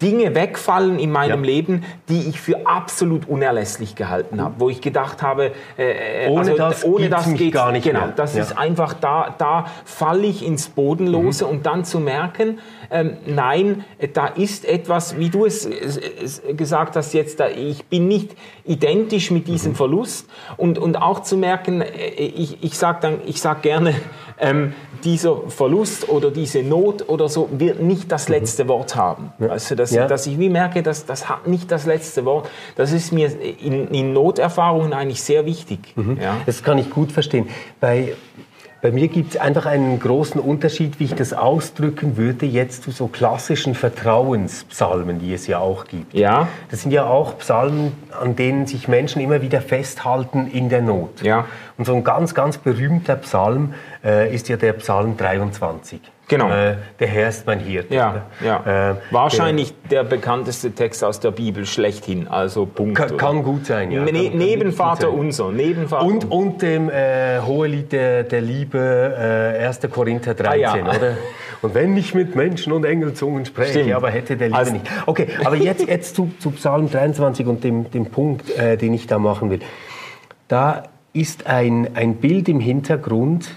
Dinge 0.00 0.34
wegfallen 0.34 0.98
in 0.98 1.10
meinem 1.10 1.44
ja. 1.44 1.50
Leben, 1.50 1.84
die 2.08 2.28
ich 2.28 2.40
für 2.40 2.66
absolut 2.66 3.28
unerlässlich 3.28 3.94
gehalten 3.94 4.40
habe, 4.40 4.54
wo 4.58 4.68
ich 4.68 4.80
gedacht 4.80 5.22
habe, 5.22 5.52
äh, 5.78 6.26
äh 6.26 6.28
ohne 6.28 6.40
also, 6.40 6.56
das, 6.56 6.84
ohne 6.84 7.08
das 7.08 7.34
geht 7.34 7.52
gar 7.52 7.72
nicht 7.72 7.84
genau, 7.84 8.00
mehr. 8.00 8.12
das 8.16 8.34
ja. 8.34 8.42
ist 8.42 8.56
einfach 8.56 8.94
da, 8.94 9.34
da 9.38 9.66
falle 9.84 10.26
ich 10.26 10.44
ins 10.44 10.68
Bodenlose 10.68 11.44
mhm. 11.44 11.50
und 11.50 11.66
dann 11.66 11.84
zu 11.84 12.00
merken, 12.00 12.58
ähm, 12.90 13.16
nein, 13.26 13.84
da 14.12 14.26
ist 14.26 14.64
etwas, 14.64 15.18
wie 15.18 15.30
du 15.30 15.44
es, 15.44 15.66
es 15.66 16.42
gesagt 16.56 16.96
hast 16.96 17.12
jetzt, 17.12 17.40
da, 17.40 17.48
ich 17.48 17.86
bin 17.86 18.08
nicht 18.08 18.36
identisch 18.64 19.30
mit 19.30 19.48
diesem 19.48 19.72
mhm. 19.72 19.76
Verlust 19.76 20.28
und, 20.56 20.78
und 20.78 20.96
auch 20.96 21.22
zu 21.22 21.36
merken, 21.36 21.80
äh, 21.80 22.08
ich, 22.08 22.62
ich 22.62 22.76
sage 22.76 23.18
sag 23.34 23.62
gerne, 23.62 23.94
ähm, 24.38 24.74
dieser 25.04 25.48
Verlust 25.48 26.08
oder 26.08 26.30
diese 26.30 26.62
Not 26.62 27.08
oder 27.08 27.28
so 27.28 27.48
wird 27.52 27.80
nicht 27.80 28.12
das 28.12 28.28
mhm. 28.28 28.34
letzte. 28.34 28.66
Wort 28.68 28.96
haben. 28.96 29.32
Ja. 29.38 29.48
Also, 29.48 29.74
dass, 29.74 29.90
ja. 29.90 30.06
dass 30.06 30.26
ich 30.26 30.38
wie 30.38 30.48
merke, 30.48 30.82
dass 30.82 31.06
das 31.06 31.28
hat 31.28 31.46
nicht 31.46 31.70
das 31.70 31.86
letzte 31.86 32.24
Wort. 32.24 32.48
Das 32.76 32.92
ist 32.92 33.12
mir 33.12 33.30
in, 33.40 33.88
in 33.88 34.12
Noterfahrungen 34.12 34.92
eigentlich 34.92 35.22
sehr 35.22 35.46
wichtig. 35.46 35.78
Mhm. 35.96 36.18
Ja. 36.20 36.36
Das 36.46 36.62
kann 36.62 36.78
ich 36.78 36.90
gut 36.90 37.12
verstehen. 37.12 37.48
Bei 37.80 38.14
bei 38.82 38.92
mir 38.92 39.08
gibt 39.08 39.34
es 39.34 39.40
einfach 39.40 39.66
einen 39.66 39.98
großen 39.98 40.40
Unterschied, 40.40 41.00
wie 41.00 41.04
ich 41.04 41.14
das 41.14 41.32
ausdrücken 41.32 42.16
würde, 42.18 42.46
jetzt 42.46 42.84
zu 42.84 42.90
so 42.90 43.08
klassischen 43.08 43.74
Vertrauenspsalmen, 43.74 45.18
die 45.18 45.32
es 45.32 45.46
ja 45.46 45.58
auch 45.58 45.86
gibt. 45.86 46.14
Ja. 46.14 46.46
Das 46.70 46.82
sind 46.82 46.92
ja 46.92 47.06
auch 47.06 47.38
Psalmen, 47.38 47.92
an 48.20 48.36
denen 48.36 48.66
sich 48.66 48.86
Menschen 48.86 49.22
immer 49.22 49.40
wieder 49.40 49.60
festhalten 49.60 50.46
in 50.46 50.68
der 50.68 50.82
Not. 50.82 51.22
Ja. 51.22 51.46
Und 51.78 51.86
so 51.86 51.94
ein 51.94 52.04
ganz, 52.04 52.34
ganz 52.34 52.58
berühmter 52.58 53.16
Psalm 53.16 53.74
äh, 54.06 54.34
ist 54.34 54.48
ja 54.48 54.56
der 54.56 54.74
Psalm 54.74 55.16
23. 55.16 56.00
Genau. 56.28 56.50
Äh, 56.50 56.76
der 56.98 57.06
Herr 57.06 57.28
ist 57.28 57.46
mein 57.46 57.60
Hirte. 57.60 57.94
Ja, 57.94 58.26
ja. 58.44 58.90
Äh, 58.90 58.94
Wahrscheinlich 59.10 59.74
der, 59.90 60.02
der, 60.02 60.10
bekannteste 60.10 60.72
Text 60.72 61.04
aus 61.04 61.20
der 61.20 61.30
Bibel 61.30 61.66
schlechthin. 61.66 62.26
Also 62.26 62.66
Punkt. 62.66 62.96
Kann, 62.96 63.16
kann 63.16 63.42
gut 63.44 63.66
sein, 63.66 63.92
ja. 63.92 64.02
Ne, 64.02 64.12
kann, 64.12 64.38
neben 64.38 64.72
Vater 64.72 65.12
unser. 65.12 65.52
Neben 65.52 65.88
Vater 65.88 66.04
und, 66.04 66.30
und 66.30 66.62
dem 66.62 66.90
äh, 66.90 67.40
Hohelied 67.40 67.92
der, 67.92 68.24
der 68.24 68.40
Liebe, 68.40 69.56
äh, 69.58 69.66
1. 69.66 69.80
Korinther 69.90 70.34
13, 70.34 70.64
ah, 70.64 70.76
ja. 70.76 70.82
oder? 70.82 71.16
Und 71.62 71.74
wenn 71.74 71.96
ich 71.96 72.14
mit 72.14 72.36
Menschen 72.36 72.74
und 72.74 72.84
Engelzungen 72.84 73.46
spreche, 73.46 73.80
Stimmt. 73.80 73.94
aber 73.94 74.10
hätte 74.10 74.36
der 74.36 74.48
Liebe 74.48 74.58
also, 74.58 74.72
nicht. 74.74 74.84
Okay, 75.06 75.28
aber 75.42 75.56
jetzt, 75.56 75.88
jetzt 75.88 76.14
zu, 76.14 76.30
zu 76.38 76.50
Psalm 76.50 76.90
23 76.90 77.46
und 77.46 77.64
dem, 77.64 77.90
dem 77.90 78.06
Punkt, 78.06 78.50
äh, 78.58 78.76
den 78.76 78.92
ich 78.92 79.06
da 79.06 79.18
machen 79.18 79.48
will. 79.48 79.60
Da 80.48 80.82
ist 81.14 81.46
ein, 81.46 81.96
ein 81.96 82.16
Bild 82.16 82.50
im 82.50 82.60
Hintergrund, 82.60 83.48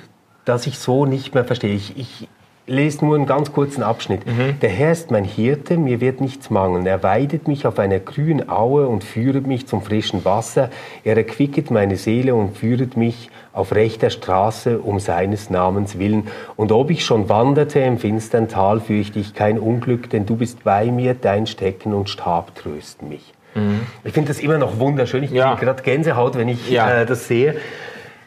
das 0.49 0.67
ich 0.67 0.79
so 0.79 1.05
nicht 1.05 1.33
mehr 1.33 1.45
verstehe. 1.45 1.75
Ich, 1.75 1.97
ich 1.97 2.27
lese 2.69 3.03
nur 3.03 3.15
einen 3.15 3.25
ganz 3.25 3.51
kurzen 3.51 3.83
Abschnitt. 3.83 4.25
Mhm. 4.25 4.59
Der 4.61 4.69
Herr 4.69 4.91
ist 4.91 5.11
mein 5.11 5.23
Hirte, 5.23 5.77
mir 5.77 6.01
wird 6.01 6.21
nichts 6.21 6.49
mangeln. 6.49 6.85
Er 6.85 7.03
weidet 7.03 7.47
mich 7.47 7.65
auf 7.65 7.79
einer 7.79 7.99
grünen 7.99 8.49
Aue 8.49 8.87
und 8.87 9.03
führet 9.03 9.47
mich 9.47 9.67
zum 9.67 9.81
frischen 9.81 10.23
Wasser. 10.23 10.69
Er 11.03 11.17
erquicket 11.17 11.71
meine 11.71 11.97
Seele 11.97 12.35
und 12.35 12.57
führet 12.57 12.95
mich 12.95 13.29
auf 13.53 13.73
rechter 13.73 14.09
Straße 14.09 14.79
um 14.79 14.99
seines 14.99 15.49
Namens 15.49 15.97
willen. 15.97 16.27
Und 16.55 16.71
ob 16.71 16.91
ich 16.91 17.03
schon 17.03 17.27
wanderte 17.27 17.79
im 17.79 17.97
finstern 17.97 18.47
Tal, 18.47 18.79
fürchte 18.79 19.19
ich 19.19 19.33
kein 19.33 19.59
Unglück, 19.59 20.09
denn 20.09 20.25
du 20.25 20.35
bist 20.35 20.63
bei 20.63 20.85
mir, 20.91 21.15
dein 21.15 21.47
Stecken 21.47 21.93
und 21.93 22.09
Stab 22.09 22.55
trösten 22.55 23.09
mich. 23.09 23.33
Mhm. 23.55 23.81
Ich 24.03 24.13
finde 24.13 24.29
das 24.29 24.39
immer 24.39 24.57
noch 24.57 24.79
wunderschön. 24.79 25.23
Ich 25.23 25.31
ja. 25.31 25.55
kriege 25.55 25.65
gerade 25.65 25.83
Gänsehaut, 25.83 26.37
wenn 26.37 26.47
ich 26.47 26.69
ja. 26.69 27.01
äh, 27.01 27.05
das 27.05 27.27
sehe. 27.27 27.55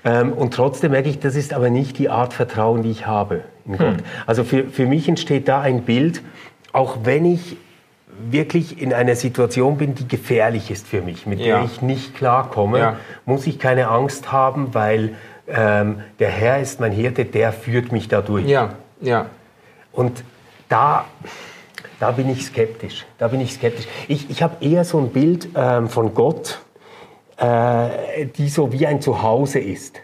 Ähm, 0.04 0.32
und 0.32 0.54
trotzdem 0.54 0.92
merke 0.92 1.08
ich, 1.08 1.20
das 1.20 1.36
ist 1.36 1.52
aber 1.52 1.70
nicht 1.70 1.98
die 1.98 2.08
Art 2.08 2.32
Vertrauen, 2.32 2.82
die 2.82 2.90
ich 2.90 3.06
habe 3.06 3.42
in 3.66 3.78
Gott. 3.78 3.96
Hm. 3.96 4.04
Also 4.26 4.44
für, 4.44 4.64
für 4.64 4.86
mich 4.86 5.08
entsteht 5.08 5.48
da 5.48 5.60
ein 5.60 5.82
Bild, 5.82 6.22
auch 6.72 6.98
wenn 7.04 7.24
ich 7.24 7.56
wirklich 8.30 8.80
in 8.80 8.92
einer 8.92 9.16
Situation 9.16 9.78
bin, 9.78 9.94
die 9.94 10.06
gefährlich 10.06 10.70
ist 10.70 10.86
für 10.86 11.02
mich, 11.02 11.26
mit 11.26 11.40
ja. 11.40 11.56
der 11.56 11.64
ich 11.64 11.82
nicht 11.82 12.14
klarkomme, 12.14 12.78
ja. 12.78 12.96
muss 13.24 13.46
ich 13.46 13.58
keine 13.58 13.88
Angst 13.88 14.32
haben, 14.32 14.74
weil 14.74 15.14
ähm, 15.48 16.00
der 16.18 16.30
Herr 16.30 16.60
ist 16.60 16.80
mein 16.80 16.92
Hirte, 16.92 17.24
der 17.24 17.52
führt 17.52 17.92
mich 17.92 18.08
da 18.08 18.20
durch. 18.20 18.46
Ja, 18.46 18.74
ja. 19.00 19.26
Und 19.92 20.24
da, 20.68 21.04
da 22.00 22.12
bin 22.12 22.30
ich 22.30 22.46
skeptisch. 22.46 23.04
Da 23.18 23.28
bin 23.28 23.40
ich 23.40 23.54
skeptisch. 23.54 23.86
Ich, 24.08 24.30
ich 24.30 24.42
habe 24.42 24.64
eher 24.64 24.84
so 24.84 24.98
ein 24.98 25.08
Bild 25.08 25.48
ähm, 25.54 25.88
von 25.88 26.14
Gott, 26.14 26.60
äh, 27.42 28.26
die 28.26 28.48
so 28.48 28.72
wie 28.72 28.86
ein 28.86 29.00
Zuhause 29.00 29.58
ist. 29.58 30.00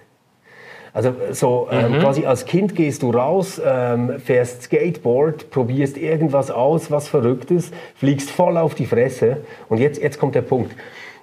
Also 0.93 1.15
so 1.31 1.69
ähm, 1.71 1.93
mhm. 1.93 2.01
quasi 2.01 2.27
als 2.27 2.45
Kind 2.45 2.75
gehst 2.75 3.03
du 3.03 3.11
raus, 3.11 3.61
ähm, 3.65 4.19
fährst 4.19 4.65
Skateboard, 4.65 5.51
probierst 5.51 5.97
irgendwas 5.97 6.51
aus, 6.51 6.91
was 6.91 7.09
Verrücktes, 7.09 7.71
fliegst 7.95 8.31
voll 8.31 8.57
auf 8.57 8.75
die 8.75 8.87
Fresse. 8.87 9.39
Und 9.69 9.79
jetzt, 9.79 10.03
jetzt 10.03 10.19
kommt 10.19 10.35
der 10.35 10.43
Punkt. 10.43 10.75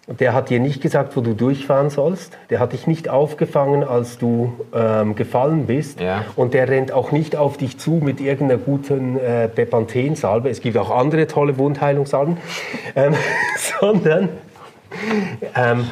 Der 0.08 0.34
hat 0.34 0.52
dir 0.52 0.60
nicht 0.60 0.82
gesagt, 0.82 1.18
wo 1.18 1.22
du 1.22 1.34
durchfahren 1.34 1.90
sollst. 1.90 2.38
Der 2.52 2.60
hat 2.60 2.74
dich 2.74 2.86
nicht 2.86 3.10
aufgefangen, 3.10 3.84
als 3.84 4.20
du 4.20 4.54
ähm, 4.74 5.16
gefallen 5.16 5.66
bist. 5.66 6.00
Ja. 6.00 6.26
Und 6.36 6.54
der 6.54 6.70
rennt 6.70 6.92
auch 6.92 7.12
nicht 7.12 7.36
auf 7.36 7.58
dich 7.58 7.80
zu 7.80 7.94
mit 7.94 8.22
irgendeiner 8.22 8.62
guten 8.62 9.18
äh, 9.18 9.50
Bepanthen-Salbe. 9.54 10.48
Es 10.50 10.62
gibt 10.62 10.78
auch 10.78 10.92
andere 10.92 11.26
tolle 11.26 11.58
Wundheilungssalben. 11.58 12.38
Ähm, 12.96 13.16
sondern 13.82 14.30
ähm, 15.56 15.88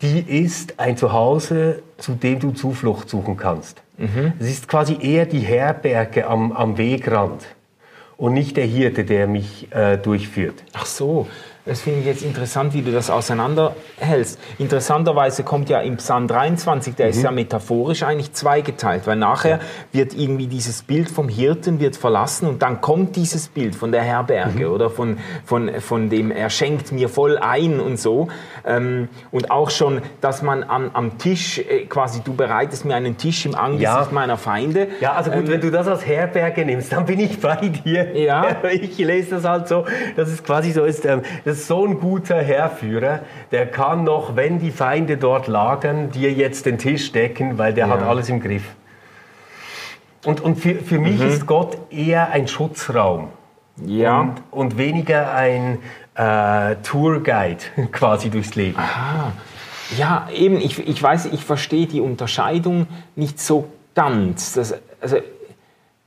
die 0.00 0.20
ist 0.42 0.80
ein 0.80 0.96
Zuhause, 0.96 1.82
zu 1.96 2.12
dem 2.12 2.40
du 2.40 2.50
Zuflucht 2.50 3.08
suchen 3.08 3.36
kannst. 3.36 3.82
Mhm. 3.98 4.32
Es 4.40 4.48
ist 4.48 4.68
quasi 4.68 4.98
eher 5.00 5.26
die 5.26 5.40
Herberge 5.40 6.26
am, 6.26 6.52
am 6.52 6.76
Wegrand 6.76 7.46
und 8.16 8.34
nicht 8.34 8.56
der 8.56 8.66
Hirte, 8.66 9.04
der 9.04 9.26
mich 9.26 9.68
äh, 9.72 9.96
durchführt. 9.98 10.64
Ach 10.72 10.86
so, 10.86 11.28
das 11.64 11.80
finde 11.80 12.00
ich 12.00 12.06
jetzt 12.06 12.22
interessant, 12.22 12.74
wie 12.74 12.82
du 12.82 12.90
das 12.90 13.08
auseinanderhältst. 13.08 14.38
Interessanterweise 14.58 15.44
kommt 15.44 15.68
ja 15.68 15.80
im 15.80 15.96
Psalm 15.98 16.26
23, 16.26 16.96
der 16.96 17.06
mhm. 17.06 17.10
ist 17.10 17.22
ja 17.22 17.30
metaphorisch 17.30 18.02
eigentlich 18.02 18.32
zweigeteilt, 18.32 19.06
weil 19.06 19.16
nachher 19.16 19.58
ja. 19.58 19.60
wird 19.92 20.14
irgendwie 20.14 20.48
dieses 20.48 20.82
Bild 20.82 21.08
vom 21.08 21.28
Hirten 21.28 21.78
wird 21.78 21.96
verlassen 21.96 22.48
und 22.48 22.62
dann 22.62 22.80
kommt 22.80 23.14
dieses 23.14 23.46
Bild 23.48 23.76
von 23.76 23.92
der 23.92 24.02
Herberge 24.02 24.66
mhm. 24.66 24.74
oder 24.74 24.90
von, 24.90 25.18
von, 25.44 25.80
von 25.80 26.10
dem, 26.10 26.32
er 26.32 26.50
schenkt 26.50 26.90
mir 26.90 27.08
voll 27.08 27.38
ein 27.38 27.78
und 27.78 27.96
so. 27.96 28.26
Ähm, 28.64 29.08
und 29.30 29.52
auch 29.52 29.70
schon, 29.70 30.02
dass 30.20 30.42
man 30.42 30.64
am, 30.64 30.90
am 30.94 31.18
Tisch, 31.18 31.58
äh, 31.58 31.86
quasi 31.86 32.22
du 32.24 32.34
bereitest 32.34 32.84
mir 32.84 32.96
einen 32.96 33.16
Tisch 33.18 33.46
im 33.46 33.54
Angesicht 33.54 33.84
ja. 33.84 34.08
meiner 34.10 34.36
Feinde. 34.36 34.88
Ja, 35.00 35.12
also 35.12 35.30
gut, 35.30 35.44
ähm, 35.44 35.48
wenn 35.48 35.60
du 35.60 35.70
das 35.70 35.86
als 35.86 36.04
Herberge 36.04 36.64
nimmst, 36.64 36.92
dann 36.92 37.06
bin 37.06 37.20
ich 37.20 37.40
bei 37.40 37.56
dir. 37.56 38.18
Ja. 38.18 38.56
Ich 38.72 38.96
lese 38.98 39.36
das 39.36 39.44
halt 39.44 39.68
so, 39.68 39.84
dass 40.16 40.28
es 40.28 40.42
quasi 40.42 40.72
so 40.72 40.84
ist, 40.84 41.04
ähm, 41.04 41.22
das 41.52 41.60
ist 41.60 41.66
so 41.66 41.84
ein 41.86 42.00
guter 42.00 42.36
Herrführer, 42.36 43.20
der 43.50 43.66
kann 43.66 44.04
noch, 44.04 44.36
wenn 44.36 44.58
die 44.58 44.70
Feinde 44.70 45.18
dort 45.18 45.48
lagern, 45.48 46.10
dir 46.10 46.32
jetzt 46.32 46.64
den 46.64 46.78
Tisch 46.78 47.12
decken, 47.12 47.58
weil 47.58 47.74
der 47.74 47.88
ja. 47.88 47.92
hat 47.92 48.02
alles 48.02 48.30
im 48.30 48.40
Griff. 48.40 48.64
Und, 50.24 50.40
und 50.40 50.56
für, 50.56 50.76
für 50.76 50.98
mich 50.98 51.20
mhm. 51.20 51.26
ist 51.26 51.46
Gott 51.46 51.76
eher 51.90 52.30
ein 52.30 52.48
Schutzraum. 52.48 53.28
Ja. 53.84 54.20
Und, 54.20 54.42
und 54.50 54.78
weniger 54.78 55.34
ein 55.34 55.80
äh, 56.14 56.76
Tourguide 56.76 57.64
quasi 57.92 58.30
durchs 58.30 58.54
Leben. 58.54 58.78
Aha. 58.78 59.32
Ja, 59.98 60.28
eben, 60.34 60.56
ich, 60.56 60.88
ich 60.88 61.02
weiß, 61.02 61.26
ich 61.26 61.44
verstehe 61.44 61.86
die 61.86 62.00
Unterscheidung 62.00 62.86
nicht 63.14 63.38
so 63.38 63.68
ganz. 63.94 64.54
Das, 64.54 64.74
also 65.02 65.18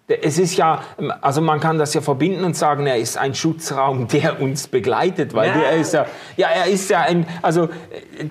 es 0.08 0.38
ist 0.38 0.56
ja, 0.56 0.82
also 1.22 1.42
man 1.42 1.60
kann 1.60 1.80
das 1.80 1.96
ja 1.96 2.02
verbinden 2.02 2.44
und 2.44 2.56
sagen, 2.56 2.86
er 2.86 2.98
ist 2.98 3.18
ein 3.18 3.34
Schutzraum, 3.34 4.08
der 4.08 4.40
uns 4.40 4.68
begleitet, 4.68 5.34
weil 5.34 5.50
ja. 5.50 5.64
er 5.64 5.78
ist 5.78 5.94
ja, 5.94 6.06
ja, 6.38 6.48
er 6.48 6.68
ist 6.68 6.92
ja 6.92 7.02
ein, 7.02 7.26
also 7.42 7.70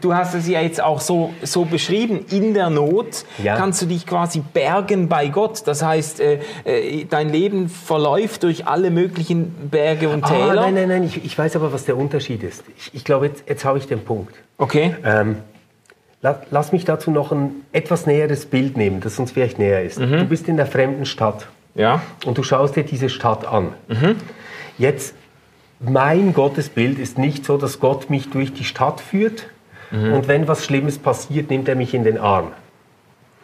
du 0.00 0.14
hast 0.14 0.34
es 0.34 0.46
ja 0.46 0.60
jetzt 0.60 0.80
auch 0.80 1.00
so, 1.00 1.34
so 1.42 1.64
beschrieben, 1.64 2.26
in 2.30 2.54
der 2.54 2.70
Not 2.70 3.24
ja. 3.42 3.56
kannst 3.56 3.82
du 3.82 3.86
dich 3.86 4.06
quasi 4.06 4.40
bergen 4.40 5.08
bei 5.08 5.26
Gott. 5.28 5.66
Das 5.66 5.82
heißt, 5.82 6.20
äh, 6.20 6.38
äh, 6.64 7.06
dein 7.06 7.28
Leben 7.30 7.68
verläuft 7.68 8.44
durch 8.44 8.68
alle 8.68 8.90
möglichen 8.90 9.68
Berge 9.68 10.10
und 10.10 10.24
Täler. 10.24 10.50
Ah, 10.50 10.54
nein, 10.54 10.74
nein, 10.74 10.88
nein, 10.88 11.02
ich, 11.02 11.24
ich, 11.24 11.36
weiß 11.36 11.56
aber, 11.56 11.72
was 11.72 11.84
der 11.84 11.96
Unterschied 11.96 12.44
ist. 12.44 12.62
Ich, 12.76 12.94
ich 12.94 13.04
glaube, 13.04 13.26
jetzt, 13.26 13.48
jetzt 13.48 13.64
habe 13.64 13.78
ich 13.78 13.88
den 13.88 14.04
Punkt. 14.04 14.34
Okay. 14.58 14.94
Ähm, 15.04 15.38
lass, 16.22 16.36
lass, 16.52 16.72
mich 16.72 16.84
dazu 16.84 17.10
noch 17.10 17.32
ein 17.32 17.64
etwas 17.72 18.06
näheres 18.06 18.46
Bild 18.46 18.76
nehmen, 18.76 19.00
das 19.00 19.18
uns 19.18 19.32
vielleicht 19.32 19.58
näher 19.58 19.82
ist. 19.82 19.98
Mhm. 19.98 20.18
Du 20.18 20.24
bist 20.26 20.46
in 20.46 20.56
der 20.56 20.66
fremden 20.66 21.04
Stadt. 21.04 21.48
Ja. 21.74 22.02
Und 22.24 22.38
du 22.38 22.42
schaust 22.42 22.76
dir 22.76 22.84
diese 22.84 23.08
Stadt 23.08 23.46
an. 23.46 23.74
Mhm. 23.88 24.16
Jetzt, 24.78 25.14
mein 25.80 26.32
Gottesbild 26.32 26.98
ist 26.98 27.18
nicht 27.18 27.44
so, 27.44 27.56
dass 27.56 27.80
Gott 27.80 28.10
mich 28.10 28.30
durch 28.30 28.52
die 28.52 28.64
Stadt 28.64 29.00
führt 29.00 29.48
mhm. 29.90 30.12
und 30.12 30.28
wenn 30.28 30.48
was 30.48 30.64
Schlimmes 30.64 30.98
passiert, 30.98 31.50
nimmt 31.50 31.68
er 31.68 31.74
mich 31.74 31.94
in 31.94 32.04
den 32.04 32.18
Arm. 32.18 32.52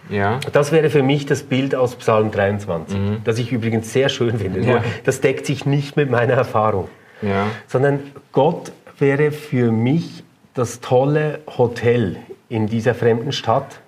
Ja. 0.09 0.41
Das 0.53 0.73
wäre 0.73 0.91
für 0.91 1.03
mich 1.03 1.27
das 1.27 1.43
Bild 1.43 1.75
aus 1.75 1.97
Psalm 1.97 2.31
23, 2.31 2.99
mhm. 2.99 3.17
das 3.25 3.39
ich 3.39 3.53
übrigens 3.53 3.93
sehr 3.93 4.09
schön 4.09 4.39
finde. 4.39 4.61
Ja. 4.61 4.85
Das 5.05 5.21
deckt 5.21 5.47
sich 5.47 5.67
nicht 5.67 5.97
mit 5.97 6.11
meiner 6.11 6.35
Erfahrung. 6.35 6.89
Ja. 7.23 7.47
Sondern 7.69 8.01
Gott 8.33 8.73
wäre 8.99 9.31
für 9.31 9.71
mich 9.71 10.25
das 10.55 10.81
tolle 10.81 11.41
Hotel 11.59 12.17
in 12.49 12.67
dieser 12.67 12.95
fremden 12.95 13.33
Stadt, 13.33 13.81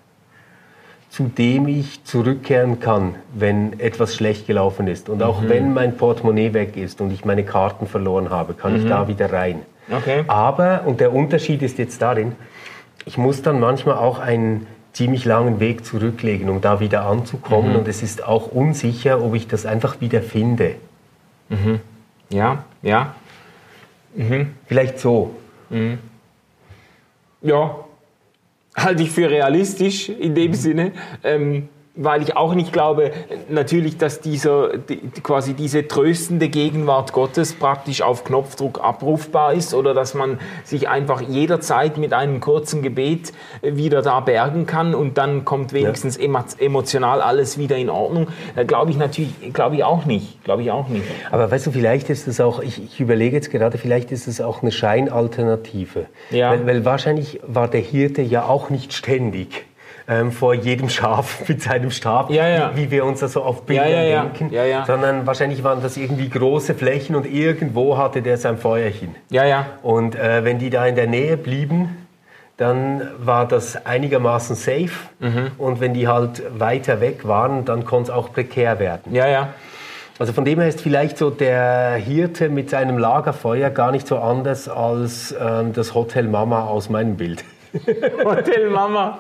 zu 1.13 1.25
dem 1.25 1.69
ich 1.69 2.03
zurückkehren 2.05 2.81
kann, 2.81 3.17
wenn 3.35 3.79
etwas 3.79 4.15
schlecht 4.15 4.47
gelaufen 4.47 4.89
ist. 4.89 5.11
Und 5.11 5.23
auch 5.23 5.43
mhm. 5.43 5.49
wenn 5.51 5.75
mein 5.75 5.99
Portemonnaie 5.99 6.55
weg 6.55 6.79
ist 6.79 7.03
und 7.03 7.13
ich 7.13 7.27
meine 7.27 7.45
Karten 7.45 7.87
verloren 7.87 8.31
habe, 8.31 8.55
kann 8.55 8.73
mhm. 8.73 8.79
ich 8.79 8.89
da 8.89 9.09
wieder 9.09 9.31
rein. 9.31 9.61
Okay. 9.91 10.25
Aber, 10.27 10.85
und 10.87 11.01
der 11.01 11.13
Unterschied 11.13 11.61
ist 11.61 11.77
jetzt 11.77 12.01
darin, 12.01 12.33
ich 13.05 13.19
muss 13.19 13.43
dann 13.43 13.61
manchmal 13.61 13.99
auch 13.99 14.21
einen 14.21 14.67
ziemlich 14.95 15.27
langen 15.27 15.61
Weg 15.61 15.85
zurücklegen, 15.85 16.49
um 16.49 16.63
da 16.63 16.81
wieder 16.81 17.05
anzukommen. 17.05 17.73
Mhm. 17.73 17.81
Und 17.81 17.89
es 17.89 18.03
ist 18.03 18.25
auch 18.27 18.51
unsicher, 18.51 19.23
ob 19.23 19.35
ich 19.35 19.47
das 19.47 19.67
einfach 19.67 20.01
wieder 20.01 20.23
finde. 20.23 20.77
Mhm. 21.51 21.81
Ja, 22.31 22.65
ja. 22.81 23.15
Mhm. 24.15 24.55
Vielleicht 24.67 24.99
so. 24.99 25.35
Mhm. 25.69 25.99
Ja, 27.43 27.75
halte 28.75 29.03
ich 29.03 29.11
für 29.11 29.31
realistisch 29.31 30.09
in 30.09 30.35
dem 30.35 30.55
Sinne. 30.55 30.93
Ähm, 31.25 31.69
weil 31.95 32.23
ich 32.23 32.37
auch 32.37 32.55
nicht 32.55 32.73
glaube, 32.73 33.13
natürlich, 33.51 33.99
dass 33.99 34.21
dieser, 34.21 34.79
die, 34.79 34.97
quasi 35.23 35.53
diese 35.53 35.87
tröstende 35.87 36.49
Gegenwart 36.49 37.13
Gottes 37.13 37.53
praktisch 37.53 38.01
auf 38.01 38.25
Knopfdruck 38.25 38.83
abrufbar 38.83 39.53
ist 39.53 39.75
oder 39.75 39.93
dass 39.93 40.15
man 40.15 40.39
sich 40.65 40.89
einfach 40.89 41.21
jederzeit 41.21 41.99
mit 41.99 42.15
einem 42.15 42.41
kurzen 42.41 42.81
Gebet 42.81 43.33
wieder 43.61 44.01
da 44.01 44.21
bergen 44.21 44.65
kann 44.65 44.95
und 44.95 45.19
dann 45.19 45.45
kommt 45.45 45.75
wenigstens 45.75 46.17
ja. 46.17 46.31
emotional 46.59 47.21
alles 47.21 47.59
wieder 47.59 47.77
in 47.77 47.91
Ordnung. 47.91 48.29
Da 48.57 48.65
glaube 48.65 48.91
ich 48.91 48.97
natürlich, 48.97 49.53
glaube 49.53 49.77
ich 49.77 49.85
auch 49.85 50.07
nicht, 50.07 50.43
glaube 50.45 50.63
ich 50.63 50.71
auch 50.71 50.89
nicht. 50.89 51.05
Aber 51.31 51.51
weißt 51.51 51.67
du, 51.67 51.73
vielleicht 51.73 52.09
ist 52.09 52.27
es 52.27 52.41
auch, 52.41 52.61
ich, 52.61 52.83
ich 52.83 53.01
überlege 53.01 53.37
jetzt 53.37 53.51
gerade, 53.51 53.77
vielleicht 53.77 54.13
ist 54.13 54.29
es 54.29 54.41
auch 54.41 54.63
eine 54.63 54.73
Scheinalternative. 54.73 56.07
Ja. 56.31 56.53
Weil, 56.53 56.67
weil 56.67 56.85
wahrscheinlich 56.87 57.41
war 57.47 57.69
der 57.69 57.81
Hirte 57.81 58.23
ja 58.23 58.47
auch 58.47 58.71
nicht 58.71 58.95
ständig 58.95 59.67
ähm, 60.09 60.33
vor 60.33 60.55
jedem 60.55 60.89
Schaf 60.89 61.45
mit 61.49 61.63
seinem 61.63 61.91
Stab, 61.91 62.31
ja, 62.31 62.49
ja. 62.49 62.71
Wie, 62.75 62.83
wie, 62.83 62.91
wir 62.91 63.05
uns 63.05 63.21
das 63.21 63.33
so 63.33 63.43
auf 63.43 63.63
Bildern 63.63 64.33
denken, 64.33 64.51
sondern 64.87 65.27
wahrscheinlich 65.27 65.63
waren 65.65 65.83
das 65.83 65.97
irgendwie 65.97 66.29
große 66.29 66.75
Flächen 66.75 67.17
und 67.17 67.27
irgendwo 67.27 67.97
hatte 67.97 68.23
der 68.23 68.37
sein 68.37 68.59
Feuerchen. 68.59 69.15
Ja, 69.31 69.45
ja. 69.45 69.67
Und 69.83 70.15
äh, 70.15 70.45
wenn 70.45 70.59
die 70.59 70.71
da 70.71 70.87
in 70.87 70.97
der 70.97 71.07
Nähe 71.07 71.37
blieben, 71.37 71.97
dann 72.57 73.09
war 73.19 73.49
das 73.49 73.87
einigermaßen 73.87 74.57
safe. 74.57 74.91
Mhm. 75.21 75.51
Und 75.59 75.81
wenn 75.81 75.95
die 75.95 76.07
halt 76.07 76.43
weiter 76.59 77.01
weg 77.01 77.27
waren, 77.27 77.65
dann 77.65 77.85
konnte 77.85 78.11
es 78.13 78.17
auch 78.17 78.33
prekär 78.33 78.79
werden. 78.79 79.15
Ja, 79.15 79.27
ja. 79.27 79.49
Also 80.19 80.33
von 80.33 80.45
dem 80.45 80.61
her 80.61 80.69
ist 80.69 80.81
vielleicht 80.81 81.19
so 81.19 81.31
der 81.31 81.95
Hirte 81.95 82.49
mit 82.49 82.71
seinem 82.71 82.99
Lagerfeuer 82.99 83.71
gar 83.71 83.91
nicht 83.91 84.07
so 84.07 84.19
anders 84.19 84.69
als 84.69 85.35
ähm, 85.41 85.73
das 85.73 85.95
Hotel 85.95 86.29
Mama 86.29 86.65
aus 86.67 86.91
meinem 86.91 87.17
Bild. 87.17 87.45
Hotel 88.25 88.71
Mama. 88.71 89.19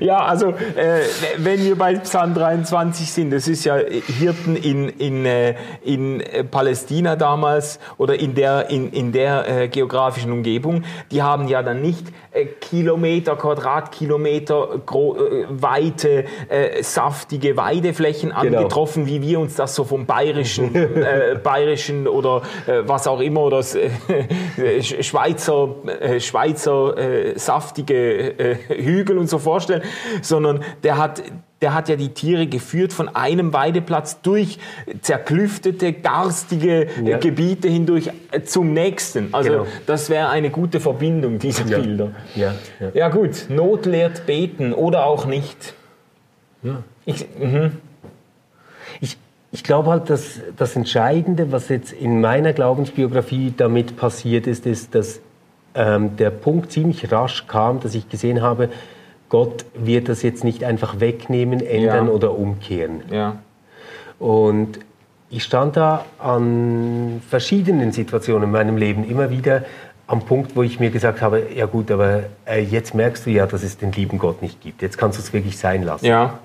Ja, 0.00 0.18
also 0.24 0.50
äh, 0.50 1.00
wenn 1.38 1.62
wir 1.64 1.76
bei 1.76 1.94
Psalm 1.96 2.34
23 2.34 3.10
sind, 3.10 3.30
das 3.32 3.48
ist 3.48 3.64
ja 3.64 3.76
Hirten 3.76 4.56
in, 4.56 4.88
in, 4.88 5.26
äh, 5.26 5.56
in 5.82 6.22
Palästina 6.50 7.16
damals 7.16 7.80
oder 7.98 8.18
in 8.18 8.34
der, 8.34 8.70
in, 8.70 8.90
in 8.90 9.12
der 9.12 9.48
äh, 9.48 9.68
geografischen 9.68 10.30
Umgebung, 10.30 10.84
die 11.10 11.22
haben 11.22 11.48
ja 11.48 11.62
dann 11.62 11.82
nicht 11.82 12.06
äh, 12.32 12.46
Kilometer, 12.46 13.34
Quadratkilometer 13.34 14.74
äh, 14.74 15.46
weite, 15.48 16.24
äh, 16.48 16.80
saftige 16.82 17.56
Weideflächen 17.56 18.30
genau. 18.30 18.58
angetroffen, 18.58 19.06
wie 19.06 19.20
wir 19.20 19.40
uns 19.40 19.56
das 19.56 19.74
so 19.74 19.82
vom 19.82 20.06
bayerischen, 20.06 20.72
bayerischen 21.42 22.06
oder 22.06 22.42
was 22.84 23.06
auch 23.08 23.20
immer, 23.20 23.42
oder 23.42 23.62
Schweizer, 24.80 25.68
Schweizer 26.18 26.94
saftige 27.80 28.38
äh, 28.38 28.56
Hügel 28.68 29.18
und 29.18 29.28
so 29.28 29.38
vorstellen, 29.38 29.82
sondern 30.22 30.60
der 30.82 30.98
hat 30.98 31.22
der 31.62 31.74
hat 31.74 31.90
ja 31.90 31.96
die 31.96 32.08
Tiere 32.08 32.46
geführt 32.46 32.90
von 32.90 33.14
einem 33.14 33.52
Weideplatz 33.52 34.22
durch 34.22 34.58
zerklüftete, 35.02 35.92
garstige 35.92 36.86
ja. 37.04 37.18
Gebiete 37.18 37.68
hindurch 37.68 38.10
äh, 38.30 38.40
zum 38.40 38.72
nächsten. 38.72 39.28
Also 39.32 39.50
genau. 39.50 39.66
das 39.84 40.08
wäre 40.08 40.30
eine 40.30 40.48
gute 40.48 40.80
Verbindung 40.80 41.38
dieser 41.38 41.66
ja. 41.66 41.78
Bilder. 41.78 42.12
Ja. 42.34 42.54
ja. 42.80 42.90
Ja. 42.94 43.08
gut, 43.10 43.50
Not 43.50 43.84
lehrt 43.84 44.24
beten 44.24 44.72
oder 44.72 45.04
auch 45.04 45.26
nicht. 45.26 45.74
Ich, 47.04 47.26
mhm. 47.38 47.72
ich, 49.02 49.18
ich 49.52 49.62
glaube 49.62 49.90
halt, 49.90 50.08
dass 50.08 50.40
das 50.56 50.76
Entscheidende, 50.76 51.52
was 51.52 51.68
jetzt 51.68 51.92
in 51.92 52.22
meiner 52.22 52.54
Glaubensbiografie 52.54 53.52
damit 53.54 53.98
passiert 53.98 54.46
ist, 54.46 54.64
ist, 54.64 54.94
dass 54.94 55.20
ähm, 55.74 56.16
der 56.16 56.30
Punkt 56.30 56.72
ziemlich 56.72 57.10
rasch 57.12 57.46
kam, 57.46 57.80
dass 57.80 57.94
ich 57.94 58.08
gesehen 58.08 58.42
habe, 58.42 58.68
Gott 59.28 59.64
wird 59.74 60.08
das 60.08 60.22
jetzt 60.22 60.42
nicht 60.42 60.64
einfach 60.64 61.00
wegnehmen, 61.00 61.60
ändern 61.60 62.06
ja. 62.06 62.12
oder 62.12 62.36
umkehren. 62.36 63.02
Ja. 63.10 63.36
Und 64.18 64.80
ich 65.30 65.44
stand 65.44 65.76
da 65.76 66.04
an 66.18 67.22
verschiedenen 67.28 67.92
Situationen 67.92 68.44
in 68.44 68.50
meinem 68.50 68.76
Leben 68.76 69.08
immer 69.08 69.30
wieder 69.30 69.64
am 70.08 70.22
Punkt, 70.22 70.56
wo 70.56 70.64
ich 70.64 70.80
mir 70.80 70.90
gesagt 70.90 71.22
habe, 71.22 71.46
ja 71.54 71.66
gut, 71.66 71.90
aber 71.92 72.24
äh, 72.44 72.60
jetzt 72.60 72.96
merkst 72.96 73.26
du 73.26 73.30
ja, 73.30 73.46
dass 73.46 73.62
es 73.62 73.78
den 73.78 73.92
lieben 73.92 74.18
Gott 74.18 74.42
nicht 74.42 74.60
gibt. 74.60 74.82
Jetzt 74.82 74.98
kannst 74.98 75.18
du 75.18 75.22
es 75.22 75.32
wirklich 75.32 75.56
sein 75.56 75.84
lassen. 75.84 76.06
Ja. 76.06 76.40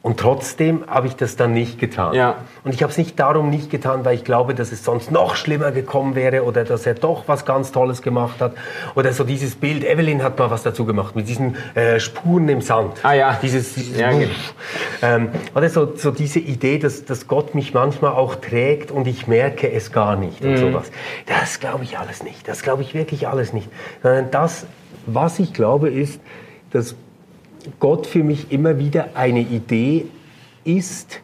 Und 0.00 0.20
trotzdem 0.20 0.84
habe 0.86 1.08
ich 1.08 1.16
das 1.16 1.34
dann 1.34 1.52
nicht 1.52 1.80
getan. 1.80 2.14
Ja. 2.14 2.36
Und 2.62 2.72
ich 2.72 2.84
habe 2.84 2.92
es 2.92 2.98
nicht 2.98 3.18
darum 3.18 3.50
nicht 3.50 3.68
getan, 3.68 4.04
weil 4.04 4.14
ich 4.14 4.22
glaube, 4.22 4.54
dass 4.54 4.70
es 4.70 4.84
sonst 4.84 5.10
noch 5.10 5.34
schlimmer 5.34 5.72
gekommen 5.72 6.14
wäre 6.14 6.44
oder 6.44 6.62
dass 6.62 6.86
er 6.86 6.94
doch 6.94 7.24
was 7.26 7.44
ganz 7.44 7.72
Tolles 7.72 8.00
gemacht 8.00 8.40
hat. 8.40 8.52
Oder 8.94 9.12
so 9.12 9.24
dieses 9.24 9.56
Bild, 9.56 9.84
Evelyn 9.84 10.22
hat 10.22 10.38
mal 10.38 10.50
was 10.52 10.62
dazu 10.62 10.84
gemacht, 10.84 11.16
mit 11.16 11.28
diesen 11.28 11.56
äh, 11.74 11.98
Spuren 11.98 12.48
im 12.48 12.60
Sand. 12.60 13.00
Ah 13.02 13.14
ja. 13.14 13.38
Dieses, 13.42 13.74
dieses 13.74 13.98
ja, 13.98 14.12
genau. 14.12 14.30
ähm, 15.02 15.30
oder 15.56 15.68
so, 15.68 15.96
so 15.96 16.12
diese 16.12 16.38
Idee, 16.38 16.78
dass, 16.78 17.04
dass 17.04 17.26
Gott 17.26 17.56
mich 17.56 17.74
manchmal 17.74 18.12
auch 18.12 18.36
trägt 18.36 18.92
und 18.92 19.08
ich 19.08 19.26
merke 19.26 19.68
es 19.70 19.90
gar 19.90 20.14
nicht 20.14 20.44
mhm. 20.44 20.50
und 20.50 20.56
sowas. 20.58 20.92
Das 21.26 21.58
glaube 21.58 21.82
ich 21.82 21.98
alles 21.98 22.22
nicht. 22.22 22.46
Das 22.46 22.62
glaube 22.62 22.82
ich 22.82 22.94
wirklich 22.94 23.26
alles 23.26 23.52
nicht. 23.52 23.68
Sondern 24.00 24.30
das, 24.30 24.64
was 25.06 25.40
ich 25.40 25.52
glaube, 25.52 25.90
ist, 25.90 26.20
dass 26.70 26.94
Gott 27.80 28.06
für 28.06 28.22
mich 28.22 28.52
immer 28.52 28.78
wieder 28.78 29.10
eine 29.14 29.40
Idee 29.40 30.06
ist, 30.64 31.20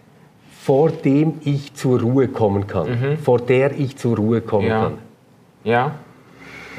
vor 0.63 0.91
dem 0.91 1.35
ich 1.45 1.75
zur 1.75 2.01
Ruhe 2.01 2.29
kommen 2.29 2.67
kann, 2.67 2.89
mhm. 2.89 3.19
vor 3.19 3.39
der 3.39 3.79
ich 3.79 3.97
zur 3.97 4.17
Ruhe 4.17 4.41
kommen 4.41 4.69
ja. 4.69 4.83
kann. 4.83 4.99
Ja. 5.65 5.95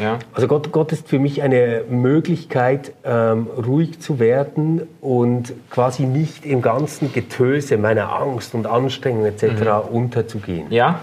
Ja. 0.02 0.20
Also 0.34 0.48
Gott, 0.48 0.72
Gott 0.72 0.92
ist 0.92 1.08
für 1.08 1.20
mich 1.20 1.42
eine 1.42 1.84
Möglichkeit, 1.90 2.94
ähm, 3.06 3.48
ruhig 3.48 4.02
zu 4.02 4.20
werden 4.20 4.82
und 5.00 5.54
quasi 5.70 6.04
nicht 6.04 6.46
im 6.46 6.62
ganzen 6.62 7.14
Getöse 7.14 7.78
meiner 7.78 8.12
Angst 8.12 8.54
und 8.56 8.68
Anstrengung 8.68 9.26
etc. 9.26 9.44
Mhm. 9.44 9.96
unterzugehen. 9.96 10.66
Ja, 10.70 11.00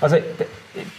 also 0.00 0.16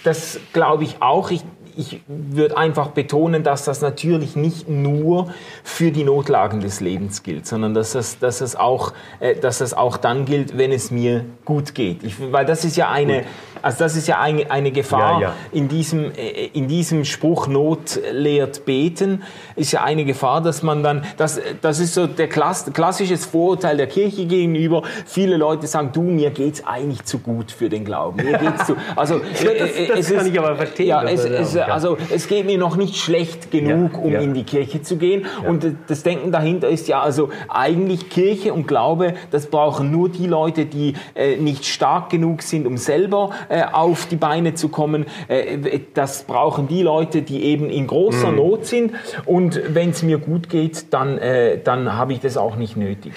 das 0.03 0.39
glaube 0.53 0.83
ich 0.83 0.97
auch. 1.01 1.31
Ich 1.31 1.43
ich 1.75 2.01
würde 2.07 2.57
einfach 2.57 2.89
betonen, 2.89 3.43
dass 3.43 3.65
das 3.65 3.81
natürlich 3.81 4.36
nicht 4.36 4.69
nur 4.69 5.34
für 5.63 5.91
die 5.91 6.03
Notlagen 6.03 6.60
des 6.60 6.79
Lebens 6.79 7.23
gilt, 7.23 7.47
sondern 7.47 7.73
dass 7.73 7.93
das, 7.93 8.19
dass 8.19 8.39
das, 8.39 8.55
auch, 8.55 8.93
äh, 9.19 9.36
dass 9.36 9.60
das 9.60 9.73
auch 9.73 9.97
dann 9.97 10.25
gilt, 10.25 10.57
wenn 10.57 10.71
es 10.71 10.91
mir 10.91 11.25
gut 11.45 11.75
geht. 11.75 12.03
Ich, 12.03 12.15
weil 12.31 12.45
das 12.45 12.65
ist 12.65 12.77
ja 12.77 12.89
eine, 12.89 13.23
also 13.62 13.80
das 13.80 13.95
ist 13.95 14.08
ja 14.08 14.19
eine, 14.19 14.50
eine 14.50 14.71
Gefahr 14.71 15.21
ja, 15.21 15.30
ja. 15.30 15.34
In, 15.52 15.67
diesem, 15.67 16.12
äh, 16.12 16.47
in 16.54 16.67
diesem 16.67 17.06
Spruch 17.06 17.47
Not 17.47 18.00
lehrt 18.12 18.65
beten, 18.65 19.24
ist 19.56 19.71
ja 19.71 19.84
eine 19.84 20.06
Gefahr, 20.06 20.41
dass 20.41 20.63
man 20.63 20.84
dann, 20.84 21.04
das, 21.17 21.39
das 21.62 21.80
ist 21.80 21.93
so 21.93 22.08
der 22.08 22.28
Klass, 22.28 22.71
klassisches 22.74 23.26
Vorurteil 23.26 23.78
der 23.78 23.88
Kirche 23.88 24.26
gegenüber. 24.26 24.84
Viele 25.06 25.38
Leute 25.38 25.67
sagen, 25.67 25.91
du, 25.93 26.02
mir 26.02 26.32
geht's 26.32 26.65
eigentlich 26.65 27.04
zu 27.06 27.19
gut 27.19 27.52
für 27.52 27.69
den 27.69 27.86
Glauben. 27.86 28.24
Mir 28.24 28.38
geht's 28.38 28.65
zu, 28.65 28.76
also, 28.95 29.19
das, 29.19 29.43
das 29.43 29.69
es 30.00 30.10
kann 30.10 30.26
ist, 30.26 30.28
ich 30.28 30.39
aber 30.39 30.56
verstehen. 30.56 30.88
Ja, 30.88 31.04
es, 31.04 31.24
es, 31.24 31.58
also 31.58 31.97
es 32.13 32.28
geht 32.28 32.45
mir 32.45 32.58
noch 32.58 32.76
nicht 32.76 32.95
schlecht 32.95 33.52
genug, 33.52 33.97
um 33.97 34.13
in 34.13 34.34
die 34.34 34.43
Kirche 34.43 34.82
zu 34.82 34.97
gehen. 34.97 35.26
Und 35.47 35.65
das 35.88 36.04
Denken 36.04 36.32
dahinter 36.32 36.69
ist 36.69 36.88
ja 36.88 37.02
also 37.02 37.30
eigentlich 37.47 38.10
Kirche 38.10 38.54
und 38.54 38.67
Glaube, 38.67 39.15
das 39.32 39.47
brauchen 39.47 39.91
nur 39.91 40.10
die 40.10 40.28
Leute, 40.28 40.65
die 40.65 40.93
äh, 41.15 41.38
nicht 41.38 41.65
stark 41.65 42.10
genug 42.10 42.41
sind, 42.41 42.65
um 42.65 42.78
selber 42.78 43.32
äh, 43.51 43.63
auf 43.71 44.05
die 44.05 44.15
Beine 44.15 44.53
zu 44.53 44.69
kommen. 44.69 45.05
Äh, 45.27 45.79
das 45.93 46.23
brauchen 46.23 46.67
die 46.67 46.83
Leute, 46.83 47.21
die 47.21 47.43
eben 47.43 47.69
in 47.69 47.85
großer 47.85 48.31
mhm. 48.31 48.37
Not 48.37 48.65
sind. 48.65 48.93
Und 49.25 49.61
wenn 49.67 49.89
es 49.89 50.03
mir 50.03 50.19
gut 50.19 50.49
geht, 50.49 50.93
dann, 50.93 51.17
äh, 51.17 51.59
dann 51.61 51.97
habe 51.97 52.13
ich 52.13 52.21
das 52.21 52.37
auch 52.37 52.55
nicht 52.55 52.77
nötig. 52.77 53.11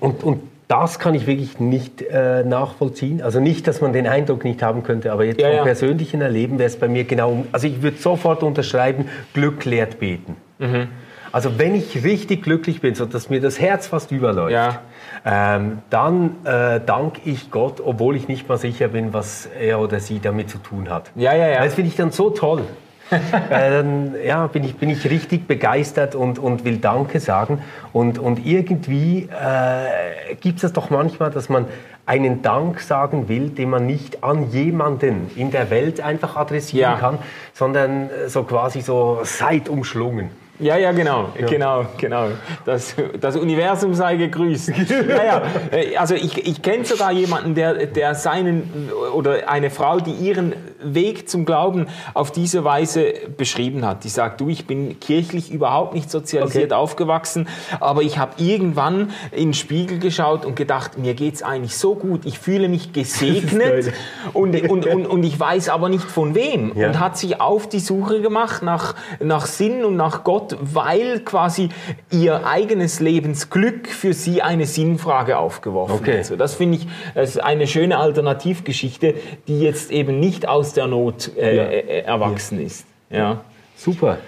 Und, 0.00 0.22
und 0.22 0.42
das 0.68 0.98
kann 1.00 1.14
ich 1.14 1.26
wirklich 1.26 1.58
nicht 1.58 2.02
äh, 2.02 2.44
nachvollziehen. 2.44 3.22
Also 3.22 3.40
nicht, 3.40 3.66
dass 3.66 3.80
man 3.80 3.92
den 3.92 4.06
Eindruck 4.06 4.44
nicht 4.44 4.62
haben 4.62 4.82
könnte, 4.82 5.12
aber 5.12 5.24
jetzt 5.24 5.40
ja, 5.40 5.48
vom 5.48 5.56
ja. 5.56 5.62
persönlichen 5.64 6.20
Erleben 6.20 6.58
wäre 6.58 6.68
es 6.68 6.76
bei 6.76 6.86
mir 6.86 7.04
genau, 7.04 7.44
also 7.50 7.66
ich 7.66 7.82
würde 7.82 7.96
sofort 7.96 8.42
unterschreiben, 8.44 9.06
Glück 9.34 9.64
lehrt 9.64 9.98
beten. 9.98 10.36
Mhm. 10.58 10.88
Also 11.32 11.58
wenn 11.58 11.74
ich 11.74 12.04
richtig 12.04 12.42
glücklich 12.42 12.80
bin, 12.80 12.94
so 12.94 13.04
dass 13.04 13.30
mir 13.30 13.40
das 13.40 13.60
Herz 13.60 13.86
fast 13.88 14.12
überläuft, 14.12 14.52
ja. 14.52 14.82
Ähm, 15.24 15.78
dann 15.90 16.44
äh, 16.44 16.80
danke 16.84 17.20
ich 17.24 17.50
Gott, 17.50 17.80
obwohl 17.84 18.16
ich 18.16 18.28
nicht 18.28 18.48
mal 18.48 18.58
sicher 18.58 18.88
bin, 18.88 19.12
was 19.12 19.46
er 19.46 19.80
oder 19.80 20.00
sie 20.00 20.20
damit 20.20 20.50
zu 20.50 20.58
tun 20.58 20.88
hat. 20.88 21.10
Ja, 21.14 21.34
ja, 21.34 21.48
ja. 21.48 21.64
Das 21.64 21.74
finde 21.74 21.90
ich 21.90 21.96
dann 21.96 22.10
so 22.10 22.30
toll. 22.30 22.62
äh, 23.10 23.70
dann 23.70 24.14
ja, 24.24 24.46
bin, 24.46 24.64
ich, 24.64 24.76
bin 24.76 24.88
ich 24.88 25.10
richtig 25.10 25.48
begeistert 25.48 26.14
und, 26.14 26.38
und 26.38 26.64
will 26.64 26.78
Danke 26.78 27.20
sagen. 27.20 27.62
Und, 27.92 28.18
und 28.18 28.46
irgendwie 28.46 29.28
äh, 29.30 30.34
gibt 30.36 30.56
es 30.56 30.62
das 30.62 30.72
doch 30.72 30.90
manchmal, 30.90 31.30
dass 31.30 31.48
man 31.48 31.66
einen 32.06 32.42
Dank 32.42 32.80
sagen 32.80 33.28
will, 33.28 33.50
den 33.50 33.70
man 33.70 33.86
nicht 33.86 34.24
an 34.24 34.50
jemanden 34.50 35.30
in 35.36 35.50
der 35.50 35.70
Welt 35.70 36.00
einfach 36.00 36.36
adressieren 36.36 36.92
ja. 36.92 36.98
kann, 36.98 37.18
sondern 37.52 38.10
so 38.26 38.44
quasi 38.44 38.80
so 38.80 39.20
seitumschlungen. 39.22 40.30
Ja, 40.60 40.76
ja, 40.76 40.92
genau, 40.92 41.30
ja. 41.38 41.46
genau, 41.46 41.86
genau. 41.96 42.28
Das, 42.64 42.94
das 43.20 43.36
Universum 43.36 43.94
sei 43.94 44.16
gegrüßt. 44.16 44.68
naja, 45.08 45.42
äh, 45.70 45.96
also 45.96 46.14
ich, 46.14 46.46
ich 46.46 46.60
kenne 46.62 46.84
sogar 46.84 47.12
jemanden, 47.12 47.54
der, 47.54 47.86
der 47.86 48.14
seinen 48.14 48.90
oder 49.14 49.48
eine 49.48 49.70
Frau, 49.70 50.00
die 50.00 50.12
ihren 50.12 50.54
Weg 50.82 51.28
zum 51.28 51.44
Glauben 51.44 51.86
auf 52.14 52.30
diese 52.30 52.64
Weise 52.64 53.12
beschrieben 53.36 53.84
hat. 53.84 54.04
Die 54.04 54.08
sagt, 54.08 54.40
du, 54.40 54.48
ich 54.48 54.66
bin 54.66 55.00
kirchlich 55.00 55.50
überhaupt 55.50 55.94
nicht 55.94 56.10
sozialisiert 56.10 56.72
okay. 56.72 56.80
aufgewachsen, 56.80 57.48
aber 57.80 58.02
ich 58.02 58.18
habe 58.18 58.34
irgendwann 58.38 59.10
in 59.32 59.48
den 59.48 59.54
Spiegel 59.54 59.98
geschaut 59.98 60.44
und 60.44 60.56
gedacht, 60.56 60.98
mir 60.98 61.14
geht's 61.14 61.42
eigentlich 61.42 61.76
so 61.76 61.94
gut, 61.94 62.24
ich 62.24 62.38
fühle 62.38 62.68
mich 62.68 62.92
gesegnet 63.00 63.92
und, 64.32 64.60
und, 64.68 64.86
und, 64.86 65.06
und 65.06 65.22
ich 65.22 65.38
weiß 65.38 65.68
aber 65.68 65.88
nicht 65.88 66.04
von 66.04 66.34
wem. 66.34 66.72
Ja. 66.76 66.88
Und 66.88 67.00
hat 67.00 67.18
sich 67.18 67.40
auf 67.40 67.68
die 67.68 67.80
Suche 67.80 68.20
gemacht 68.20 68.62
nach, 68.62 68.94
nach 69.20 69.46
Sinn 69.46 69.84
und 69.84 69.96
nach 69.96 70.24
Gott, 70.24 70.56
weil 70.60 71.20
quasi 71.20 71.70
ihr 72.10 72.46
eigenes 72.46 73.00
Lebensglück 73.00 73.88
für 73.88 74.12
sie 74.12 74.42
eine 74.42 74.66
Sinnfrage 74.66 75.38
aufgeworfen 75.38 75.96
okay. 75.96 76.18
hat. 76.18 76.26
So, 76.26 76.36
das 76.36 76.54
finde 76.54 76.78
ich 76.78 76.86
das 77.14 77.30
ist 77.30 77.42
eine 77.42 77.66
schöne 77.66 77.98
Alternativgeschichte, 77.98 79.14
die 79.48 79.60
jetzt 79.60 79.90
eben 79.90 80.20
nicht 80.20 80.48
aus 80.48 80.69
aus 80.70 80.74
der 80.74 80.86
Not 80.86 81.36
äh, 81.36 81.56
ja. 81.56 81.62
Äh, 81.64 82.00
erwachsen 82.02 82.60
ja. 82.60 82.66
ist. 82.66 82.86
Ja. 83.10 83.44
Super. 83.76 84.18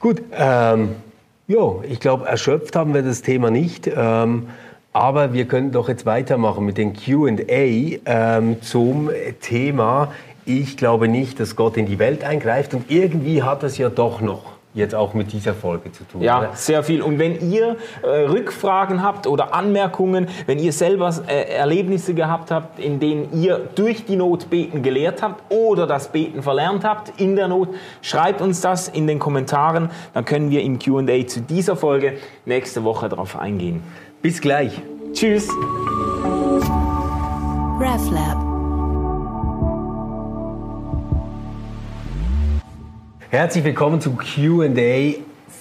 Gut. 0.00 0.20
Ähm, 0.36 0.96
jo, 1.46 1.82
ich 1.88 2.00
glaube, 2.00 2.26
erschöpft 2.26 2.74
haben 2.74 2.92
wir 2.92 3.02
das 3.02 3.22
Thema 3.22 3.50
nicht. 3.50 3.86
Ähm, 3.86 4.48
aber 4.92 5.32
wir 5.32 5.46
können 5.46 5.70
doch 5.70 5.88
jetzt 5.88 6.04
weitermachen 6.04 6.66
mit 6.66 6.76
dem 6.76 6.92
QA 6.94 8.00
ähm, 8.04 8.60
zum 8.62 9.10
Thema. 9.40 10.12
Ich 10.44 10.76
glaube 10.76 11.06
nicht, 11.06 11.38
dass 11.38 11.54
Gott 11.54 11.76
in 11.76 11.86
die 11.86 12.00
Welt 12.00 12.24
eingreift 12.24 12.74
und 12.74 12.90
irgendwie 12.90 13.44
hat 13.44 13.62
es 13.62 13.78
ja 13.78 13.88
doch 13.88 14.20
noch 14.20 14.42
jetzt 14.74 14.94
auch 14.94 15.14
mit 15.14 15.32
dieser 15.32 15.54
Folge 15.54 15.92
zu 15.92 16.04
tun. 16.04 16.22
Ja, 16.22 16.40
oder? 16.40 16.50
sehr 16.54 16.82
viel. 16.82 17.02
Und 17.02 17.18
wenn 17.18 17.50
ihr 17.50 17.76
äh, 18.02 18.06
Rückfragen 18.06 19.02
habt 19.02 19.26
oder 19.26 19.54
Anmerkungen, 19.54 20.28
wenn 20.46 20.58
ihr 20.58 20.72
selber 20.72 21.12
äh, 21.26 21.52
Erlebnisse 21.52 22.14
gehabt 22.14 22.50
habt, 22.50 22.78
in 22.78 22.98
denen 23.00 23.28
ihr 23.40 23.58
durch 23.74 24.04
die 24.04 24.16
Not 24.16 24.50
beten 24.50 24.82
gelehrt 24.82 25.22
habt 25.22 25.42
oder 25.52 25.86
das 25.86 26.08
Beten 26.10 26.42
verlernt 26.42 26.84
habt 26.84 27.20
in 27.20 27.36
der 27.36 27.48
Not, 27.48 27.68
schreibt 28.00 28.40
uns 28.40 28.60
das 28.60 28.88
in 28.88 29.06
den 29.06 29.18
Kommentaren. 29.18 29.90
Dann 30.14 30.24
können 30.24 30.50
wir 30.50 30.62
im 30.62 30.78
Q&A 30.78 31.26
zu 31.26 31.40
dieser 31.40 31.76
Folge 31.76 32.14
nächste 32.46 32.84
Woche 32.84 33.08
darauf 33.08 33.38
eingehen. 33.38 33.82
Bis 34.22 34.40
gleich. 34.40 34.80
Tschüss. 35.12 35.48
RefLab. 37.78 38.51
Herzlich 43.32 43.64
willkommen 43.64 43.98
zu 44.02 44.14
QA 44.14 45.14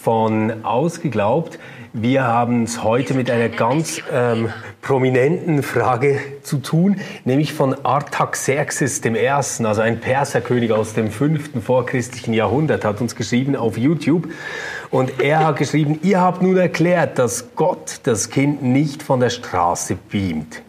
von 0.03 0.65
Ausgeglaubt. 0.65 1.57
Wir 1.93 2.25
haben 2.25 2.63
es 2.63 2.83
heute 2.83 3.13
mit 3.13 3.31
einer 3.31 3.47
ganz 3.47 4.01
ähm, 4.11 4.49
prominenten 4.81 5.63
Frage 5.63 6.19
zu 6.43 6.57
tun, 6.57 6.97
nämlich 7.23 7.53
von 7.53 7.73
Artaxerxes 7.85 9.01
I., 9.05 9.25
also 9.29 9.79
ein 9.79 10.01
Perserkönig 10.01 10.73
aus 10.73 10.95
dem 10.95 11.11
5. 11.11 11.63
vorchristlichen 11.63 12.33
Jahrhundert, 12.33 12.83
hat 12.83 12.99
uns 12.99 13.15
geschrieben 13.15 13.55
auf 13.55 13.77
YouTube. 13.77 14.27
Und 14.89 15.21
er 15.21 15.45
hat 15.45 15.55
geschrieben, 15.55 15.97
ihr 16.03 16.19
habt 16.19 16.41
nun 16.41 16.57
erklärt, 16.57 17.19
dass 17.19 17.55
Gott 17.55 18.01
das 18.03 18.29
Kind 18.29 18.61
nicht 18.63 19.01
von 19.01 19.21
der 19.21 19.29
Straße 19.29 19.97
beamt. 20.09 20.61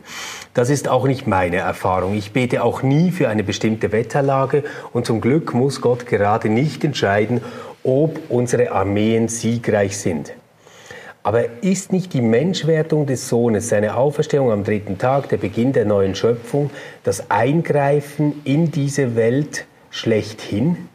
Das 0.54 0.68
ist 0.68 0.86
auch 0.86 1.06
nicht 1.06 1.26
meine 1.26 1.56
Erfahrung. 1.56 2.14
Ich 2.14 2.32
bete 2.32 2.62
auch 2.62 2.82
nie 2.82 3.10
für 3.10 3.28
eine 3.28 3.42
bestimmte 3.42 3.90
Wetterlage 3.90 4.64
und 4.92 5.06
zum 5.06 5.22
Glück 5.22 5.54
muss 5.54 5.80
Gott 5.80 6.04
gerade 6.06 6.50
nicht 6.50 6.84
entscheiden, 6.84 7.40
ob 7.82 8.20
unsere 8.28 8.72
Armeen 8.72 9.28
siegreich 9.28 9.96
sind. 9.96 10.34
Aber 11.22 11.62
ist 11.62 11.92
nicht 11.92 12.12
die 12.12 12.20
Menschwertung 12.20 13.06
des 13.06 13.28
Sohnes, 13.28 13.68
seine 13.68 13.96
Auferstehung 13.96 14.50
am 14.50 14.64
dritten 14.64 14.98
Tag, 14.98 15.28
der 15.30 15.38
Beginn 15.38 15.72
der 15.72 15.86
neuen 15.86 16.14
Schöpfung, 16.14 16.70
das 17.04 17.30
Eingreifen 17.30 18.42
in 18.44 18.70
diese 18.70 19.16
Welt 19.16 19.64
schlechthin? 19.90 20.88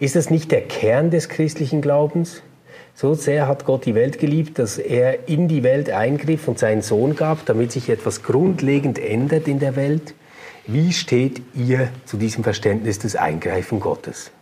Ist 0.00 0.16
das 0.16 0.30
nicht 0.30 0.50
der 0.50 0.62
Kern 0.62 1.10
des 1.10 1.28
christlichen 1.28 1.82
Glaubens? 1.82 2.42
So 3.00 3.14
sehr 3.14 3.46
hat 3.46 3.64
Gott 3.64 3.86
die 3.86 3.94
Welt 3.94 4.18
geliebt, 4.18 4.58
dass 4.58 4.76
er 4.76 5.28
in 5.28 5.46
die 5.46 5.62
Welt 5.62 5.88
eingriff 5.88 6.48
und 6.48 6.58
seinen 6.58 6.82
Sohn 6.82 7.14
gab, 7.14 7.46
damit 7.46 7.70
sich 7.70 7.90
etwas 7.90 8.24
grundlegend 8.24 8.98
ändert 8.98 9.46
in 9.46 9.60
der 9.60 9.76
Welt. 9.76 10.14
Wie 10.66 10.92
steht 10.92 11.40
ihr 11.54 11.90
zu 12.06 12.16
diesem 12.16 12.42
Verständnis 12.42 12.98
des 12.98 13.14
Eingreifen 13.14 13.78
Gottes? 13.78 14.32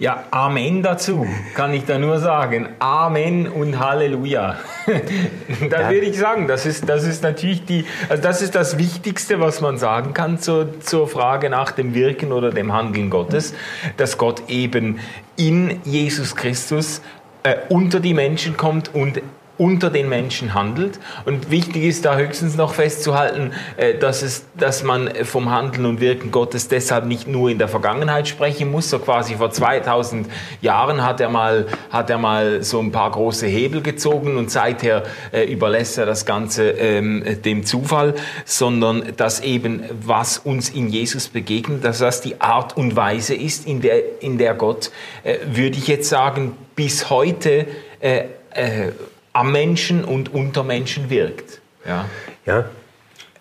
Ja, 0.00 0.26
Amen 0.30 0.84
dazu, 0.84 1.26
kann 1.56 1.72
ich 1.72 1.86
da 1.86 1.98
nur 1.98 2.20
sagen. 2.20 2.68
Amen 2.78 3.48
und 3.48 3.80
Halleluja. 3.80 4.58
da 5.70 5.80
ja. 5.80 5.90
würde 5.90 6.06
ich 6.06 6.16
sagen, 6.16 6.46
das 6.46 6.66
ist, 6.66 6.88
das 6.88 7.04
ist 7.04 7.24
natürlich 7.24 7.64
die, 7.64 7.84
also 8.08 8.22
das 8.22 8.40
ist 8.40 8.54
das 8.54 8.78
Wichtigste, 8.78 9.40
was 9.40 9.60
man 9.60 9.76
sagen 9.76 10.14
kann 10.14 10.38
zur, 10.38 10.78
zur 10.80 11.08
Frage 11.08 11.50
nach 11.50 11.72
dem 11.72 11.94
Wirken 11.94 12.32
oder 12.32 12.50
dem 12.50 12.72
Handeln 12.72 13.10
Gottes, 13.10 13.54
dass 13.96 14.18
Gott 14.18 14.42
eben 14.48 15.00
in 15.36 15.80
Jesus 15.84 16.36
Christus 16.36 17.00
äh, 17.42 17.56
unter 17.68 18.00
die 18.00 18.14
Menschen 18.14 18.56
kommt 18.56 18.94
und 18.94 19.20
unter 19.58 19.90
den 19.90 20.08
Menschen 20.08 20.54
handelt. 20.54 20.98
Und 21.24 21.50
wichtig 21.50 21.84
ist 21.84 22.04
da 22.04 22.16
höchstens 22.16 22.56
noch 22.56 22.74
festzuhalten, 22.74 23.52
äh, 23.76 23.98
dass, 23.98 24.22
es, 24.22 24.46
dass 24.56 24.84
man 24.84 25.10
vom 25.24 25.50
Handeln 25.50 25.84
und 25.84 26.00
Wirken 26.00 26.30
Gottes 26.30 26.68
deshalb 26.68 27.04
nicht 27.04 27.26
nur 27.26 27.50
in 27.50 27.58
der 27.58 27.68
Vergangenheit 27.68 28.28
sprechen 28.28 28.70
muss. 28.70 28.88
So 28.88 29.00
quasi 29.00 29.34
vor 29.34 29.50
2000 29.50 30.28
Jahren 30.62 31.04
hat 31.04 31.20
er 31.20 31.28
mal, 31.28 31.66
hat 31.90 32.08
er 32.08 32.18
mal 32.18 32.62
so 32.62 32.78
ein 32.78 32.92
paar 32.92 33.10
große 33.10 33.46
Hebel 33.46 33.82
gezogen 33.82 34.36
und 34.36 34.50
seither 34.50 35.02
äh, 35.32 35.44
überlässt 35.52 35.98
er 35.98 36.06
das 36.06 36.24
Ganze 36.24 36.70
ähm, 36.70 37.24
dem 37.44 37.66
Zufall, 37.66 38.14
sondern 38.44 39.16
dass 39.16 39.40
eben 39.40 39.82
was 40.00 40.38
uns 40.38 40.70
in 40.70 40.88
Jesus 40.88 41.28
begegnet, 41.28 41.84
dass 41.84 41.98
das 41.98 42.20
die 42.20 42.40
Art 42.40 42.76
und 42.76 42.94
Weise 42.94 43.34
ist, 43.34 43.66
in 43.66 43.80
der, 43.80 44.22
in 44.22 44.38
der 44.38 44.54
Gott, 44.54 44.92
äh, 45.24 45.38
würde 45.50 45.78
ich 45.78 45.88
jetzt 45.88 46.08
sagen, 46.08 46.56
bis 46.78 47.10
heute 47.10 47.66
äh, 47.98 48.26
äh, 48.52 48.92
am 49.32 49.50
Menschen 49.50 50.04
und 50.04 50.32
unter 50.32 50.62
Menschen 50.62 51.10
wirkt. 51.10 51.60
Ja, 51.84 52.04
ja 52.46 52.66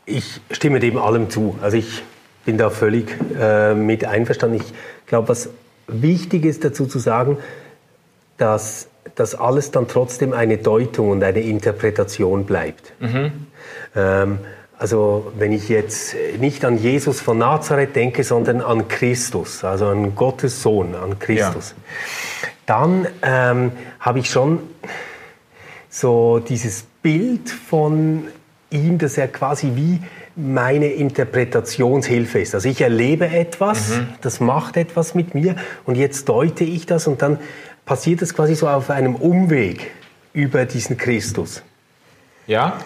ich 0.07 0.41
stimme 0.49 0.79
dem 0.79 0.97
allem 0.97 1.29
zu. 1.29 1.55
Also 1.61 1.77
ich 1.77 2.01
bin 2.45 2.57
da 2.57 2.71
völlig 2.71 3.15
äh, 3.39 3.75
mit 3.75 4.05
einverstanden. 4.05 4.55
Ich 4.57 4.73
glaube, 5.05 5.29
was 5.29 5.51
wichtig 5.85 6.45
ist 6.45 6.65
dazu 6.65 6.87
zu 6.87 6.97
sagen, 6.97 7.37
dass 8.39 8.87
das 9.13 9.35
alles 9.35 9.69
dann 9.69 9.87
trotzdem 9.87 10.33
eine 10.33 10.57
Deutung 10.57 11.11
und 11.11 11.23
eine 11.23 11.41
Interpretation 11.41 12.45
bleibt. 12.45 12.91
Mhm. 12.99 13.31
Ähm, 13.95 14.39
also 14.79 15.31
wenn 15.37 15.51
ich 15.51 15.69
jetzt 15.69 16.15
nicht 16.39 16.65
an 16.65 16.79
Jesus 16.79 17.21
von 17.21 17.37
Nazareth 17.37 17.95
denke, 17.95 18.23
sondern 18.23 18.61
an 18.61 18.87
Christus, 18.87 19.63
also 19.63 19.87
an 19.87 20.15
Gottes 20.15 20.63
Sohn, 20.63 20.95
an 20.95 21.19
Christus. 21.19 21.75
Dann 22.67 23.07
ähm, 23.23 23.71
habe 23.99 24.19
ich 24.19 24.29
schon 24.29 24.59
so 25.89 26.37
dieses 26.39 26.83
Bild 27.01 27.49
von 27.49 28.27
ihm, 28.69 28.99
dass 28.99 29.17
er 29.17 29.29
quasi 29.29 29.71
wie 29.73 29.99
meine 30.35 30.87
Interpretationshilfe 30.87 32.39
ist. 32.39 32.53
Also 32.53 32.69
ich 32.69 32.81
erlebe 32.81 33.27
etwas, 33.27 33.89
mhm. 33.89 34.09
das 34.21 34.39
macht 34.39 34.77
etwas 34.77 35.15
mit 35.15 35.33
mir 35.33 35.55
und 35.85 35.95
jetzt 35.95 36.29
deute 36.29 36.63
ich 36.63 36.85
das 36.85 37.07
und 37.07 37.23
dann 37.23 37.39
passiert 37.85 38.21
das 38.21 38.35
quasi 38.35 38.53
so 38.53 38.67
auf 38.67 38.91
einem 38.91 39.15
Umweg 39.15 39.89
über 40.33 40.65
diesen 40.65 40.97
Christus. 40.97 41.63
Ja. 42.45 42.77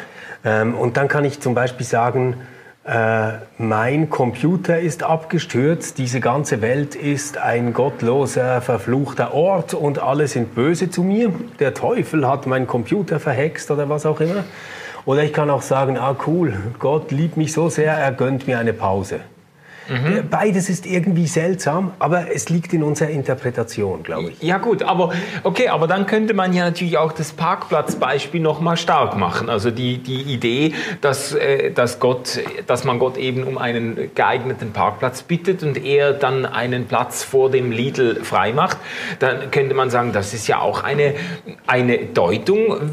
Ähm, 0.46 0.76
und 0.76 0.96
dann 0.96 1.08
kann 1.08 1.26
ich 1.26 1.39
zum 1.41 1.54
Beispiel 1.54 1.86
sagen, 1.86 2.38
äh, 2.84 3.34
mein 3.60 4.10
Computer 4.10 4.80
ist 4.80 5.04
abgestürzt, 5.04 6.00
diese 6.00 6.20
ganze 6.20 6.62
Welt 6.62 6.96
ist 6.96 7.38
ein 7.38 7.74
gottloser, 7.74 8.60
verfluchter 8.62 9.36
Ort 9.36 9.76
und 9.76 10.00
alle 10.00 10.28
sind 10.28 10.56
böse 10.56 10.89
zu 10.89 11.04
mir. 11.04 11.32
Der 11.60 11.76
Teufel 11.76 12.28
hat 12.28 12.48
meinen 12.48 12.65
Computer 12.65 13.20
verhext 13.20 13.70
oder 13.70 13.88
was 13.88 14.08
auch 14.08 14.20
immer. 14.20 14.46
Oder 15.06 15.24
ich 15.24 15.34
kann 15.34 15.50
auch 15.52 15.62
sagen, 15.62 15.98
ah 15.98 16.15
cool, 16.26 16.54
Gott 16.80 17.12
liebt 17.12 17.38
mich 17.38 17.54
so 17.54 17.70
sehr, 17.70 17.94
er 17.94 18.12
gönnt 18.12 18.48
mir 18.48 18.58
eine 18.58 18.74
Pause. 18.74 19.20
Mhm. 19.88 20.30
Beides 20.30 20.70
ist 20.70 20.86
irgendwie 20.86 21.28
seltsam, 21.28 21.94
aber 22.00 22.34
es 22.34 22.50
liegt 22.50 22.74
in 22.74 22.84
unserer 22.84 23.10
Interpretation, 23.10 24.04
glaube 24.04 24.32
ich. 24.32 24.41
Ja 24.41 24.58
gut, 24.58 24.84
aber 24.84 25.12
okay, 25.44 25.70
aber 25.70 25.88
dann 25.88 26.06
könnte 26.06 26.34
man 26.34 26.54
ja 26.54 26.65
natürlich 26.65 26.98
auch 26.98 27.12
das 27.12 27.32
Parkplatzbeispiel 27.32 28.41
noch 28.41 28.62
mal 28.62 28.78
stark 28.78 29.17
machen. 29.17 29.50
Also 29.50 29.72
die, 29.72 29.98
die 29.98 30.22
Idee, 30.22 30.74
dass, 31.02 31.34
äh, 31.34 31.72
dass, 31.72 32.00
Gott, 32.00 32.39
dass 32.67 32.84
man 32.84 33.00
Gott 33.00 33.17
eben 33.17 33.44
um 33.44 33.58
einen 33.58 34.12
geeigneten 34.15 34.72
Parkplatz 34.72 35.24
bittet 35.24 35.63
und 35.63 35.84
er 35.84 36.13
dann 36.13 36.46
einen 36.46 36.86
Platz 36.86 37.24
vor 37.24 37.50
dem 37.50 37.72
Lidl 37.72 38.24
freimacht, 38.24 38.78
dann 39.20 39.52
könnte 39.52 39.74
man 39.74 39.89
sagen, 39.89 40.12
das 40.13 40.34
ist 40.34 40.48
ja 40.48 40.60
auch 40.60 40.84
eine, 40.84 41.15
eine 41.67 41.98
Deutung 41.98 42.91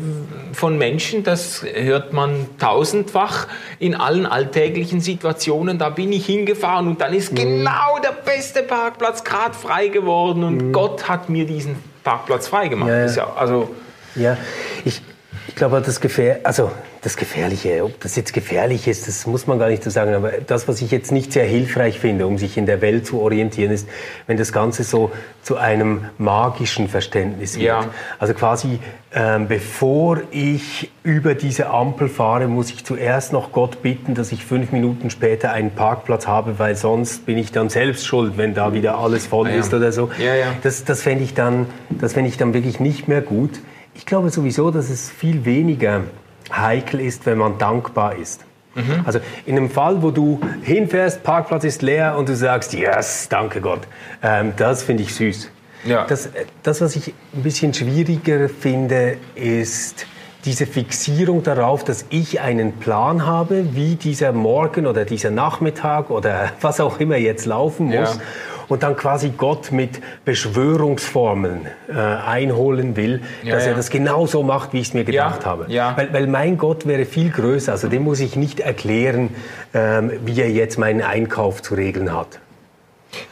von 0.53 0.79
Menschen, 0.79 1.23
das 1.23 1.65
hört 1.75 2.13
man 2.13 2.47
tausendfach 2.59 3.47
in 3.79 3.95
allen 3.95 4.27
alltäglichen 4.27 5.01
Situationen. 5.01 5.79
Da 5.79 5.91
bin 5.91 6.13
ich 6.13 6.27
hingefahren 6.27 6.78
und 6.87 7.01
dann 7.01 7.13
ist 7.13 7.33
mhm. 7.33 7.37
genau 7.37 7.99
der 8.03 8.13
beste 8.13 8.63
Parkplatz 8.63 9.25
gerade 9.25 9.55
frei 9.55 9.89
geworden 9.89 10.45
und 10.45 10.69
mhm. 10.69 10.73
Gott 10.73 11.09
hat 11.09 11.29
mir 11.29 11.47
diesen 11.47 11.77
Parkplatz 12.05 12.49
freigemacht. 12.49 12.91
Ja, 12.91 13.07
ja. 13.07 13.33
also 13.37 13.75
ja, 14.15 14.37
ich, 14.85 15.03
ich 15.49 15.55
glaube, 15.55 15.81
das 15.81 16.01
Gefähr, 16.01 16.41
also 16.45 16.71
das 17.01 17.17
Gefährliche, 17.17 17.83
ob 17.83 17.99
das 18.01 18.17
jetzt 18.17 18.35
gefährlich 18.35 18.87
ist, 18.87 19.09
das 19.09 19.27
muss 19.27 19.47
man 19.47 19.59
gar 19.59 19.71
nicht 19.71 19.83
so 19.83 19.89
sagen. 19.89 20.15
Aber 20.15 20.31
das, 20.47 20.69
was 20.69 20.83
ich 20.83 20.91
jetzt 20.91 21.11
nicht 21.11 21.33
sehr 21.33 21.47
hilfreich 21.47 21.99
finde, 21.99 22.27
um 22.27 22.37
sich 22.37 22.59
in 22.59 22.67
der 22.67 22.83
Welt 22.83 23.07
zu 23.07 23.19
orientieren, 23.21 23.73
ist, 23.73 23.89
wenn 24.27 24.37
das 24.37 24.53
Ganze 24.53 24.85
so 24.85 25.11
zu 25.43 25.57
einem 25.57 26.05
magischen 26.19 26.89
Verständnis 26.89 27.55
wird. 27.55 27.65
Ja. 27.65 27.87
Also 28.19 28.35
quasi, 28.35 28.79
ähm, 29.15 29.49
bevor 29.49 30.21
ich 30.33 30.91
über 31.03 31.35
diese 31.35 31.71
Ampel 31.71 32.11
fahre, 32.11 32.47
muss 32.47 32.71
ich 32.71 32.85
zuerst 32.85 33.33
noch 33.33 33.51
Gott 33.51 33.81
bitten, 33.81 34.15
dass 34.15 34.33
ich 34.33 34.45
fünf 34.45 34.71
Minuten 34.71 35.09
später 35.09 35.53
einen 35.53 35.71
Parkplatz 35.71 36.27
habe, 36.27 36.59
weil 36.59 36.77
sonst 36.77 37.25
bin 37.25 37.39
ich 37.39 37.53
dann 37.53 37.71
selbst 37.71 38.07
schuld, 38.07 38.35
wenn 38.37 38.53
da 38.53 38.75
wieder 38.75 38.99
alles 38.99 39.27
voll 39.27 39.47
ah, 39.47 39.51
ja. 39.53 39.57
ist 39.61 39.73
oder 39.73 39.93
so. 39.93 40.11
Ja, 40.19 40.35
das 40.63 40.85
das 40.85 41.01
fände 41.01 41.25
ich, 41.25 41.33
dann, 41.33 41.67
fänd 42.07 42.29
ich 42.29 42.37
dann 42.37 42.53
wirklich 42.53 42.81
nicht 42.81 43.09
mehr 43.09 43.23
gut. 43.23 43.61
Ich 43.99 44.07
glaube 44.07 44.31
sowieso, 44.31 44.71
dass 44.71 44.91
es 44.91 45.11
viel 45.11 45.45
weniger 45.45 46.05
heikel 46.53 47.01
ist, 47.01 47.27
wenn 47.27 47.37
man 47.37 47.59
dankbar 47.59 48.15
ist. 48.15 48.45
Mhm. 48.77 49.03
Also 49.05 49.19
in 49.45 49.57
einem 49.57 49.71
Fall, 49.71 50.03
wo 50.03 50.13
du 50.13 50.41
hinfährst, 50.63 51.25
Parkplatz 51.25 51.65
ist 51.65 51.83
leer 51.83 52.17
und 52.17 52.29
du 52.29 52.37
sagst, 52.37 52.73
yes, 52.73 53.27
danke 53.29 53.61
Gott, 53.61 53.81
ähm, 54.23 54.53
das 54.57 54.85
finde 54.85 55.03
ich 55.03 55.15
süß. 55.15 55.51
Ja. 55.85 56.07
Das, 56.07 56.29
das, 56.63 56.81
was 56.81 56.95
ich 56.95 57.13
ein 57.35 57.43
bisschen 57.43 57.75
schwieriger 57.75 58.49
finde, 58.49 59.17
ist 59.35 60.07
diese 60.45 60.67
Fixierung 60.67 61.43
darauf, 61.43 61.83
dass 61.83 62.07
ich 62.11 62.41
einen 62.41 62.75
Plan 62.75 63.27
habe, 63.27 63.75
wie 63.75 63.97
dieser 63.97 64.33
Morgen 64.33 64.87
oder 64.87 65.05
dieser 65.05 65.31
Nachmittag 65.31 66.11
oder 66.11 66.53
was 66.61 66.81
auch 66.81 67.01
immer 67.01 67.17
jetzt 67.17 67.47
laufen 67.47 67.87
muss. 67.87 68.15
Ja 68.15 68.21
und 68.69 68.83
dann 68.83 68.97
quasi 68.97 69.31
Gott 69.37 69.73
mit 69.73 70.01
Beschwörungsformeln 70.25 71.67
äh, 71.89 71.93
einholen 71.95 72.97
will, 72.97 73.23
ja, 73.43 73.55
dass 73.55 73.65
ja. 73.65 73.71
er 73.71 73.77
das 73.77 73.91
genauso 73.91 74.43
macht, 74.43 74.73
wie 74.73 74.81
ich 74.81 74.89
es 74.89 74.95
mir 74.95 75.05
gedacht 75.05 75.43
ja, 75.43 75.51
habe. 75.51 75.67
Weil, 75.97 76.13
weil 76.13 76.27
mein 76.27 76.59
Gott 76.59 76.87
wäre 76.87 77.05
viel 77.05 77.31
größer, 77.31 77.73
also 77.73 77.89
dem 77.89 78.05
muss 78.05 78.21
ich 78.21 78.37
nicht 78.37 78.61
erklären, 78.61 79.31
ähm, 79.75 80.13
wie 80.25 80.41
er 80.41 80.51
jetzt 80.51 80.79
meinen 80.79 81.03
Einkauf 81.03 81.63
zu 81.63 81.75
regeln 81.75 82.13
hat. 82.13 82.41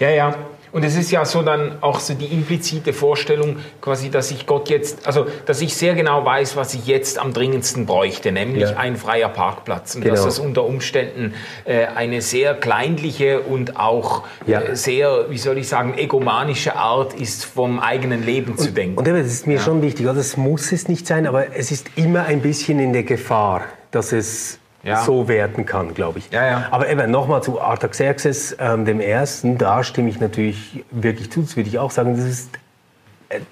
Ja, 0.00 0.10
ja. 0.10 0.34
Und 0.76 0.84
es 0.84 0.94
ist 0.94 1.10
ja 1.10 1.24
so 1.24 1.40
dann 1.40 1.78
auch 1.80 2.00
so 2.00 2.12
die 2.12 2.26
implizite 2.26 2.92
Vorstellung, 2.92 3.56
quasi, 3.80 4.10
dass 4.10 4.30
ich 4.30 4.44
Gott 4.44 4.68
jetzt, 4.68 5.06
also 5.06 5.26
dass 5.46 5.62
ich 5.62 5.74
sehr 5.74 5.94
genau 5.94 6.22
weiß, 6.22 6.54
was 6.54 6.74
ich 6.74 6.86
jetzt 6.86 7.18
am 7.18 7.32
dringendsten 7.32 7.86
bräuchte, 7.86 8.30
nämlich 8.30 8.64
ja. 8.64 8.76
ein 8.76 8.96
freier 8.96 9.30
Parkplatz. 9.30 9.94
Und 9.94 10.02
genau. 10.02 10.14
dass 10.14 10.26
das 10.26 10.38
unter 10.38 10.64
Umständen 10.64 11.32
äh, 11.64 11.86
eine 11.86 12.20
sehr 12.20 12.52
kleinliche 12.52 13.40
und 13.40 13.80
auch 13.80 14.24
ja. 14.46 14.60
äh, 14.60 14.76
sehr, 14.76 15.30
wie 15.30 15.38
soll 15.38 15.56
ich 15.56 15.66
sagen, 15.66 15.96
egomanische 15.96 16.76
Art 16.76 17.14
ist, 17.14 17.46
vom 17.46 17.80
eigenen 17.80 18.22
Leben 18.22 18.50
und, 18.50 18.60
zu 18.60 18.70
denken. 18.70 18.98
Und 18.98 19.08
das 19.08 19.26
ist 19.28 19.46
mir 19.46 19.56
ja. 19.56 19.62
schon 19.62 19.80
wichtig, 19.80 20.04
das 20.04 20.36
muss 20.36 20.72
es 20.72 20.88
nicht 20.88 21.06
sein, 21.06 21.26
aber 21.26 21.56
es 21.56 21.70
ist 21.70 21.86
immer 21.96 22.26
ein 22.26 22.42
bisschen 22.42 22.80
in 22.80 22.92
der 22.92 23.04
Gefahr, 23.04 23.62
dass 23.92 24.12
es 24.12 24.58
ja. 24.86 25.02
so 25.02 25.28
werden 25.28 25.66
kann, 25.66 25.94
glaube 25.94 26.18
ich. 26.18 26.30
Ja, 26.30 26.46
ja. 26.46 26.68
Aber 26.70 26.88
eben 26.88 27.10
nochmal 27.10 27.42
zu 27.42 27.60
Artaxerxes 27.60 28.56
ähm, 28.58 28.84
dem 28.84 29.00
Ersten, 29.00 29.58
da 29.58 29.82
stimme 29.82 30.08
ich 30.08 30.20
natürlich 30.20 30.84
wirklich 30.90 31.30
zu, 31.30 31.42
das 31.42 31.56
würde 31.56 31.68
ich 31.68 31.78
auch 31.78 31.90
sagen, 31.90 32.16
das 32.16 32.24
ist 32.24 32.50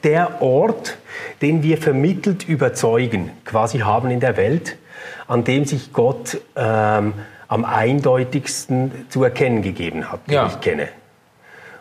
der 0.05 0.41
Ort, 0.41 0.99
den 1.43 1.63
wir 1.63 1.79
vermittelt 1.79 2.49
überzeugen, 2.49 3.31
quasi 3.45 3.81
haben 3.81 4.11
in 4.11 4.21
der 4.21 4.37
Welt, 4.37 4.77
an 5.27 5.45
dem 5.45 5.65
sich 5.65 5.93
Gott 5.93 6.41
ähm, 6.57 7.15
am 7.49 7.65
eindeutigsten 7.65 9.07
zu 9.09 9.25
erkennen 9.25 9.63
gegeben 9.63 10.11
hat, 10.11 10.27
den 10.29 10.35
ja. 10.35 10.47
ich 10.47 10.61
kenne. 10.61 10.89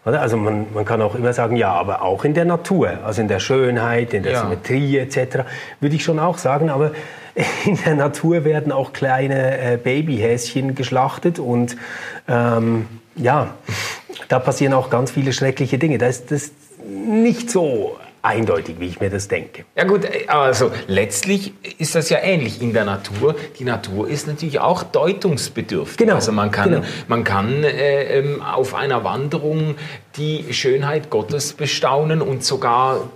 Also 0.06 0.36
man, 0.36 0.68
man 0.74 0.84
kann 0.84 1.02
auch 1.02 1.16
immer 1.16 1.32
sagen, 1.32 1.56
ja, 1.56 1.72
aber 1.72 2.02
auch 2.02 2.26
in 2.26 2.34
der 2.34 2.44
Natur, 2.44 3.00
also 3.06 3.22
in 3.22 3.30
der 3.30 3.40
Schönheit, 3.40 4.14
in 4.14 4.24
der 4.24 4.34
ja. 4.34 4.42
Symmetrie 4.42 4.98
etc., 4.98 5.46
würde 5.80 5.96
ich 5.96 6.04
schon 6.04 6.20
auch 6.20 6.38
sagen, 6.38 6.70
aber 6.70 6.92
in 7.66 7.78
der 7.86 7.96
Natur 7.96 8.44
werden 8.44 8.72
auch 8.72 8.92
kleine 8.92 9.58
äh, 9.58 9.78
Babyhäschen 9.78 10.76
geschlachtet 10.76 11.40
und 11.40 11.78
ähm, 12.28 12.88
ja, 13.16 13.54
da 14.28 14.40
passieren 14.40 14.74
auch 14.74 14.90
ganz 14.90 15.12
viele 15.12 15.32
schreckliche 15.32 15.78
Dinge. 15.78 15.98
Da 15.98 16.08
ist 16.08 16.32
das 16.32 16.52
nicht 16.86 17.50
so 17.50 17.98
eindeutig, 18.24 18.80
wie 18.80 18.88
ich 18.88 19.00
mir 19.00 19.10
das 19.10 19.28
denke. 19.28 19.66
Ja 19.76 19.84
gut, 19.84 20.08
also 20.28 20.72
letztlich 20.88 21.54
ist 21.78 21.94
das 21.94 22.10
ja 22.10 22.20
ähnlich 22.20 22.62
in 22.62 22.74
der 22.74 22.86
Natur. 22.86 23.36
Die 23.60 23.66
Natur 23.66 24.08
ist 24.10 24.28
natürlich 24.28 24.60
auch 24.60 24.82
deutungsbedürftig. 24.84 25.98
Genau. 25.98 26.16
Also 26.16 26.32
man 26.32 26.50
kann, 26.50 26.72
genau. 26.72 26.86
man 27.08 27.24
kann 27.24 27.64
äh, 27.64 28.20
ähm, 28.20 28.42
auf 28.42 28.74
einer 28.74 29.04
Wanderung 29.04 29.76
die 30.16 30.54
Schönheit 30.54 31.10
Gottes 31.10 31.54
bestaunen 31.54 32.22
und 32.22 32.44
sogar 32.44 33.10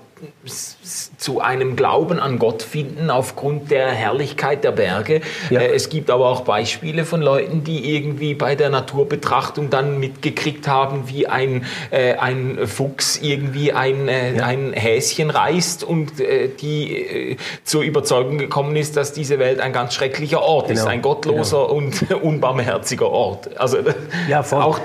zu 1.18 1.42
einem 1.42 1.76
Glauben 1.76 2.20
an 2.20 2.40
Gott 2.40 2.64
finden 2.64 3.10
aufgrund 3.10 3.72
der 3.72 3.90
Herrlichkeit 3.90 4.64
der 4.64 4.72
Berge. 4.72 5.22
Ja. 5.50 5.62
Äh, 5.62 5.76
es 5.76 5.90
gibt 5.90 6.10
aber 6.10 6.28
auch 6.28 6.42
Beispiele 6.42 7.06
von 7.06 7.22
Leuten, 7.22 7.64
die 7.64 7.96
irgendwie 7.96 8.34
bei 8.34 8.56
der 8.56 8.70
Naturbetrachtung 8.70 9.70
dann 9.70 10.00
mitgekriegt 10.00 10.68
haben, 10.68 11.08
wie 11.08 11.28
ein, 11.28 11.66
äh, 11.92 12.16
ein 12.16 12.68
Fuchs 12.68 13.20
irgendwie 13.22 13.74
ein, 13.74 14.08
äh, 14.08 14.38
ja. 14.38 14.46
ein 14.46 14.74
Häschen 14.74 15.30
reißt 15.30 15.84
und 15.84 16.20
äh, 16.20 16.50
die 16.50 16.96
äh, 16.96 17.38
zur 17.64 17.84
Überzeugung 17.84 18.38
gekommen 18.38 18.76
ist, 18.76 18.98
dass 18.98 19.14
diese 19.14 19.40
Welt 19.40 19.60
ein 19.60 19.74
ganz 19.74 19.94
schrecklicher 19.94 20.42
Ort 20.42 20.68
genau. 20.68 20.82
ist, 20.82 20.88
ein 20.88 21.02
gottloser 21.02 21.68
genau. 21.68 21.74
und 21.74 22.12
unbarmherziger 22.22 23.10
Ort. 23.10 23.58
Also 23.58 23.78
ja, 24.28 24.44
voll. 24.44 24.62
auch 24.62 24.80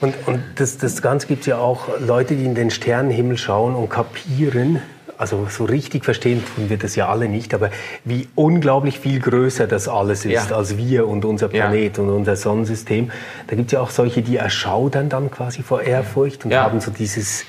und, 0.00 0.14
und 0.26 0.42
das, 0.56 0.78
das 0.78 1.02
Ganze 1.02 1.26
gibt 1.26 1.40
es 1.42 1.46
ja 1.46 1.58
auch 1.58 1.88
Leute, 2.00 2.36
die 2.36 2.44
in 2.44 2.54
den 2.54 2.70
Sternenhimmel 2.70 3.38
schauen 3.38 3.74
und 3.74 3.88
kapieren, 3.88 4.80
also 5.18 5.46
so 5.48 5.64
richtig 5.64 6.04
verstehen 6.04 6.42
tun 6.54 6.68
wir 6.68 6.76
das 6.76 6.96
ja 6.96 7.08
alle 7.08 7.28
nicht, 7.28 7.54
aber 7.54 7.70
wie 8.04 8.28
unglaublich 8.34 8.98
viel 8.98 9.20
größer 9.20 9.66
das 9.66 9.88
alles 9.88 10.24
ist 10.24 10.50
ja. 10.50 10.56
als 10.56 10.76
wir 10.76 11.06
und 11.06 11.24
unser 11.24 11.48
Planet 11.48 11.96
ja. 11.96 12.02
und 12.02 12.10
unser 12.10 12.36
Sonnensystem. 12.36 13.10
Da 13.46 13.56
gibt 13.56 13.68
es 13.68 13.72
ja 13.72 13.80
auch 13.80 13.90
solche, 13.90 14.22
die 14.22 14.36
erschaudern 14.36 15.08
dann 15.08 15.30
quasi 15.30 15.62
vor 15.62 15.82
Ehrfurcht 15.82 16.44
und 16.44 16.50
ja. 16.50 16.64
haben 16.64 16.80
so 16.80 16.90
dieses 16.90 17.44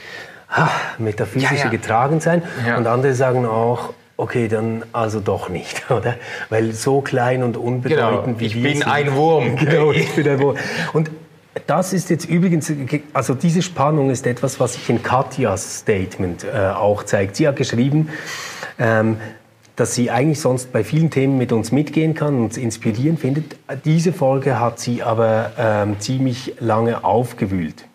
ah, 0.49 0.69
metaphysische 0.99 1.69
Getragensein. 1.69 2.43
Und 2.77 2.87
andere 2.87 3.13
sagen 3.13 3.45
auch, 3.45 3.93
Okay, 4.17 4.47
dann 4.47 4.83
also 4.93 5.19
doch 5.19 5.49
nicht, 5.49 5.83
oder? 5.91 6.15
Weil 6.49 6.71
so 6.71 7.01
klein 7.01 7.43
und 7.43 7.57
unbedeutend 7.57 8.25
genau. 8.25 8.39
wie 8.39 8.45
ich 8.45 8.55
wir 8.55 8.63
bin 8.63 8.77
sind. 8.77 8.87
ein 8.87 9.13
Wurm. 9.13 9.55
Genau, 9.65 9.91
ich 9.91 10.09
bin 10.15 10.27
ein 10.29 10.39
Wurm. 10.39 10.55
Und 10.93 11.09
das 11.67 11.93
ist 11.93 12.09
jetzt 12.09 12.25
übrigens, 12.25 12.71
also 13.13 13.33
diese 13.33 13.61
Spannung 13.61 14.09
ist 14.09 14.27
etwas, 14.27 14.59
was 14.59 14.73
sich 14.73 14.89
in 14.89 15.01
Katjas 15.01 15.79
Statement 15.79 16.43
äh, 16.43 16.69
auch 16.69 17.03
zeigt. 17.03 17.37
Sie 17.37 17.47
hat 17.47 17.55
geschrieben, 17.55 18.09
ähm, 18.77 19.17
dass 19.75 19.95
sie 19.95 20.09
eigentlich 20.09 20.39
sonst 20.39 20.71
bei 20.71 20.83
vielen 20.83 21.09
Themen 21.09 21.37
mit 21.37 21.51
uns 21.51 21.71
mitgehen 21.71 22.13
kann 22.13 22.35
uns 22.35 22.57
inspirieren 22.57 23.17
findet. 23.17 23.57
Diese 23.83 24.13
Folge 24.13 24.59
hat 24.59 24.79
sie 24.79 25.03
aber 25.03 25.51
ähm, 25.57 25.99
ziemlich 25.99 26.55
lange 26.59 27.03
aufgewühlt. 27.03 27.85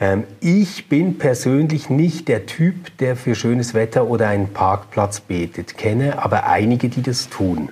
Ähm, 0.00 0.24
ich 0.40 0.88
bin 0.88 1.18
persönlich 1.18 1.90
nicht 1.90 2.28
der 2.28 2.46
Typ, 2.46 2.96
der 2.98 3.16
für 3.16 3.34
schönes 3.34 3.74
Wetter 3.74 4.06
oder 4.06 4.28
einen 4.28 4.48
Parkplatz 4.48 5.20
betet, 5.20 5.76
kenne 5.76 6.22
aber 6.22 6.46
einige, 6.46 6.88
die 6.88 7.02
das 7.02 7.28
tun. 7.28 7.70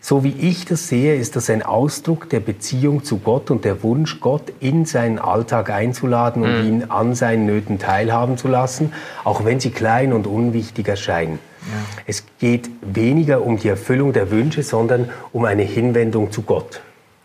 So 0.00 0.24
wie 0.24 0.34
ich 0.38 0.64
das 0.64 0.88
sehe, 0.88 1.16
ist 1.16 1.36
das 1.36 1.50
ein 1.50 1.62
Ausdruck 1.62 2.30
der 2.30 2.40
Beziehung 2.40 3.04
zu 3.04 3.18
Gott 3.18 3.50
und 3.50 3.64
der 3.64 3.82
Wunsch, 3.82 4.20
Gott 4.20 4.52
in 4.60 4.84
seinen 4.84 5.18
Alltag 5.18 5.70
einzuladen 5.70 6.42
und 6.42 6.60
mhm. 6.60 6.66
ihn 6.66 6.84
an 6.88 7.14
seinen 7.14 7.46
Nöten 7.46 7.78
teilhaben 7.78 8.36
zu 8.38 8.48
lassen, 8.48 8.92
auch 9.24 9.44
wenn 9.44 9.60
sie 9.60 9.70
klein 9.70 10.12
und 10.12 10.26
unwichtig 10.26 10.88
erscheinen. 10.88 11.38
Ja. 11.62 12.02
Es 12.06 12.24
geht 12.38 12.70
weniger 12.82 13.42
um 13.42 13.58
die 13.58 13.68
Erfüllung 13.68 14.12
der 14.12 14.30
Wünsche, 14.30 14.62
sondern 14.62 15.10
um 15.32 15.44
eine 15.44 15.62
Hinwendung 15.62 16.30
zu 16.30 16.42
Gott. 16.42 16.80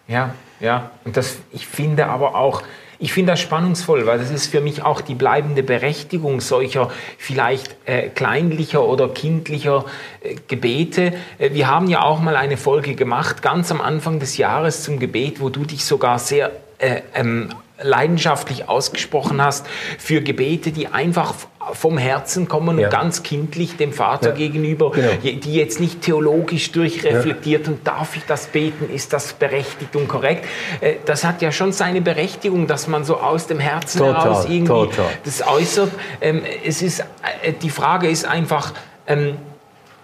Ja, 0.08 0.34
ja. 0.60 0.92
Und 1.06 1.16
das, 1.16 1.38
ich 1.52 1.68
finde 1.68 2.08
aber 2.08 2.36
auch, 2.36 2.64
ich 3.04 3.12
finde 3.12 3.34
das 3.34 3.42
spannungsvoll, 3.42 4.06
weil 4.06 4.18
das 4.18 4.32
ist 4.32 4.48
für 4.48 4.62
mich 4.62 4.82
auch 4.82 5.02
die 5.02 5.14
bleibende 5.14 5.62
Berechtigung 5.62 6.40
solcher 6.40 6.90
vielleicht 7.18 7.76
äh, 7.86 8.08
kleinlicher 8.08 8.88
oder 8.88 9.10
kindlicher 9.10 9.84
äh, 10.22 10.36
Gebete. 10.48 11.12
Äh, 11.38 11.52
wir 11.52 11.68
haben 11.68 11.90
ja 11.90 12.02
auch 12.04 12.22
mal 12.22 12.38
eine 12.38 12.56
Folge 12.56 12.96
gemacht, 12.96 13.42
ganz 13.42 13.72
am 13.72 13.82
Anfang 13.82 14.20
des 14.20 14.38
Jahres 14.38 14.84
zum 14.84 15.00
Gebet, 15.00 15.42
wo 15.42 15.50
du 15.50 15.66
dich 15.66 15.84
sogar 15.84 16.18
sehr 16.18 16.52
äh, 16.78 17.02
ähm, 17.14 17.50
leidenschaftlich 17.82 18.70
ausgesprochen 18.70 19.42
hast 19.42 19.68
für 20.00 20.22
Gebete, 20.22 20.72
die 20.72 20.88
einfach 20.88 21.34
vom 21.74 21.98
Herzen 21.98 22.48
kommen 22.48 22.80
ja. 22.80 22.88
und 22.88 22.92
ganz 22.92 23.24
kindlich 23.24 23.78
dem 23.78 23.94
Vater 23.94 24.30
ja. 24.30 24.36
gegenüber, 24.36 24.92
genau. 24.92 25.12
die 25.22 25.54
jetzt 25.54 25.80
nicht 25.80 26.02
theologisch 26.02 26.72
durchreflektiert 26.72 27.68
und 27.68 27.88
darf 27.88 28.16
ich 28.16 28.24
das 28.26 28.48
beten, 28.48 28.94
ist 28.94 29.14
das 29.14 29.34
berechtigt 29.34 29.96
und 29.96 30.08
korrekt. 30.08 30.46
Äh, 30.82 30.96
das 31.06 31.24
hat 31.24 31.42
ja 31.42 31.52
schon 31.52 31.72
seine 31.72 32.02
Berechtigung, 32.02 32.68
dass 32.68 32.88
man 32.88 33.04
so 33.04 33.18
aus 33.18 33.48
dem 33.48 33.60
Herzen 33.60 34.00
total, 34.00 34.24
heraus 34.24 34.46
irgendwie 34.46 34.68
total. 34.68 35.06
das 35.24 35.48
äußert. 35.48 35.92
Ähm, 36.22 36.44
es 36.66 36.82
ist, 36.82 37.00
äh, 37.00 37.54
die 37.54 37.70
Frage 37.70 38.10
ist 38.10 38.26
einfach, 38.26 38.74
ähm, 39.08 39.38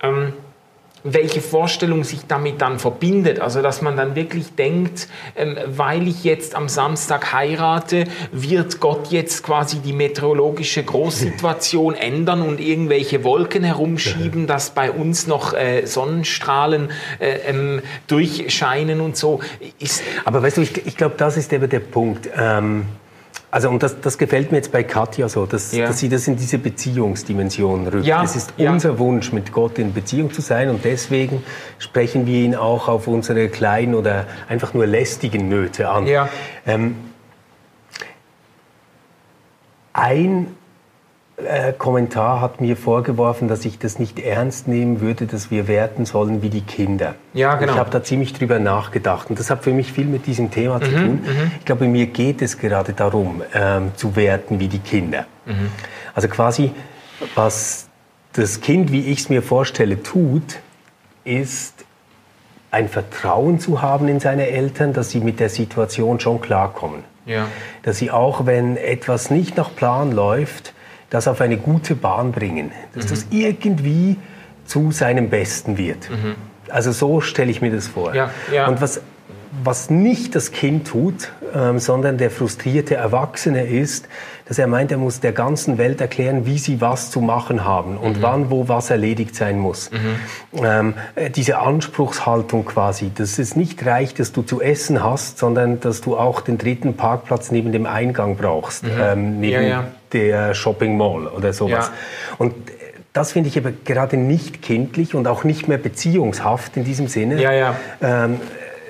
ähm, 0.01 0.34
welche 1.04 1.41
Vorstellung 1.41 2.04
sich 2.04 2.22
damit 2.28 2.62
dann 2.62 2.80
verbindet. 2.80 3.39
Also 3.39 3.62
dass 3.62 3.82
man 3.82 3.97
dann 3.97 4.16
wirklich 4.16 4.56
denkt, 4.56 5.08
ähm, 5.36 5.58
weil 5.68 6.08
ich 6.08 6.24
jetzt 6.24 6.56
am 6.56 6.70
Samstag 6.70 7.34
heirate, 7.34 8.06
wird 8.32 8.80
Gott 8.80 9.12
jetzt 9.12 9.43
quasi 9.43 9.80
die 9.80 9.93
meteorologische 9.93 10.84
Großsituation 10.84 11.95
ändern 11.95 12.41
und 12.41 12.60
irgendwelche 12.60 13.24
Wolken 13.24 13.64
herumschieben, 13.64 14.47
dass 14.47 14.72
bei 14.72 14.91
uns 14.91 15.28
noch 15.28 15.54
äh, 15.54 15.86
Sonnenstrahlen 15.86 16.91
äh, 17.20 17.30
ähm, 17.47 17.82
durchscheinen 18.08 19.02
und 19.02 19.18
so. 19.18 19.39
Ist 19.80 20.04
Aber 20.26 20.43
weißt 20.43 20.58
du, 20.58 20.62
ich, 20.62 20.86
ich 20.86 20.97
glaube, 20.97 21.16
das 21.18 21.38
ist 21.38 21.52
eben 21.54 21.70
der 21.70 21.80
Punkt. 21.80 22.30
Ähm 22.38 22.86
also 23.52 23.70
und 23.70 23.82
das, 23.82 24.00
das 24.02 24.18
gefällt 24.18 24.52
mir 24.52 24.58
jetzt 24.58 24.72
bei 24.72 24.84
Katja 24.84 25.28
so, 25.28 25.45
dass, 25.45 25.72
ja. 25.72 25.88
dass 25.88 26.00
sie 26.00 26.10
das 26.10 26.28
in 26.28 26.36
diese 26.36 26.60
Beziehungsdimension 26.60 27.88
rückt. 27.88 28.06
Ja. 28.06 28.24
Es 28.24 28.36
ist 28.36 28.54
ja. 28.58 28.72
unser 28.72 29.00
Wunsch, 29.00 29.32
mit 29.34 29.52
Gott 29.52 29.80
in 29.80 29.93
Beziehung 29.93 30.32
zu 30.32 30.41
sein 30.41 30.70
und 30.70 30.86
deswegen 30.86 31.43
sprechen 31.80 32.28
wir 32.28 32.39
ihn 32.39 32.56
auch 32.56 32.88
auf 32.88 33.08
unsere 33.08 33.50
kleinen 33.50 33.95
oder 33.95 34.28
einfach 34.47 34.74
nur 34.74 34.86
lästigen 34.86 35.50
Nöte 35.50 35.89
an. 35.89 36.06
Ja. 36.06 36.30
Ähm, 36.68 36.95
ein 39.93 40.56
äh, 41.46 41.74
Kommentar 41.74 42.42
hat 42.42 42.62
mir 42.62 42.76
vorgeworfen, 42.76 43.48
dass 43.48 43.66
ich 43.66 43.80
das 43.80 44.00
nicht 44.00 44.20
ernst 44.20 44.68
nehmen 44.68 45.02
würde, 45.02 45.26
dass 45.26 45.52
wir 45.52 45.68
werten 45.68 46.06
sollen 46.06 46.42
wie 46.42 46.50
die 46.50 46.62
Kinder. 46.62 47.16
Ja, 47.34 47.56
genau. 47.56 47.74
Ich 47.74 47.80
habe 47.80 47.90
da 47.90 48.04
ziemlich 48.04 48.34
drüber 48.34 48.60
nachgedacht 48.60 49.30
und 49.30 49.40
das 49.40 49.50
hat 49.50 49.64
für 49.64 49.74
mich 49.74 49.92
viel 49.94 50.06
mit 50.06 50.26
diesem 50.28 50.52
Thema 50.52 50.78
mhm, 50.78 50.84
zu 50.84 50.92
tun. 50.92 51.22
Mhm. 51.24 51.52
Ich 51.60 51.66
glaube, 51.66 51.88
mir 51.88 52.08
geht 52.08 52.42
es 52.42 52.58
gerade 52.58 52.94
darum, 52.94 53.42
ähm, 53.54 53.92
zu 53.96 54.16
werten 54.16 54.60
wie 54.60 54.68
die 54.68 54.80
Kinder. 54.80 55.26
Mhm. 55.46 55.72
Also 56.14 56.28
quasi, 56.28 56.72
was 57.36 57.88
das 58.34 58.62
Kind, 58.62 58.92
wie 58.92 59.08
ich 59.08 59.20
es 59.20 59.30
mir 59.30 59.42
vorstelle, 59.42 60.04
tut, 60.04 60.60
ist 61.24 61.86
ein 62.72 62.88
Vertrauen 62.88 63.60
zu 63.60 63.82
haben 63.82 64.08
in 64.08 64.20
seine 64.20 64.48
Eltern, 64.48 64.94
dass 64.94 65.10
sie 65.10 65.20
mit 65.20 65.40
der 65.40 65.50
Situation 65.50 66.20
schon 66.20 66.40
klarkommen. 66.40 67.04
Ja. 67.26 67.48
Dass 67.84 67.98
sie 67.98 68.12
auch, 68.12 68.46
wenn 68.46 68.78
etwas 68.78 69.32
nicht 69.32 69.58
nach 69.58 69.76
Plan 69.76 70.12
läuft, 70.12 70.74
das 71.10 71.28
auf 71.28 71.41
eine 71.41 71.57
gute 71.57 71.95
Bahn 71.95 72.32
bringen. 72.32 72.72
Dass 72.93 73.05
mhm. 73.05 73.10
das 73.10 73.26
irgendwie 73.32 74.18
zu 74.66 74.91
seinem 74.91 75.30
Besten 75.30 75.78
wird. 75.78 76.10
Mhm. 76.10 76.36
Also 76.70 76.91
so 76.91 77.22
stelle 77.22 77.49
ich 77.49 77.62
mir 77.62 77.72
das 77.72 77.88
vor. 77.88 78.14
Ja, 78.14 78.30
ja. 78.53 78.68
Und 78.68 78.82
was, 78.82 79.01
was 79.64 79.89
nicht 79.89 80.36
das 80.36 80.52
Kind 80.52 80.88
tut, 80.88 81.32
ähm, 81.56 81.80
sondern 81.80 82.18
der 82.18 82.32
frustrierte 82.32 82.95
Erwachsene 82.95 83.66
ist, 83.66 84.08
dass 84.45 84.58
er 84.58 84.68
meint, 84.68 84.91
er 84.91 84.97
muss 84.97 85.20
der 85.20 85.32
ganzen 85.32 85.78
Welt 85.78 86.02
erklären, 86.02 86.45
wie 86.45 86.58
sie 86.58 86.82
was 86.82 87.12
zu 87.12 87.22
machen 87.22 87.64
haben 87.66 87.97
und 87.97 88.18
mhm. 88.18 88.22
wann, 88.22 88.50
wo 88.50 88.68
was 88.68 88.89
erledigt 88.89 89.36
sein 89.36 89.60
muss. 89.60 89.91
Mhm. 89.91 90.64
Ähm, 90.64 90.93
äh, 91.16 91.30
diese 91.30 91.60
Anspruchshaltung 91.60 92.66
quasi, 92.66 93.12
dass 93.14 93.38
es 93.39 93.56
nicht 93.56 93.86
reicht, 93.86 94.20
dass 94.20 94.32
du 94.32 94.41
zu 94.41 94.62
essen 94.62 95.04
hast, 95.04 95.38
sondern 95.38 95.80
dass 95.80 96.02
du 96.02 96.18
auch 96.18 96.41
den 96.41 96.58
dritten 96.58 96.95
Parkplatz 96.95 97.52
neben 97.52 97.72
dem 97.72 97.86
Eingang 97.86 98.38
brauchst, 98.38 98.84
mhm. 98.84 98.89
ähm, 99.00 99.39
neben 99.39 99.64
ja, 99.64 99.70
ja. 99.70 99.88
der 100.14 100.54
Shopping 100.54 100.97
Mall 100.97 101.28
oder 101.28 101.54
sowas. 101.54 101.88
Ja. 101.88 102.36
Und 102.38 102.54
das 103.14 103.32
finde 103.32 103.50
ich 103.50 103.58
aber 103.58 103.72
gerade 103.72 104.18
nicht 104.18 104.62
kindlich 104.62 105.16
und 105.16 105.28
auch 105.28 105.43
nicht 105.43 105.68
mehr 105.68 105.80
beziehungshaft 105.80 106.78
in 106.78 106.84
diesem 106.84 107.08
Sinne. 107.08 107.41
Ja, 107.41 107.52
ja. 107.52 107.76
Ähm, 108.02 108.39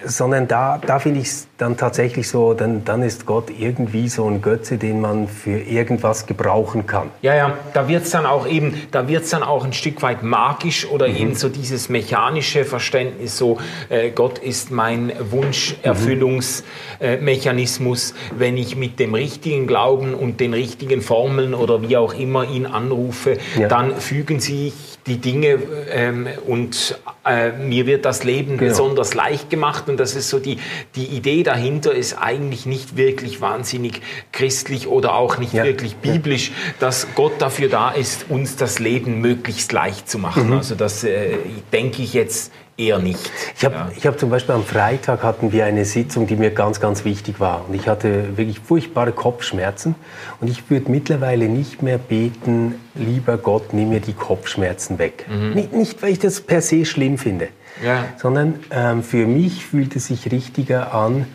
sondern 0.05 0.47
da, 0.47 0.79
da 0.85 0.99
finde 0.99 1.21
ich 1.21 1.27
es 1.27 1.47
dann 1.57 1.77
tatsächlich 1.77 2.27
so, 2.27 2.53
dann, 2.53 2.83
dann 2.85 3.01
ist 3.03 3.25
Gott 3.25 3.49
irgendwie 3.49 4.09
so 4.09 4.25
ein 4.25 4.41
Götze, 4.41 4.77
den 4.77 4.99
man 5.01 5.27
für 5.27 5.59
irgendwas 5.59 6.25
gebrauchen 6.25 6.87
kann. 6.87 7.09
Ja, 7.21 7.35
ja, 7.35 7.53
da 7.73 7.87
wird 7.87 8.05
es 8.05 8.11
dann 8.11 8.25
auch 8.25 8.47
eben, 8.47 8.81
da 8.91 9.07
wird 9.07 9.23
es 9.23 9.29
dann 9.29 9.43
auch 9.43 9.65
ein 9.65 9.73
Stück 9.73 10.01
weit 10.01 10.23
magisch 10.23 10.87
oder 10.87 11.07
mhm. 11.07 11.15
eben 11.15 11.35
so 11.35 11.49
dieses 11.49 11.89
mechanische 11.89 12.65
Verständnis, 12.65 13.37
so 13.37 13.59
äh, 13.89 14.09
Gott 14.11 14.39
ist 14.39 14.71
mein 14.71 15.11
Wunscherfüllungsmechanismus, 15.19 18.13
mhm. 18.13 18.17
äh, 18.17 18.39
wenn 18.39 18.57
ich 18.57 18.75
mit 18.75 18.99
dem 18.99 19.13
richtigen 19.13 19.67
Glauben 19.67 20.13
und 20.13 20.39
den 20.39 20.53
richtigen 20.53 21.01
Formeln 21.01 21.53
oder 21.53 21.81
wie 21.81 21.97
auch 21.97 22.13
immer 22.13 22.49
ihn 22.49 22.65
anrufe, 22.65 23.37
ja. 23.57 23.67
dann 23.67 23.95
fügen 23.95 24.39
sich 24.39 24.98
die 25.09 25.17
Dinge 25.17 25.59
ähm, 25.91 26.27
und 26.47 26.97
äh, 27.25 27.51
mir 27.51 27.85
wird 27.85 28.05
das 28.05 28.23
Leben 28.23 28.57
genau. 28.57 28.69
besonders 28.69 29.13
leicht 29.13 29.49
gemacht 29.49 29.89
und 29.89 29.99
das 29.99 30.15
ist 30.15 30.29
so 30.29 30.39
die, 30.39 30.57
die 30.95 31.05
Idee 31.05 31.43
dahinter 31.43 31.93
ist 31.93 32.13
eigentlich 32.13 32.65
nicht 32.65 32.95
wirklich 32.95 33.41
wahnsinnig 33.41 34.01
christlich 34.31 34.87
oder 34.87 35.15
auch 35.15 35.37
nicht 35.37 35.53
ja. 35.53 35.65
wirklich 35.65 35.95
biblisch, 35.97 36.51
dass 36.79 37.07
Gott 37.15 37.33
dafür 37.39 37.69
da 37.69 37.89
ist, 37.89 38.27
uns 38.29 38.55
das 38.55 38.79
Leben 38.79 39.19
möglichst 39.19 39.71
leicht 39.73 40.09
zu 40.09 40.19
machen. 40.19 40.47
Mhm. 40.47 40.53
Also 40.53 40.75
das 40.75 41.03
äh, 41.03 41.37
denke 41.73 42.01
ich 42.03 42.13
jetzt 42.13 42.51
eher 42.79 42.99
nicht. 42.99 43.31
Ich 43.57 43.65
habe 43.65 43.75
ja. 43.75 44.03
hab 44.05 44.19
zum 44.19 44.29
Beispiel 44.29 44.55
am 44.55 44.63
Freitag 44.63 45.21
hatten 45.23 45.51
wir 45.51 45.65
eine 45.65 45.85
Sitzung, 45.85 46.25
die 46.25 46.35
mir 46.35 46.51
ganz, 46.51 46.79
ganz 46.79 47.05
wichtig 47.05 47.39
war. 47.39 47.65
Und 47.67 47.75
ich 47.75 47.87
hatte 47.87 48.37
wirklich 48.37 48.59
furchtbare 48.59 49.11
Kopfschmerzen. 49.11 49.95
Und 50.39 50.49
ich 50.49 50.69
würde 50.69 50.89
mittlerweile 50.89 51.49
nicht 51.49 51.83
mehr 51.83 51.97
beten, 51.97 52.75
lieber 52.95 53.37
Gott, 53.37 53.73
nimm 53.73 53.89
mir 53.89 53.99
die 53.99 54.13
Kopfschmerzen 54.13 54.97
weg. 54.97 55.25
Mhm. 55.29 55.53
Nicht, 55.53 55.73
nicht, 55.73 56.01
weil 56.01 56.11
ich 56.11 56.19
das 56.19 56.41
per 56.41 56.61
se 56.61 56.85
schlimm 56.85 57.17
finde, 57.17 57.49
ja. 57.83 58.05
sondern 58.17 58.59
ähm, 58.71 59.03
für 59.03 59.27
mich 59.27 59.65
fühlt 59.65 59.95
es 59.95 60.07
sich 60.07 60.31
richtiger 60.31 60.93
an, 60.93 61.25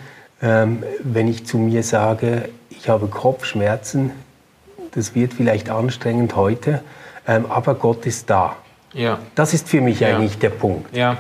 ähm, 0.43 0.83
wenn 1.03 1.29
ich 1.29 1.47
zu 1.47 1.59
mir 1.59 1.83
sage, 1.83 2.49
ich 2.71 2.89
habe 2.89 3.07
Kopfschmerzen, 3.07 4.11
das 4.93 5.15
wird 5.15 5.35
vielleicht 5.35 5.71
anstrengend 5.71 6.37
heute, 6.37 6.83
ähm, 7.27 7.47
aber 7.49 7.75
Gott 7.75 8.07
ist 8.07 8.31
da. 8.31 8.57
Ja. 8.93 9.19
Das 9.35 9.55
ist 9.55 9.69
für 9.69 9.81
mich 9.81 10.01
ja. 10.01 10.09
eigentlich 10.09 10.39
der 10.39 10.51
Punkt. 10.51 10.95
Ja. 10.97 11.19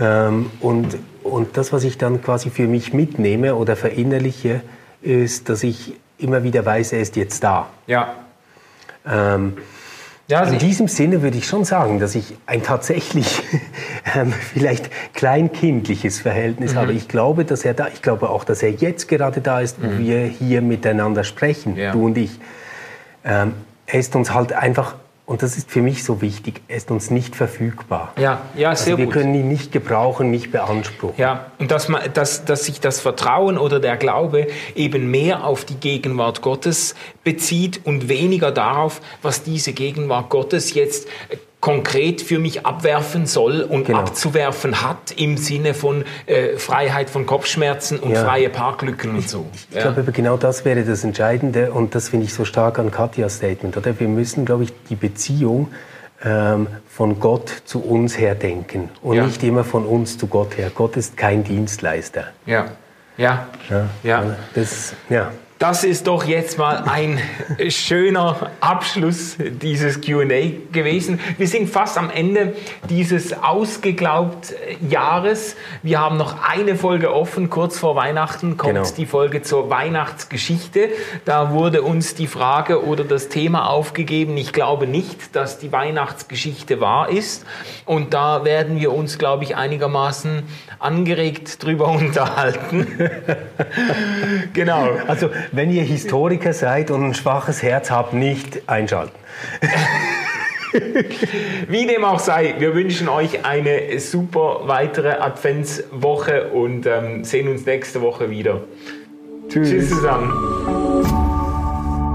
Ähm, 0.00 0.50
und, 0.60 0.96
und 1.22 1.56
das, 1.56 1.72
was 1.72 1.84
ich 1.84 1.98
dann 1.98 2.22
quasi 2.22 2.50
für 2.50 2.66
mich 2.66 2.92
mitnehme 2.92 3.54
oder 3.54 3.76
verinnerliche, 3.76 4.62
ist, 5.02 5.48
dass 5.48 5.62
ich 5.62 5.94
immer 6.18 6.42
wieder 6.42 6.64
weiß, 6.64 6.92
er 6.92 7.00
ist 7.00 7.16
jetzt 7.16 7.44
da. 7.44 7.68
Ja. 7.86 8.14
Ähm, 9.06 9.56
ja, 10.28 10.44
in 10.44 10.58
diesem 10.58 10.86
Sinne 10.86 11.22
würde 11.22 11.38
ich 11.38 11.46
schon 11.46 11.64
sagen, 11.64 11.98
dass 11.98 12.14
ich 12.14 12.36
ein 12.46 12.62
tatsächlich 12.62 13.42
ähm, 14.14 14.32
vielleicht 14.32 14.90
kleinkindliches 15.12 16.20
Verhältnis 16.20 16.74
mhm. 16.74 16.78
habe. 16.78 16.92
Ich 16.92 17.08
glaube, 17.08 17.44
dass 17.44 17.64
er 17.64 17.74
da, 17.74 17.88
ich 17.88 18.00
glaube 18.00 18.30
auch, 18.30 18.44
dass 18.44 18.62
er 18.62 18.70
jetzt 18.70 19.08
gerade 19.08 19.40
da 19.40 19.60
ist, 19.60 19.82
wo 19.82 19.88
mhm. 19.88 19.98
wir 19.98 20.20
hier 20.20 20.62
miteinander 20.62 21.24
sprechen, 21.24 21.76
ja. 21.76 21.92
du 21.92 22.06
und 22.06 22.16
ich. 22.16 22.38
Ähm, 23.24 23.54
er 23.86 23.98
ist 23.98 24.14
uns 24.14 24.32
halt 24.32 24.52
einfach 24.52 24.94
und 25.30 25.44
das 25.44 25.56
ist 25.56 25.70
für 25.70 25.80
mich 25.80 26.02
so 26.02 26.20
wichtig, 26.22 26.60
er 26.66 26.76
ist 26.76 26.90
uns 26.90 27.12
nicht 27.12 27.36
verfügbar. 27.36 28.12
Ja, 28.18 28.40
ja, 28.56 28.74
sehr 28.74 28.94
also 28.94 28.98
wir 28.98 29.04
gut. 29.04 29.14
können 29.14 29.32
ihn 29.36 29.46
nicht 29.46 29.70
gebrauchen, 29.70 30.28
nicht 30.28 30.50
beanspruchen. 30.50 31.14
Ja, 31.18 31.52
und 31.60 31.70
dass, 31.70 31.88
man, 31.88 32.02
dass, 32.12 32.44
dass 32.44 32.64
sich 32.64 32.80
das 32.80 33.00
Vertrauen 33.00 33.56
oder 33.56 33.78
der 33.78 33.96
Glaube 33.96 34.48
eben 34.74 35.08
mehr 35.08 35.44
auf 35.44 35.64
die 35.64 35.76
Gegenwart 35.76 36.42
Gottes 36.42 36.96
bezieht 37.22 37.80
und 37.84 38.08
weniger 38.08 38.50
darauf, 38.50 39.00
was 39.22 39.44
diese 39.44 39.72
Gegenwart 39.72 40.30
Gottes 40.30 40.74
jetzt 40.74 41.06
konkret 41.60 42.22
für 42.22 42.38
mich 42.38 42.64
abwerfen 42.64 43.26
soll 43.26 43.60
und 43.60 43.86
genau. 43.86 43.98
abzuwerfen 43.98 44.82
hat 44.82 45.12
im 45.16 45.36
Sinne 45.36 45.74
von 45.74 46.04
äh, 46.26 46.56
Freiheit 46.56 47.10
von 47.10 47.26
Kopfschmerzen 47.26 47.98
und 47.98 48.12
ja. 48.12 48.24
freie 48.24 48.48
Parklücken 48.48 49.16
und 49.16 49.28
so. 49.28 49.46
Ich, 49.52 49.68
ich 49.70 49.76
ja. 49.76 49.92
glaube, 49.92 50.10
genau 50.12 50.38
das 50.38 50.64
wäre 50.64 50.82
das 50.82 51.04
Entscheidende 51.04 51.72
und 51.72 51.94
das 51.94 52.08
finde 52.08 52.26
ich 52.26 52.34
so 52.34 52.46
stark 52.46 52.78
an 52.78 52.90
Katjas 52.90 53.36
Statement. 53.36 53.76
Oder? 53.76 53.98
Wir 54.00 54.08
müssen, 54.08 54.46
glaube 54.46 54.64
ich, 54.64 54.72
die 54.88 54.94
Beziehung 54.94 55.68
ähm, 56.24 56.66
von 56.88 57.20
Gott 57.20 57.50
zu 57.66 57.80
uns 57.80 58.18
her 58.18 58.34
denken 58.34 58.88
und 59.02 59.16
ja. 59.16 59.26
nicht 59.26 59.42
immer 59.42 59.64
von 59.64 59.84
uns 59.84 60.16
zu 60.16 60.28
Gott 60.28 60.56
her. 60.56 60.70
Gott 60.74 60.96
ist 60.96 61.16
kein 61.16 61.44
Dienstleister. 61.44 62.24
Ja, 62.46 62.66
ja, 63.18 63.48
ja. 63.68 63.86
ja. 64.02 64.36
Das, 64.54 64.94
ja. 65.10 65.30
Das 65.60 65.84
ist 65.84 66.06
doch 66.06 66.24
jetzt 66.24 66.56
mal 66.56 66.84
ein 66.86 67.20
schöner 67.68 68.50
Abschluss 68.60 69.36
dieses 69.38 70.00
QA 70.00 70.24
gewesen. 70.72 71.20
Wir 71.36 71.48
sind 71.48 71.68
fast 71.68 71.98
am 71.98 72.08
Ende 72.08 72.54
dieses 72.88 73.34
ausgeglaubt 73.34 74.54
Jahres. 74.88 75.56
Wir 75.82 76.00
haben 76.00 76.16
noch 76.16 76.42
eine 76.42 76.76
Folge 76.76 77.12
offen. 77.12 77.50
Kurz 77.50 77.78
vor 77.78 77.94
Weihnachten 77.94 78.56
kommt 78.56 78.72
genau. 78.72 78.88
die 78.96 79.04
Folge 79.04 79.42
zur 79.42 79.68
Weihnachtsgeschichte. 79.68 80.88
Da 81.26 81.52
wurde 81.52 81.82
uns 81.82 82.14
die 82.14 82.26
Frage 82.26 82.82
oder 82.82 83.04
das 83.04 83.28
Thema 83.28 83.68
aufgegeben. 83.68 84.38
Ich 84.38 84.54
glaube 84.54 84.86
nicht, 84.86 85.36
dass 85.36 85.58
die 85.58 85.72
Weihnachtsgeschichte 85.72 86.80
wahr 86.80 87.10
ist. 87.10 87.44
Und 87.84 88.14
da 88.14 88.46
werden 88.46 88.80
wir 88.80 88.94
uns, 88.94 89.18
glaube 89.18 89.44
ich, 89.44 89.56
einigermaßen 89.56 90.42
angeregt 90.78 91.62
drüber 91.62 91.88
unterhalten. 91.88 92.86
genau. 94.54 94.88
Also 95.06 95.28
wenn 95.52 95.70
ihr 95.70 95.82
Historiker 95.82 96.52
seid 96.52 96.90
und 96.90 97.04
ein 97.04 97.14
schwaches 97.14 97.62
Herz 97.62 97.90
habt, 97.90 98.12
nicht 98.12 98.68
einschalten. 98.68 99.14
Wie 101.68 101.86
dem 101.86 102.04
auch 102.04 102.20
sei, 102.20 102.54
wir 102.58 102.74
wünschen 102.74 103.08
euch 103.08 103.44
eine 103.44 103.98
super 103.98 104.62
weitere 104.66 105.14
Adventswoche 105.14 106.50
und 106.50 106.86
ähm, 106.86 107.24
sehen 107.24 107.48
uns 107.48 107.66
nächste 107.66 108.00
Woche 108.00 108.30
wieder. 108.30 108.60
Tschüss, 109.48 109.70
Tschüss 109.70 109.88
zusammen. 109.88 110.30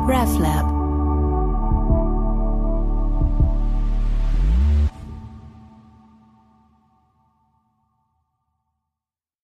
RefLab. 0.07 0.74